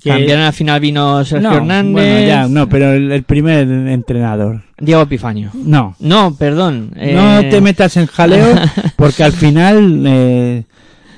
[0.00, 3.68] que- Cambiaron al final vino Sergio no, Hernández, bueno, ya, no, pero el, el primer
[3.68, 4.62] entrenador.
[4.78, 5.50] Diego Epifanio.
[5.54, 5.94] No.
[5.98, 6.90] No, perdón.
[6.94, 8.54] No eh, te metas en jaleo
[8.96, 10.64] porque al final eh,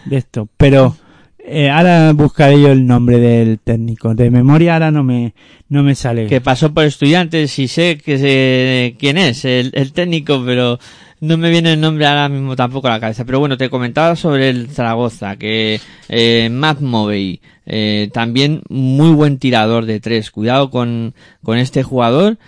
[0.07, 0.49] de esto.
[0.57, 0.97] Pero
[1.45, 4.15] eh, ahora buscaré yo el nombre del técnico.
[4.15, 5.35] De memoria ahora no me
[5.69, 6.27] no me sale.
[6.27, 10.79] que pasó por estudiantes y sé que sé quién es el, el técnico, pero
[11.23, 13.25] no me viene el nombre ahora mismo tampoco a la cabeza.
[13.25, 19.39] Pero bueno, te comentaba sobre el Zaragoza, que eh, Matt Movey, eh, también muy buen
[19.39, 20.33] tirador de tres.
[20.33, 21.15] Cuidado con,
[21.45, 22.39] con este jugador.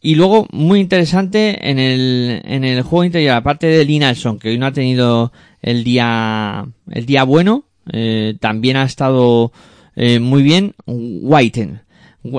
[0.00, 4.58] Y luego, muy interesante en el, en el juego interior, aparte de Linalson, que hoy
[4.58, 5.32] no ha tenido
[5.62, 9.52] el día, el día bueno, eh, también ha estado
[9.96, 11.80] eh, muy bien Whiten.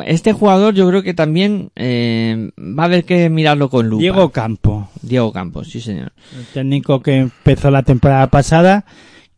[0.06, 4.02] Este jugador yo creo que también eh, va a haber que mirarlo con lupa.
[4.02, 6.12] Diego Campo, Diego Campos, sí señor.
[6.38, 8.86] el técnico que empezó la temporada pasada,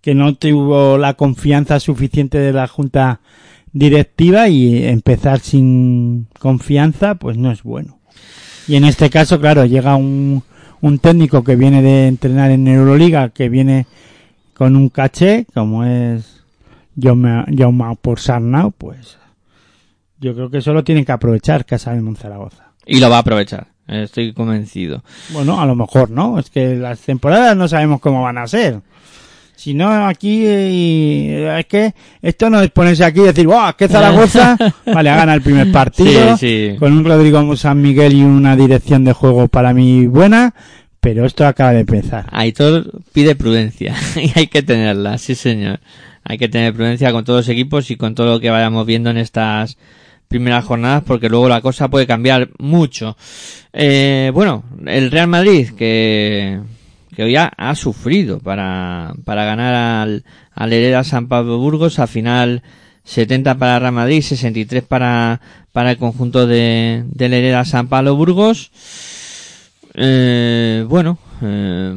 [0.01, 3.21] que no tuvo la confianza suficiente de la junta
[3.71, 7.99] directiva y empezar sin confianza, pues no es bueno.
[8.67, 10.43] Y en este caso, claro, llega un,
[10.81, 13.85] un técnico que viene de entrenar en Euroliga, que viene
[14.61, 16.43] con un caché, como es
[16.95, 19.17] Jaume Jaume Porsarnau, pues
[20.19, 22.65] yo creo que eso lo tienen que aprovechar Casa de Monzaragoza.
[22.85, 25.03] Y lo va a aprovechar, estoy convencido.
[25.29, 28.81] Bueno, a lo mejor no, es que las temporadas no sabemos cómo van a ser.
[29.55, 33.73] Si no, aquí eh, es que esto no es ponerse aquí y decir, ¡wow!
[33.75, 34.57] ¡Qué Zaragoza!
[34.85, 36.77] vale, ha ganado el primer partido Sí, sí.
[36.77, 40.53] con un Rodrigo San Miguel y una dirección de juego para mí buena,
[41.01, 42.27] pero esto acaba de empezar.
[42.31, 45.79] Aitor pide prudencia y hay que tenerla, sí señor.
[46.23, 49.09] Hay que tener prudencia con todos los equipos y con todo lo que vayamos viendo
[49.09, 49.77] en estas
[50.27, 53.17] primeras jornadas porque luego la cosa puede cambiar mucho.
[53.73, 56.61] Eh, bueno, el Real Madrid que,
[57.15, 60.23] que hoy ha, sufrido para, para ganar al,
[60.53, 62.61] al Hereda San Pablo Burgos, al final
[63.05, 65.41] 70 para Real Madrid, 63 para,
[65.71, 68.71] para el conjunto de, del Hereda San Pablo Burgos.
[69.93, 71.93] Eh, bueno, eh,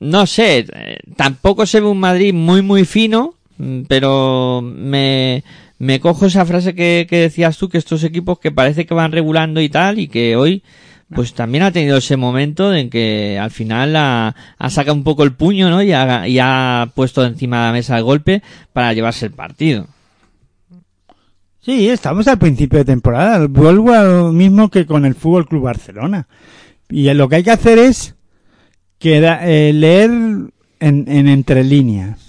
[0.00, 5.44] no sé, eh, tampoco se ve un Madrid muy muy fino, mm, pero me,
[5.78, 9.12] me cojo esa frase que, que decías tú, que estos equipos que parece que van
[9.12, 10.62] regulando y tal, y que hoy
[11.14, 14.34] pues también ha tenido ese momento en que al final ha,
[14.68, 15.82] sacado un poco el puño, ¿no?
[15.82, 19.86] Y ha, y ha puesto encima de la mesa el golpe para llevarse el partido.
[21.60, 23.46] Sí, estamos al principio de temporada.
[23.46, 26.26] Vuelvo a lo mismo que con el Fútbol Club Barcelona.
[26.90, 28.14] Y lo que hay que hacer es
[28.98, 32.20] queda- eh, leer en, en entre líneas.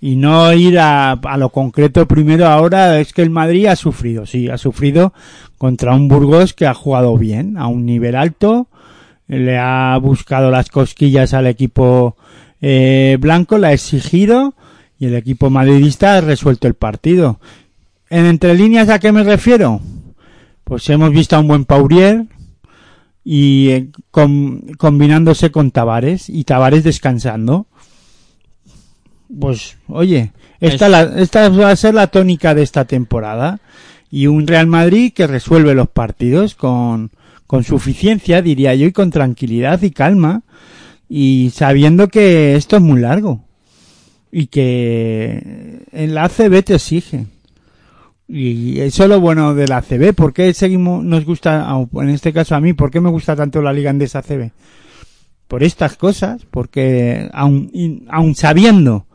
[0.00, 4.50] y no ir a, lo concreto primero ahora es que el Madrid ha sufrido, sí,
[4.50, 5.14] ha sufrido
[5.56, 8.66] contra un Burgos que ha jugado bien, a un nivel alto,
[9.28, 12.16] le ha buscado las cosquillas al equipo
[12.60, 14.52] eh, blanco, le ha exigido
[14.98, 17.40] y el equipo madridista ha resuelto el partido.
[18.10, 19.80] En entre líneas a qué me refiero?
[20.64, 22.26] Pues hemos visto a un buen Paurier
[23.24, 27.66] y eh, com- combinándose con Tavares y Tavares descansando.
[29.40, 33.60] Pues, oye, esta, Es- la- esta va a ser la tónica de esta temporada.
[34.10, 37.10] Y un Real Madrid que resuelve los partidos con,
[37.46, 40.42] con suficiencia, diría yo, y con tranquilidad y calma.
[41.08, 43.44] Y sabiendo que esto es muy largo.
[44.30, 47.26] Y que en la ACB te exige.
[48.26, 50.14] Y eso es lo bueno de la ACB.
[50.14, 53.60] ¿Por qué seguimos, nos gusta, en este caso a mí, por qué me gusta tanto
[53.60, 54.50] la Liga Andesa ACB?
[55.46, 59.06] Por estas cosas, porque aun, aun sabiendo,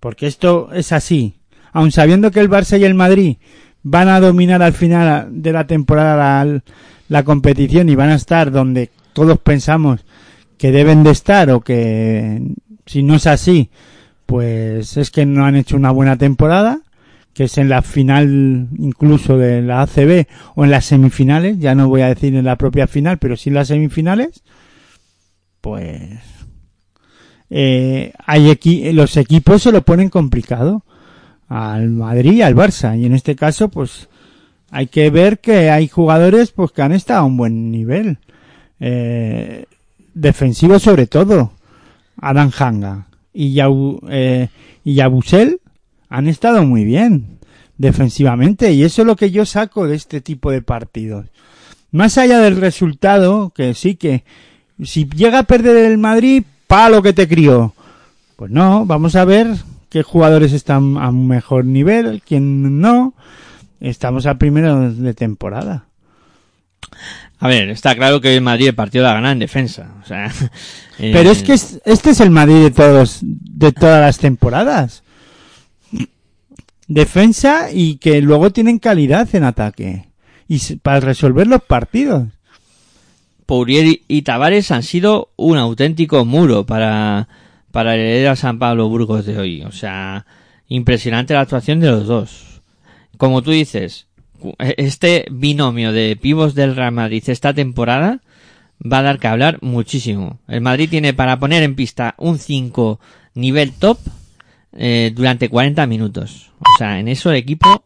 [0.00, 1.34] porque esto es así,
[1.72, 3.36] aun sabiendo que el Barça y el Madrid
[3.82, 6.62] van a dominar al final de la temporada la,
[7.08, 10.04] la competición y van a estar donde todos pensamos
[10.56, 12.40] que deben de estar o que
[12.86, 13.70] si no es así,
[14.26, 16.80] pues es que no han hecho una buena temporada,
[17.34, 21.88] que es en la final incluso de la ACB o en las semifinales, ya no
[21.88, 24.42] voy a decir en la propia final, pero sí en las semifinales,
[25.60, 26.20] pues
[27.50, 30.84] eh, hay equi- los equipos se lo ponen complicado
[31.48, 32.98] al Madrid y al Barça.
[32.98, 34.08] Y en este caso pues
[34.70, 38.18] hay que ver que hay jugadores pues que han estado a un buen nivel.
[38.80, 39.64] Eh,
[40.14, 41.52] defensivo sobre todo
[42.20, 44.48] Adam Hanga y Yau, eh,
[46.16, 47.38] han estado muy bien
[47.78, 51.26] defensivamente y eso es lo que yo saco de este tipo de partidos
[51.90, 54.24] más allá del resultado que sí que
[54.82, 57.74] si llega a perder el Madrid palo que te crió
[58.36, 59.48] pues no vamos a ver
[59.90, 63.14] qué jugadores están a un mejor nivel quién no
[63.80, 65.86] estamos a primero de temporada
[67.40, 69.94] A ver, está claro que el Madrid el partido la gana en defensa.
[70.02, 70.30] O sea,
[70.98, 75.02] eh, Pero es que es- este es el Madrid de todos, de todas las temporadas.
[76.88, 80.08] Defensa y que luego tienen calidad en ataque.
[80.48, 82.28] Y para resolver los partidos.
[83.46, 87.28] Pourier y- Tavares han sido un auténtico muro para,
[87.70, 89.62] para el San Pablo Burgos de hoy.
[89.62, 90.26] O sea,
[90.68, 92.62] impresionante la actuación de los dos.
[93.16, 94.06] Como tú dices,
[94.38, 98.20] cu- este binomio de pivos del Real Madrid esta temporada
[98.80, 100.38] va a dar que hablar muchísimo.
[100.48, 102.98] El Madrid tiene para poner en pista un 5
[103.34, 103.98] nivel top
[104.76, 106.50] eh, durante 40 minutos.
[106.60, 107.84] O sea, en eso el equipo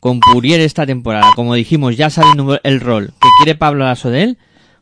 [0.00, 4.22] con Purier esta temporada, como dijimos, ya sabiendo el rol que quiere Pablo Lasso de
[4.22, 4.38] él,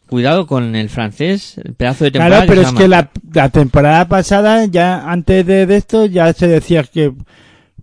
[0.09, 2.45] cuidado con el francés, el pedazo de temporada.
[2.45, 6.49] Claro, pero es que la, la temporada pasada, ya antes de, de esto, ya se
[6.49, 7.13] decía que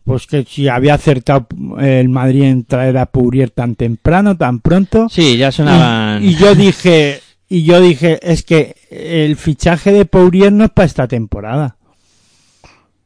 [0.03, 1.47] pues que si había acertado
[1.79, 5.07] el Madrid en traer a Pourier tan temprano, tan pronto.
[5.07, 6.23] Sí, ya sonaban.
[6.23, 10.71] Y, y yo dije, y yo dije, es que el fichaje de Pourier no es
[10.71, 11.77] para esta temporada.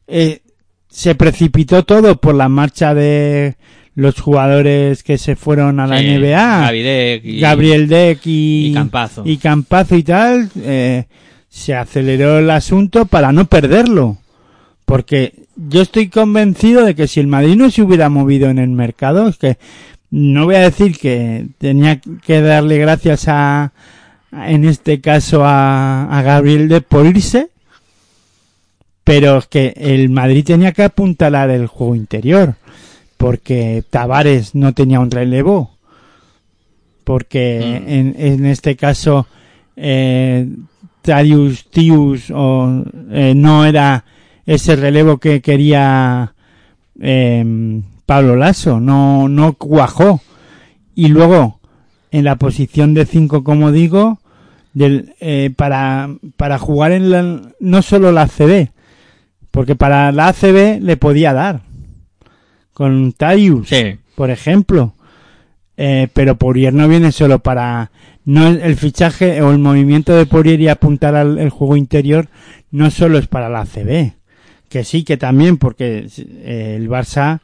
[0.06, 0.40] Eh,
[0.94, 3.56] se precipitó todo por la marcha de
[3.96, 7.20] los jugadores que se fueron a la Sí, NBA.
[7.24, 9.22] Y- Gabriel Deck y, y Campazo.
[9.26, 10.50] y Campazo y tal.
[10.56, 11.04] eh,
[11.48, 14.18] se aceleró el asunto para no perderlo.
[14.84, 18.70] Porque yo estoy convencido de que si el Madrid no se hubiera movido en el
[18.70, 19.56] mercado, es que
[20.10, 23.72] no voy a decir que tenía que darle gracias a,
[24.32, 27.48] en este caso a, a Gabriel de por irse,
[29.04, 32.54] pero es que el Madrid tenía que apuntalar el juego interior,
[33.16, 35.70] porque Tavares no tenía un relevo,
[37.04, 37.90] porque Mm.
[37.90, 39.26] en, en este caso
[39.76, 40.48] eh,
[41.02, 44.04] Darius Tius o, eh, no era
[44.46, 46.32] ese relevo que quería
[47.00, 50.20] eh, Pablo Lasso, no, no cuajó.
[50.94, 51.58] Y luego,
[52.10, 54.18] en la posición de 5, como digo,
[54.74, 58.68] del, eh, para, para jugar en la, no solo la ACB,
[59.54, 61.60] porque para la ACB le podía dar.
[62.72, 63.98] Con Tarius, Sí.
[64.16, 64.94] por ejemplo.
[65.76, 67.92] Eh, pero Poirier no viene solo para
[68.24, 72.28] no el el fichaje o el movimiento de Poirier y apuntar al el juego interior
[72.72, 74.12] no solo es para la ACB
[74.68, 77.40] que sí que también porque eh, el Barça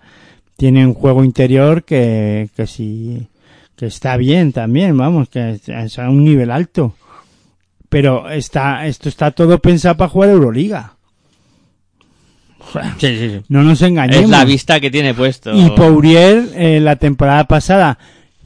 [0.57, 3.27] tiene un juego interior que que sí
[3.75, 6.95] que está bien también vamos que es, es a un nivel alto
[7.89, 10.95] pero está esto está todo pensado para jugar Euroliga
[12.99, 13.41] Sí, sí, sí.
[13.49, 15.53] no nos engañemos Es la vista que tiene puesto.
[15.55, 17.99] y Pourier eh, la temporada pasada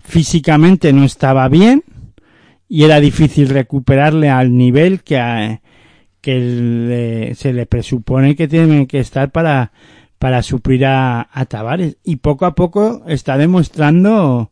[0.02, 1.82] físicamente no estaba bien
[2.68, 5.60] y era difícil recuperarle al nivel que, a-
[6.20, 9.72] que le- se le presupone que tiene que estar para,
[10.18, 11.96] para suplir a, a Tavares.
[12.04, 14.50] Y poco a poco está demostrando,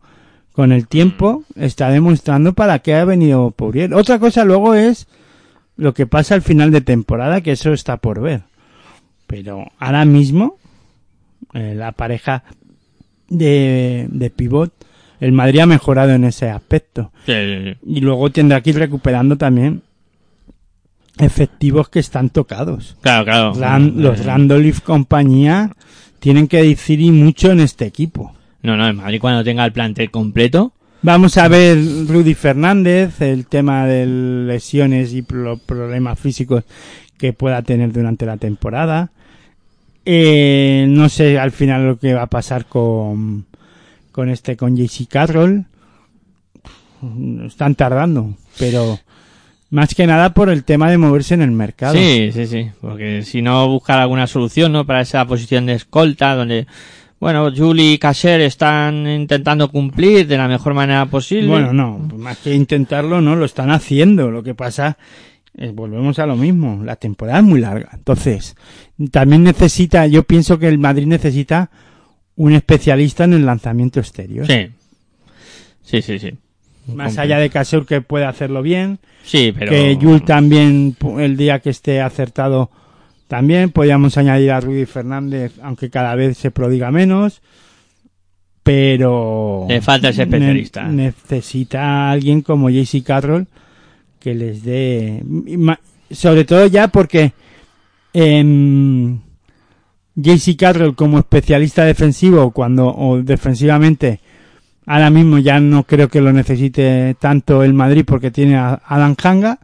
[0.52, 3.94] con el tiempo, está demostrando para qué ha venido Pourier.
[3.94, 5.08] Otra cosa luego es
[5.76, 8.42] lo que pasa al final de temporada, que eso está por ver.
[9.32, 10.56] Pero ahora mismo,
[11.54, 12.44] eh, la pareja
[13.28, 14.72] de, de pivot,
[15.20, 17.12] el Madrid ha mejorado en ese aspecto.
[17.24, 17.78] Sí, sí, sí.
[17.86, 19.80] Y luego tendrá que ir recuperando también
[21.18, 22.96] efectivos que están tocados.
[23.00, 23.54] Claro, claro.
[23.54, 25.72] Ran- los Randolph compañía
[26.18, 28.34] tienen que decir y mucho en este equipo.
[28.62, 30.72] No, no, el Madrid cuando tenga el plantel completo.
[31.02, 36.64] Vamos a ver Rudy Fernández, el tema de lesiones y pro- problemas físicos
[37.18, 39.10] que pueda tener durante la temporada.
[40.04, 43.46] Eh, no sé al final lo que va a pasar con,
[44.10, 45.66] con este, con JC Carroll.
[47.46, 48.98] Están tardando, pero
[49.72, 51.94] más que nada por el tema de moverse en el mercado.
[51.94, 52.70] Sí, sí, sí.
[52.80, 54.86] Porque si no buscar alguna solución, ¿no?
[54.86, 56.66] Para esa posición de escolta donde,
[57.18, 61.48] bueno, Julie y Cacher están intentando cumplir de la mejor manera posible.
[61.48, 64.30] Bueno, no, más que intentarlo, no, lo están haciendo.
[64.30, 64.98] Lo que pasa,
[65.54, 67.90] es, volvemos a lo mismo, la temporada es muy larga.
[67.92, 68.56] Entonces,
[69.10, 71.70] también necesita, yo pienso que el Madrid necesita
[72.36, 74.46] un especialista en el lanzamiento exterior.
[74.46, 74.68] Sí.
[75.82, 76.30] Sí, sí, sí.
[76.94, 79.70] Más allá de Caseur que puede hacerlo bien, Sí, pero.
[79.70, 82.70] que Yul también, el día que esté acertado,
[83.28, 87.40] también podríamos añadir a Rudy Fernández, aunque cada vez se prodiga menos.
[88.62, 89.66] Pero.
[89.68, 90.84] Le falta ese especialista.
[90.84, 93.46] ne- necesita a alguien como JC Carroll
[94.22, 95.22] que les dé.
[96.10, 97.32] Sobre todo ya porque.
[98.12, 99.18] em,
[100.14, 102.88] JC Carroll como especialista defensivo, cuando.
[102.88, 104.20] o defensivamente.
[104.84, 109.16] Ahora mismo ya no creo que lo necesite tanto el Madrid porque tiene a Alan
[109.22, 109.60] Hanga,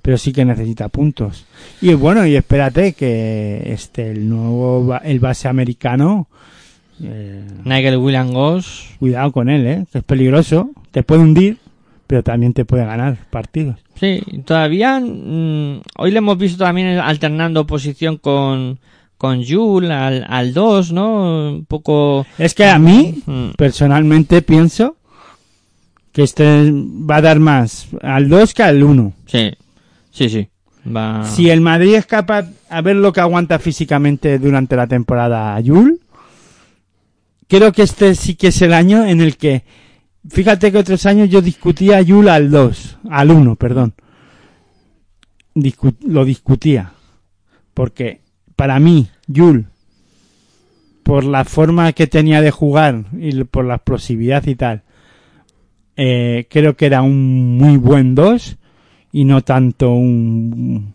[0.00, 1.46] pero sí que necesita puntos.
[1.82, 6.26] Y bueno, y espérate que este el nuevo el base americano
[7.02, 8.90] eh, Nigel William Goss.
[8.98, 11.58] cuidado con él, eh, que es peligroso, te puede hundir,
[12.12, 13.78] pero también te puede ganar partidos.
[13.98, 15.00] Sí, todavía.
[15.00, 18.78] mm, hoy le hemos visto también alternando posición con.
[19.16, 21.52] Con Jul al, al 2, ¿no?
[21.52, 22.26] Un poco.
[22.36, 24.98] Es que a mí mm, personalmente pienso
[26.12, 29.12] que este va a dar más al 2 que al 1.
[29.24, 29.52] Sí,
[30.10, 30.48] sí, sí.
[30.94, 31.24] Va.
[31.24, 35.98] Si el Madrid es capaz a ver lo que aguanta físicamente durante la temporada Yul,
[37.48, 39.64] creo que este sí que es el año en el que,
[40.28, 43.94] fíjate que otros años yo discutía a al 2, al 1, perdón.
[46.06, 46.92] Lo discutía.
[47.74, 48.20] Porque
[48.56, 49.66] para mí, Yul,
[51.02, 54.82] por la forma que tenía de jugar y por la explosividad y tal,
[55.96, 58.56] eh, creo que era un muy buen 2
[59.12, 60.94] y no tanto un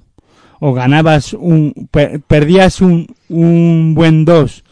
[0.59, 4.63] o ganabas un per- perdías un, un buen 2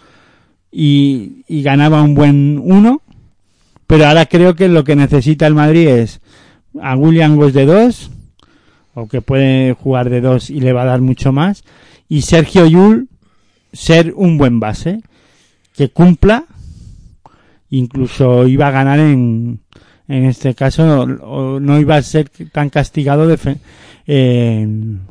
[0.71, 3.01] y, y ganaba un buen 1
[3.87, 6.21] pero ahora creo que lo que necesita el Madrid es
[6.81, 8.11] a William Goss de 2
[8.95, 11.63] o que puede jugar de 2 y le va a dar mucho más
[12.09, 13.09] y Sergio Yul
[13.73, 15.01] ser un buen base
[15.75, 16.45] que cumpla
[17.69, 19.59] incluso iba a ganar en
[20.07, 23.57] en este caso o no iba a ser tan castigado defe-
[24.05, 25.01] en,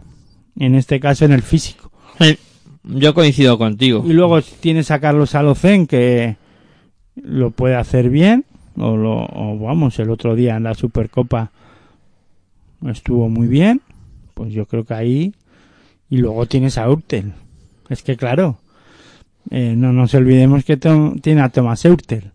[0.57, 1.91] en este caso en el físico.
[2.21, 2.39] Sí,
[2.85, 4.05] Yo coincido contigo.
[4.07, 6.37] Y luego tienes a Carlos Alocén que
[7.17, 8.45] lo puede hacer bien,
[8.77, 11.51] o, lo, o vamos, el otro día en la Supercopa
[12.87, 13.81] estuvo muy bien,
[14.35, 15.35] pues yo creo que ahí.
[16.11, 17.33] Y luego tienes a Urtel.
[17.89, 18.59] Es que claro,
[19.51, 22.31] eh, no nos olvidemos que tiene a Tomás Urtel.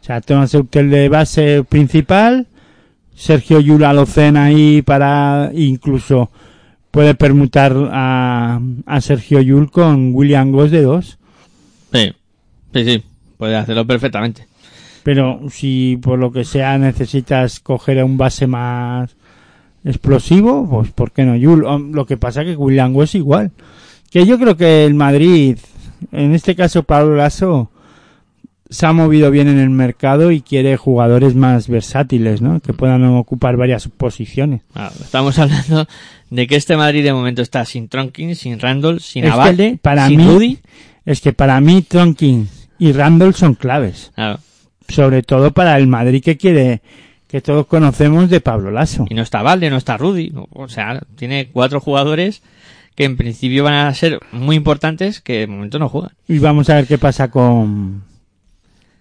[0.00, 2.46] O sea, Tomás Urtel de base principal,
[3.14, 6.30] Sergio Yula Alocén ahí para incluso
[6.90, 11.18] puede permutar a, a Sergio Yul con William Goss de dos.
[11.92, 12.12] Sí,
[12.72, 13.04] sí, sí.
[13.36, 14.49] Puede hacerlo perfectamente.
[15.02, 19.16] Pero si por lo que sea necesitas coger a un base más
[19.84, 21.64] explosivo, pues ¿por qué no Yul?
[21.64, 23.50] O- Lo que pasa que William Goss igual.
[24.10, 25.56] Que yo creo que el Madrid,
[26.12, 27.70] en este caso Pablo Lasso,
[28.68, 32.60] se ha movido bien en el mercado y quiere jugadores más versátiles, ¿no?
[32.60, 34.62] Que puedan ocupar varias posiciones.
[34.74, 35.86] Ah, estamos hablando
[36.30, 39.34] de que este Madrid de momento está sin Tronkin, sin Randall, sin Es
[39.82, 40.58] para sin mí- Rudy.
[41.06, 42.48] Es que para mí Tronkin
[42.78, 44.12] y Randall son claves.
[44.14, 44.38] Claro,
[44.90, 46.82] Sobre todo para el Madrid que quiere,
[47.28, 49.06] que todos conocemos de Pablo Lasso.
[49.08, 50.32] y no está Valde, no está Rudy.
[50.52, 52.42] o sea, tiene cuatro jugadores
[52.96, 56.12] que en principio van a ser muy importantes que de momento no juegan.
[56.28, 58.02] Y vamos a ver qué pasa con,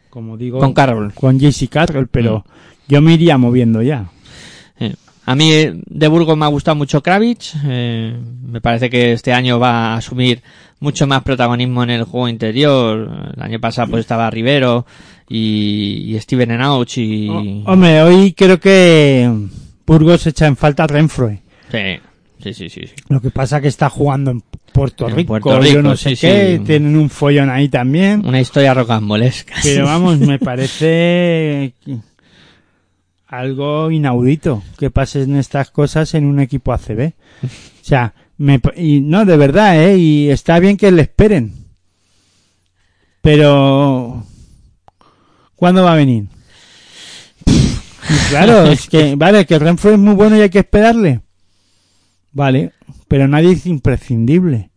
[0.10, 1.14] como digo, Con Carroll.
[1.14, 2.45] con JC Carroll, pero
[2.88, 4.10] yo me iría moviendo ya.
[5.30, 5.52] A mí
[5.86, 7.54] de Burgos me ha gustado mucho Kravitz.
[7.68, 10.42] eh, me parece que este año va a asumir
[10.80, 13.32] mucho más protagonismo en el juego interior.
[13.38, 14.88] El año pasado pues estaba Rivero
[15.28, 17.30] y, y Steven Enauch y...
[17.30, 19.32] Oh, Hombre, hoy creo que
[19.86, 21.44] Burgos echa en falta a Renfroe.
[21.72, 22.00] Sí,
[22.42, 22.88] sí, sí, sí.
[22.88, 22.94] sí.
[23.10, 24.42] Lo que pasa que está jugando en
[24.74, 26.64] Puerto En Rico, Puerto yo Rico, no sé sí, qué, sí.
[26.66, 28.26] tienen un follón ahí también.
[28.26, 29.54] Una historia rocambolesca.
[29.62, 31.76] Pero vamos, me parece
[33.30, 37.14] algo inaudito que pasen estas cosas en un equipo ACB.
[37.44, 39.98] O sea, me, y no, de verdad, ¿eh?
[39.98, 41.54] Y está bien que le esperen.
[43.22, 44.26] Pero,
[45.56, 46.26] ¿cuándo va a venir?
[47.46, 51.22] Y claro, es que, vale, que Renfro es muy bueno y hay que esperarle.
[52.32, 52.74] Vale,
[53.08, 54.72] pero nadie es imprescindible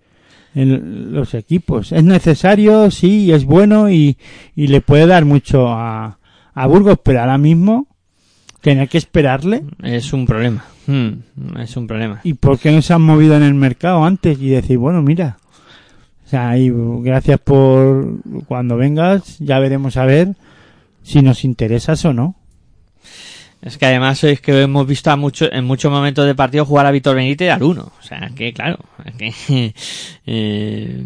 [0.55, 1.93] en los equipos.
[1.93, 4.19] Es necesario, sí, es bueno y,
[4.55, 6.19] y le puede dar mucho a,
[6.53, 7.92] a Burgos, pero ahora mismo
[8.63, 9.65] tener que esperarle.
[9.83, 10.65] Es un problema.
[10.87, 12.21] Mm, es un problema.
[12.25, 15.37] ¿Y por qué no se han movido en el mercado antes y decir, bueno, mira,
[16.25, 16.73] o sea, y
[17.03, 20.35] gracias por cuando vengas, ya veremos a ver
[21.03, 22.37] si nos interesas o no.
[23.61, 26.87] Es que además es que hemos visto a mucho, en muchos momentos de partido jugar
[26.87, 27.93] a Víctor Benítez al uno.
[28.01, 29.75] O sea, que claro, es que,
[30.27, 31.05] eh,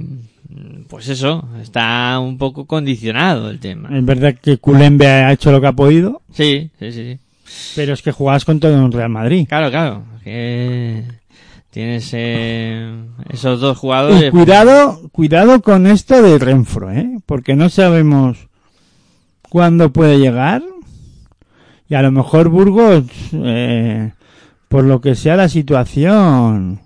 [0.88, 3.90] pues eso, está un poco condicionado el tema.
[3.92, 7.18] Es verdad que Culembe ha hecho lo que ha podido, Sí, sí, sí.
[7.74, 9.46] Pero es que jugabas con todo un Real Madrid.
[9.48, 10.02] Claro, claro.
[10.24, 11.02] Que
[11.70, 14.30] tienes eh, esos dos Y jugadores.
[14.30, 17.18] cuidado, cuidado con esto de Renfro, ¿eh?
[17.26, 18.48] Porque no sabemos
[19.48, 20.62] cuándo puede llegar.
[21.88, 24.10] Y a lo mejor Burgos, eh,
[24.68, 26.80] por lo que sea la situación,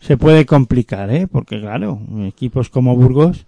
[0.00, 1.26] se puede complicar, ¿eh?
[1.26, 3.44] Porque claro, equipos como Burgos,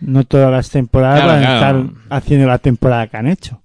[0.00, 1.78] no todas las temporadas Claro, van a claro.
[1.80, 3.60] estar haciendo la temporada que han hecho.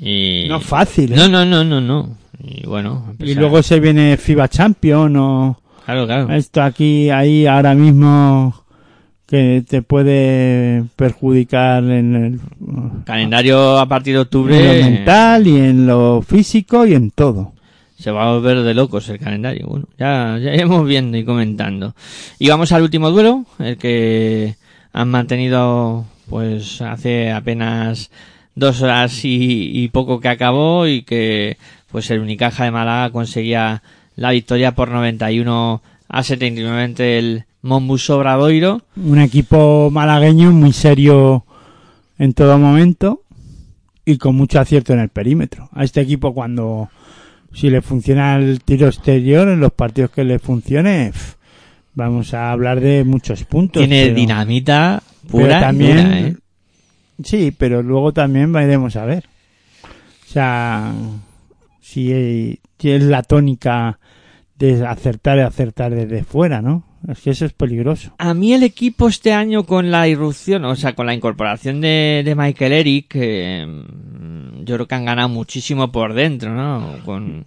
[0.00, 0.46] Y...
[0.48, 1.16] No es fácil, ¿eh?
[1.16, 2.16] No, no, no, no, no.
[2.42, 3.14] Y bueno.
[3.18, 5.60] y luego se viene FIBA Champion o...
[5.84, 6.32] Claro, claro.
[6.32, 8.64] Esto aquí, ahí, ahora mismo,
[9.26, 12.40] que te puede perjudicar en el,
[13.04, 14.82] Calendario a partir de en octubre.
[14.82, 17.52] lo mental y en lo físico y en todo.
[17.98, 19.66] Se va a volver de locos el calendario.
[19.66, 21.94] Bueno, ya, ya iremos viendo y comentando.
[22.38, 24.56] Y vamos al último duelo, el que
[24.92, 28.10] han mantenido pues hace apenas
[28.54, 31.56] dos horas y, y poco que acabó y que
[31.90, 33.82] pues el Unicaja de Málaga conseguía
[34.16, 38.82] la victoria por 91 a 79 ante el Monbus Obradoiro.
[38.96, 41.44] Un equipo malagueño muy serio
[42.18, 43.22] en todo momento
[44.04, 45.68] y con mucho acierto en el perímetro.
[45.72, 46.90] A este equipo cuando,
[47.52, 51.12] si le funciona el tiro exterior, en los partidos que le funcione,
[51.94, 53.80] vamos a hablar de muchos puntos.
[53.80, 56.36] Tiene pero- dinamita pura también dura, ¿eh?
[57.24, 59.24] Sí pero luego también iremos a ver.
[59.84, 60.92] O sea
[61.80, 63.98] si, es la tónica
[64.56, 68.12] de acertar y acertar desde fuera no es que eso es peligroso.
[68.18, 72.20] A mí el equipo este año con la irrupción, o sea, con la incorporación de,
[72.22, 73.66] de Michael Eric, eh,
[74.62, 76.98] yo creo que han ganado muchísimo por dentro, ¿no?
[77.06, 77.46] Con,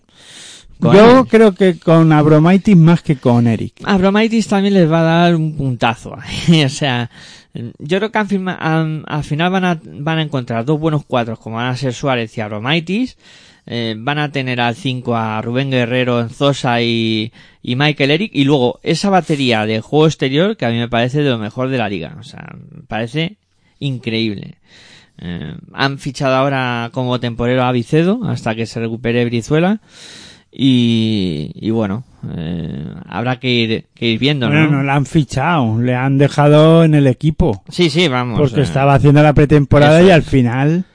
[0.80, 5.00] con yo creo que con Abromaitis más que con Eric A Bromaitis también les va
[5.00, 6.16] a dar un puntazo.
[6.20, 7.10] ahí, o sea,
[7.54, 11.06] yo creo que al, firma- al- al final van a, van a encontrar dos buenos
[11.06, 13.18] cuadros como van a ser Suárez y Abromaitis.
[13.66, 17.32] Eh, van a tener al 5 a Rubén Guerrero, Enzosa y,
[17.62, 18.32] y Michael Eric.
[18.34, 21.70] Y luego esa batería de juego exterior que a mí me parece de lo mejor
[21.70, 22.18] de la liga.
[22.20, 23.38] O sea, me parece
[23.80, 24.56] increíble.
[25.18, 29.80] Eh, han fichado ahora como temporero a Vicedo hasta que se recupere Brizuela.
[30.56, 32.04] Y, y bueno,
[32.36, 34.78] eh, habrá que ir, que ir viendo, bueno ¿no?
[34.78, 38.40] no la han fichado le han dejado en el equipo Sí, sí, vamos.
[38.40, 40.86] porque eh, estaba haciendo la pretemporada y al final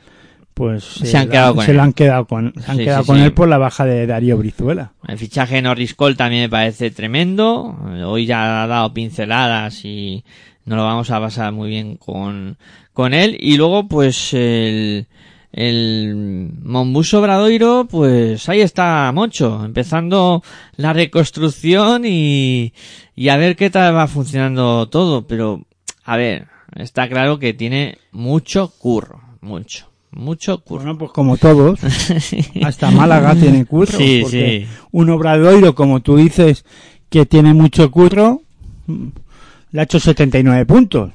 [0.54, 1.76] pues Se han la- quedado con se él.
[1.76, 3.22] lo han quedado con se han Sí, quedado sí, con sí.
[3.24, 6.90] él por la baja de Darío Brizuela El fichaje de Norris Cole también me parece
[6.92, 7.76] tremendo.
[7.96, 10.24] Eh, Hoy ya ha dado pinceladas y
[10.66, 12.58] nos lo vamos a pasar muy bien con,
[12.92, 13.36] con él.
[13.40, 15.06] Y luego, pues, el,
[15.52, 20.42] el Monbus Obradoiro, pues ahí está Mocho, empezando
[20.76, 22.72] la reconstrucción y,
[23.16, 25.26] y a ver qué tal va funcionando todo.
[25.26, 25.62] Pero,
[26.04, 30.82] a ver, está claro que tiene mucho curro, mucho, mucho curro.
[30.84, 31.80] Bueno, pues como todos,
[32.62, 33.98] hasta Málaga tiene curro.
[33.98, 34.76] Sí, porque sí.
[34.92, 36.64] Un obradoiro, como tú dices,
[37.08, 38.42] que tiene mucho curro,
[38.86, 41.12] le ha hecho 79 puntos.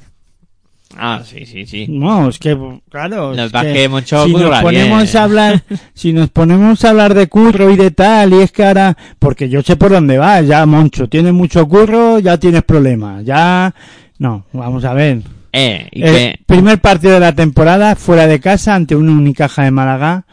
[0.97, 1.85] Ah, sí, sí, sí.
[1.89, 2.57] No, es que,
[2.89, 5.63] claro, Lo es que mucho si nos ponemos a hablar,
[5.93, 9.49] si nos ponemos a hablar de curro y de tal, y es que ahora, porque
[9.49, 13.73] yo sé por dónde va, ya Moncho, tiene mucho curro, ya tienes problemas, ya,
[14.19, 15.21] no, vamos a ver.
[15.51, 19.63] Eh, y El que, primer partido de la temporada fuera de casa ante una Unicaja
[19.63, 20.25] de Málaga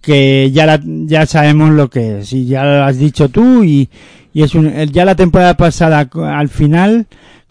[0.00, 3.88] que ya la- ya sabemos lo que es y ya lo has dicho tú y,
[4.32, 7.06] y es un, ya la temporada pasada al final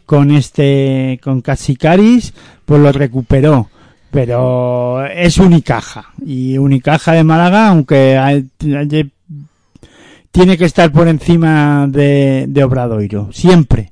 [0.06, 2.34] con este con Casikaris
[2.66, 3.70] pues lo recuperó.
[4.12, 6.14] Pero es Unicaja.
[6.26, 8.46] Y Unicaja de Málaga aunque hay-
[10.32, 13.30] tiene que estar por encima de, de Obradoiro.
[13.32, 13.92] Siempre.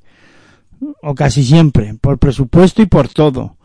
[1.02, 1.94] O casi siempre.
[1.99, 3.56] Por presupuesto y por todo.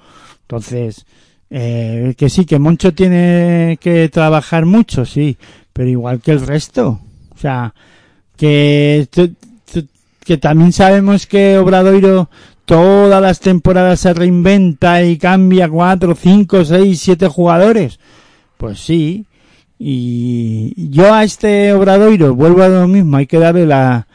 [0.42, 1.04] Entonces
[1.50, 5.38] eh, que sí, que Moncho tiene que trabajar mucho, sí,
[5.72, 7.00] pero igual que el resto.
[7.34, 7.72] O sea,
[8.36, 9.08] que,
[10.28, 12.28] que también sabemos que Obradoiro
[12.66, 17.98] todas las temporadas se reinventa y cambia cuatro, cinco, seis, siete jugadores.
[18.59, 19.24] Pues sí.
[19.78, 24.06] Y yo a este Obradoiro vuelvo a lo mismo, hay que darle la,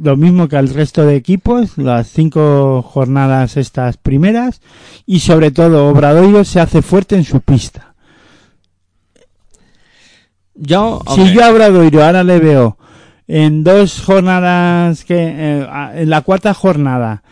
[0.00, 4.60] lo mismo que al resto de equipos, las cinco jornadas estas primeras,
[5.06, 7.94] y sobre todo Obradoiro se hace fuerte en su pista.
[10.56, 12.78] Yo, Si yo a Obradoiro ahora le veo
[13.28, 17.22] en dos jornadas que, eh, en la cuarta jornada,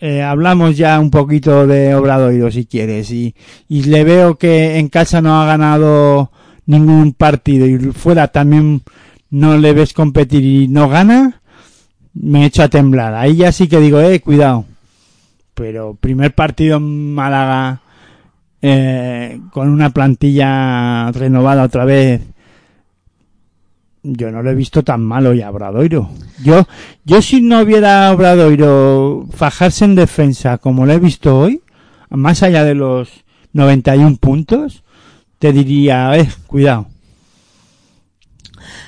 [0.00, 3.34] eh, hablamos ya un poquito de Obradoiro si quieres, y,
[3.68, 6.30] y le veo que en casa no ha ganado
[6.66, 8.82] ningún partido y fuera también
[9.30, 11.40] no le ves competir y no gana,
[12.14, 13.14] me echo a temblar.
[13.14, 14.66] Ahí ya sí que digo, eh, cuidado.
[15.54, 17.80] Pero primer partido en Málaga
[18.60, 22.20] eh, con una plantilla renovada otra vez.
[24.04, 26.10] Yo no lo he visto tan malo ya a Obradoiro.
[26.42, 26.66] Yo,
[27.04, 31.62] yo si no viera a Obradoiro fajarse en defensa como lo he visto hoy,
[32.10, 34.82] más allá de los 91 puntos,
[35.38, 36.88] te diría, eh, cuidado.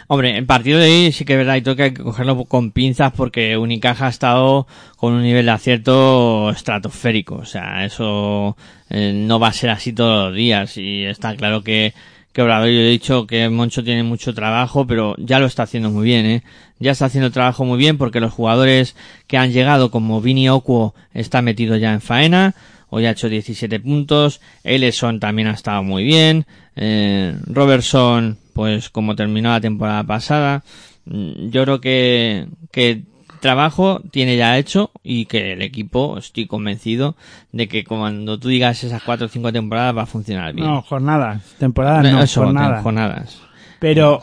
[0.09, 3.13] hombre, el partido de hoy sí que es verdad y tengo que cogerlo con pinzas
[3.13, 4.67] porque Unicaja ha estado
[4.97, 7.37] con un nivel de acierto estratosférico.
[7.37, 8.57] O sea, eso
[8.91, 11.95] eh, no va a ser así todos los días y está claro que
[12.35, 16.05] que Obradoiro he dicho que Moncho tiene mucho trabajo, pero ya lo está haciendo muy
[16.05, 16.43] bien, ¿eh?
[16.81, 18.97] Ya está haciendo trabajo muy bien porque los jugadores
[19.29, 22.57] que han llegado, como Vini Okuo, está metido ya en faena,
[22.91, 26.45] hoy ha hecho 17 puntos, Ellison también ha estado muy bien,
[26.75, 30.65] eh, Robertson, pues como terminó la temporada pasada,
[31.05, 33.05] mm, yo creo que, que
[33.45, 37.15] trabajo tiene ya hecho y que el equipo, estoy convencido
[37.53, 40.67] de que cuando tú digas esas cuatro o cinco temporadas va a funcionar bien.
[40.67, 42.83] No, jornadas, temporadas no, Eso, jornadas.
[42.83, 43.39] jornadas.
[43.81, 44.23] Pero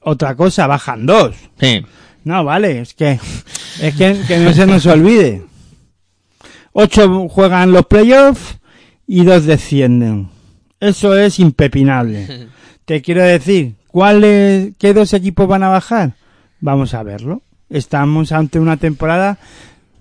[0.00, 1.34] otra cosa, bajan dos.
[1.58, 1.80] Sí.
[2.24, 3.12] No, vale, es que
[3.80, 5.42] es que, que no se nos olvide.
[6.74, 8.58] Ocho juegan los playoffs
[9.06, 10.28] y dos descienden.
[10.78, 12.48] Eso es impepinable.
[12.84, 16.16] Te quiero decir, ¿cuáles, qué dos equipos van a bajar?
[16.60, 17.40] Vamos a verlo.
[17.70, 19.38] Estamos ante una temporada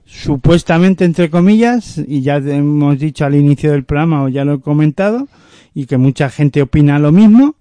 [0.06, 4.62] supuestamente entre comillas y ya hemos dicho al inicio del programa o ya lo he
[4.62, 5.28] comentado
[5.74, 7.56] y que mucha gente opina lo mismo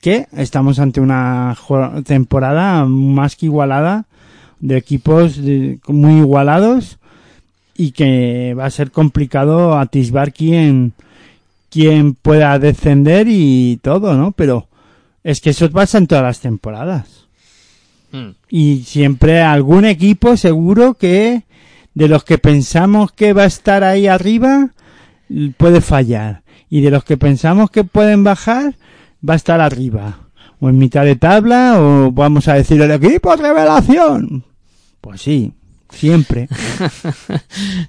[0.00, 1.56] que estamos ante una
[2.04, 4.04] temporada más que igualada
[4.60, 5.40] de equipos
[5.88, 6.98] muy igualados
[7.76, 10.92] y que va a ser complicado atisbar quién
[11.70, 14.30] quién pueda descender y todo, ¿no?
[14.30, 14.68] Pero
[15.24, 17.23] es que eso pasa en todas las temporadas.
[18.14, 18.36] Mm.
[18.48, 21.42] Y siempre algún equipo seguro que
[21.94, 24.70] de los que pensamos que va a estar ahí arriba
[25.56, 26.44] puede fallar.
[26.70, 28.76] Y de los que pensamos que pueden bajar
[29.28, 30.20] va a estar arriba.
[30.60, 34.44] O en mitad de tabla o vamos a decir el equipo revelación.
[35.00, 35.52] Pues sí,
[35.90, 36.48] siempre.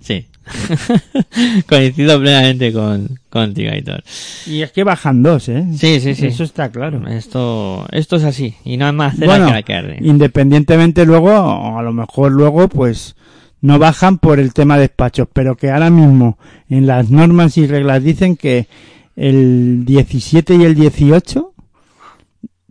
[0.02, 0.27] Sí.
[1.68, 4.03] Coincido plenamente con, contigo, Aitor.
[4.48, 5.66] Y es que bajan dos, ¿eh?
[5.78, 6.28] Sí, sí, sí.
[6.28, 7.07] Eso está claro.
[7.07, 8.56] Esto, esto es así.
[8.64, 9.98] Y no hay más cera Bueno, que la que arde.
[10.02, 13.16] independientemente luego, o a lo mejor luego, pues
[13.62, 16.38] no bajan por el tema de despachos, pero que ahora mismo
[16.70, 18.68] en las normas y reglas dicen que
[19.16, 21.53] el 17 y el 18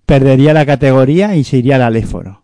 [0.06, 2.42] perdería la categoría y se iría al Aléforo.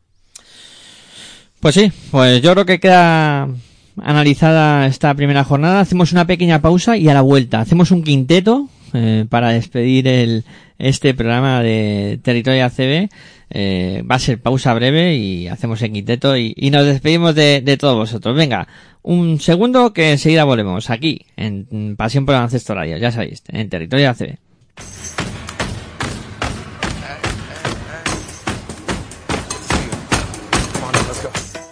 [1.61, 3.49] Pues sí, pues yo creo que queda
[3.97, 5.81] analizada esta primera jornada.
[5.81, 10.45] Hacemos una pequeña pausa y a la vuelta hacemos un quinteto eh, para despedir el,
[10.79, 13.09] este programa de Territorio ACB.
[13.53, 17.97] Eh, va a ser pausa breve y hacemos el quinteto y, nos despedimos de, todos
[17.97, 18.37] vosotros.
[18.37, 18.69] Venga,
[19.03, 23.69] un segundo que enseguida volvemos aquí en Pasión por el Baloncesto Radio, ya sabéis, en
[23.69, 24.37] Territorio ACB.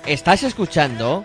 [0.07, 1.25] Estás escuchando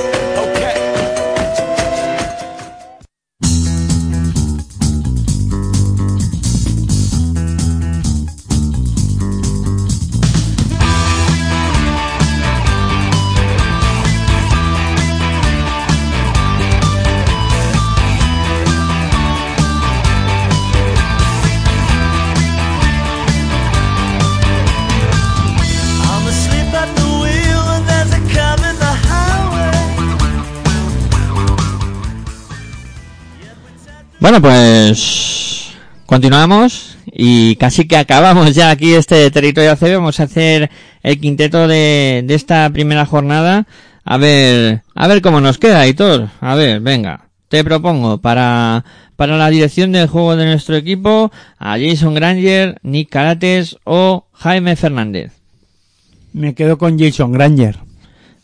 [34.21, 35.71] Bueno, pues
[36.05, 39.95] continuamos y casi que acabamos ya aquí este territorio ACB.
[39.95, 40.69] Vamos a hacer
[41.01, 43.65] el quinteto de, de esta primera jornada.
[44.03, 46.29] A ver, a ver cómo nos queda, Hitor.
[46.39, 47.29] A ver, venga.
[47.49, 48.85] Te propongo para,
[49.15, 54.75] para la dirección del juego de nuestro equipo a Jason Granger, Nick Carates o Jaime
[54.75, 55.31] Fernández.
[56.31, 57.79] Me quedo con Jason Granger.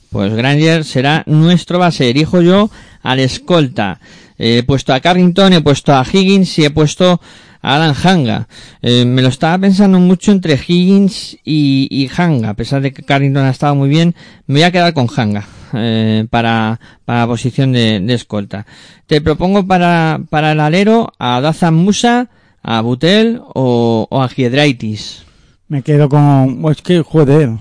[0.10, 2.10] Pues Granger será nuestro base.
[2.10, 2.72] Elijo yo
[3.04, 3.99] al escolta.
[4.38, 7.22] He puesto a Carrington, he puesto a Higgins y he puesto
[7.62, 8.48] a Alan Hanga.
[8.82, 12.50] Eh, me lo estaba pensando mucho entre Higgins y, y Hanga.
[12.50, 14.16] A pesar de que Carrington ha estado muy bien,
[14.46, 15.46] me voy a quedar con Hanga.
[15.74, 18.66] eh, para, la posición de, escolta.
[19.06, 22.30] Te propongo para, el alero a Dazan Musa,
[22.64, 25.24] a Butel o, o a Giedraitis.
[25.68, 26.64] Me quedo con...
[26.72, 27.52] Es que, joder.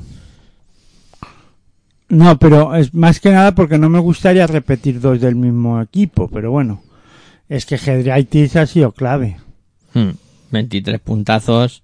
[2.08, 6.28] No, pero es más que nada porque no me gustaría repetir dos del mismo equipo,
[6.28, 6.82] pero bueno.
[7.48, 9.36] Es que Hedraitis ha sido clave.
[9.94, 10.10] Hmm,
[10.50, 11.82] 23 puntazos.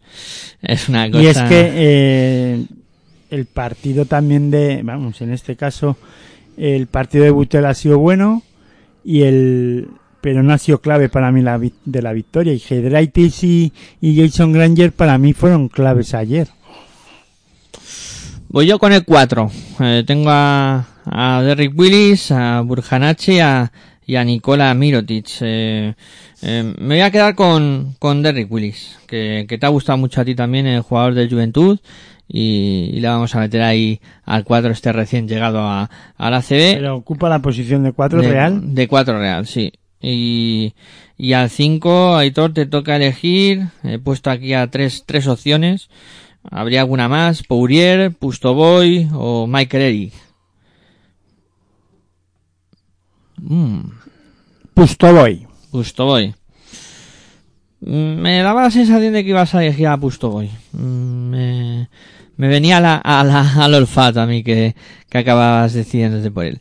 [0.60, 1.22] Es una cosa.
[1.22, 2.66] Y es que eh,
[3.30, 5.96] el partido también de, vamos, en este caso,
[6.56, 8.42] el partido de Butel ha sido bueno
[9.04, 9.88] y el,
[10.20, 12.52] pero no ha sido clave para mí la, de la victoria.
[12.52, 16.48] Y Hedraitis y, y Jason Granger para mí fueron claves ayer.
[18.52, 19.50] Voy yo con el 4.
[19.80, 23.72] Eh, tengo a, a Derrick Willis, a Burjanache a,
[24.04, 25.26] y a Nicola Mirotic.
[25.40, 25.94] Eh,
[26.42, 30.20] eh, me voy a quedar con, con Derrick Willis, que, que te ha gustado mucho
[30.20, 31.80] a ti también, el jugador de Juventud.
[32.28, 35.88] Y, y le vamos a meter ahí al 4 este recién llegado a,
[36.18, 36.74] a la CB.
[36.74, 38.74] Pero ocupa la posición de cuatro de, real.
[38.74, 39.72] De 4 real, sí.
[39.98, 40.74] Y,
[41.16, 43.68] y al 5, Aitor, te toca elegir.
[43.82, 45.88] He puesto aquí a tres, tres opciones.
[46.50, 47.42] ¿Habría alguna más?
[47.42, 50.12] Pourier, Pustoboy o Michael Eric.
[53.40, 53.80] Mm,
[54.74, 55.46] Pustoboy.
[55.70, 56.34] Pustoboy.
[57.80, 60.50] Mm, Me daba la sensación de que ibas a elegir a Pustoboy.
[60.72, 61.88] Mm, Me,
[62.36, 64.74] me venía a la, a la- al olfato a mí que,
[65.08, 66.60] que acababas decidiéndote por él.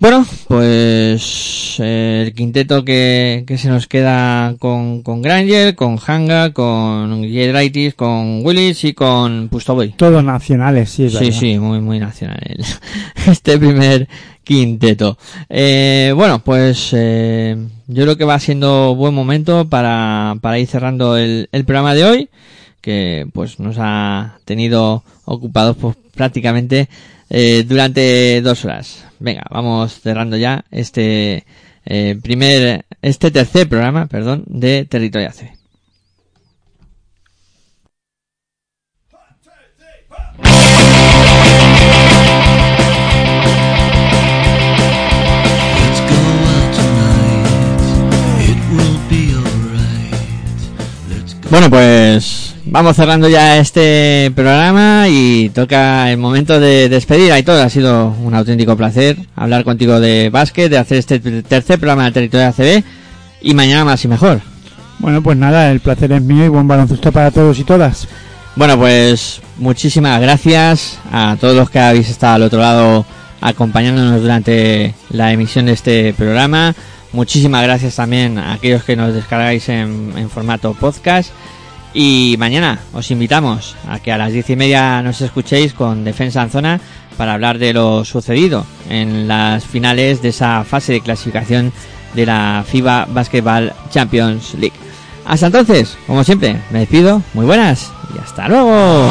[0.00, 6.52] Bueno, pues eh, el quinteto que, que se nos queda con, con Granger, con Hanga,
[6.52, 9.90] con Giedraitis, con Willis y con Pustoboy.
[9.96, 11.38] Todos nacionales, sí, es Sí, verdad.
[11.40, 12.38] sí, muy, muy nacional
[13.26, 14.06] este primer
[14.44, 15.18] quinteto.
[15.48, 17.56] Eh, bueno, pues eh,
[17.88, 22.04] yo creo que va siendo buen momento para, para ir cerrando el, el programa de
[22.04, 22.28] hoy,
[22.80, 26.88] que pues nos ha tenido ocupados pues, prácticamente
[27.30, 29.04] eh, durante dos horas.
[29.18, 31.44] Venga, vamos cerrando ya este
[31.84, 35.58] eh, primer, este tercer programa, perdón, de Territorio AC.
[51.50, 57.32] Bueno, pues vamos cerrando ya este programa y toca el momento de despedir.
[57.32, 62.04] Aitor, ha sido un auténtico placer hablar contigo de básquet, de hacer este tercer programa
[62.04, 62.84] de Territorio ACB
[63.40, 64.40] y mañana más y mejor.
[64.98, 68.08] Bueno, pues nada, el placer es mío y buen baloncesto para todos y todas.
[68.56, 73.06] Bueno, pues muchísimas gracias a todos los que habéis estado al otro lado
[73.40, 76.74] acompañándonos durante la emisión de este programa.
[77.12, 81.30] Muchísimas gracias también a aquellos que nos descargáis en, en formato podcast.
[82.00, 86.44] Y mañana os invitamos a que a las diez y media nos escuchéis con Defensa
[86.44, 86.80] en Zona
[87.16, 91.72] para hablar de lo sucedido en las finales de esa fase de clasificación
[92.14, 94.76] de la FIBA Basketball Champions League.
[95.26, 97.20] Hasta entonces, como siempre, me despido.
[97.34, 99.10] Muy buenas y hasta luego.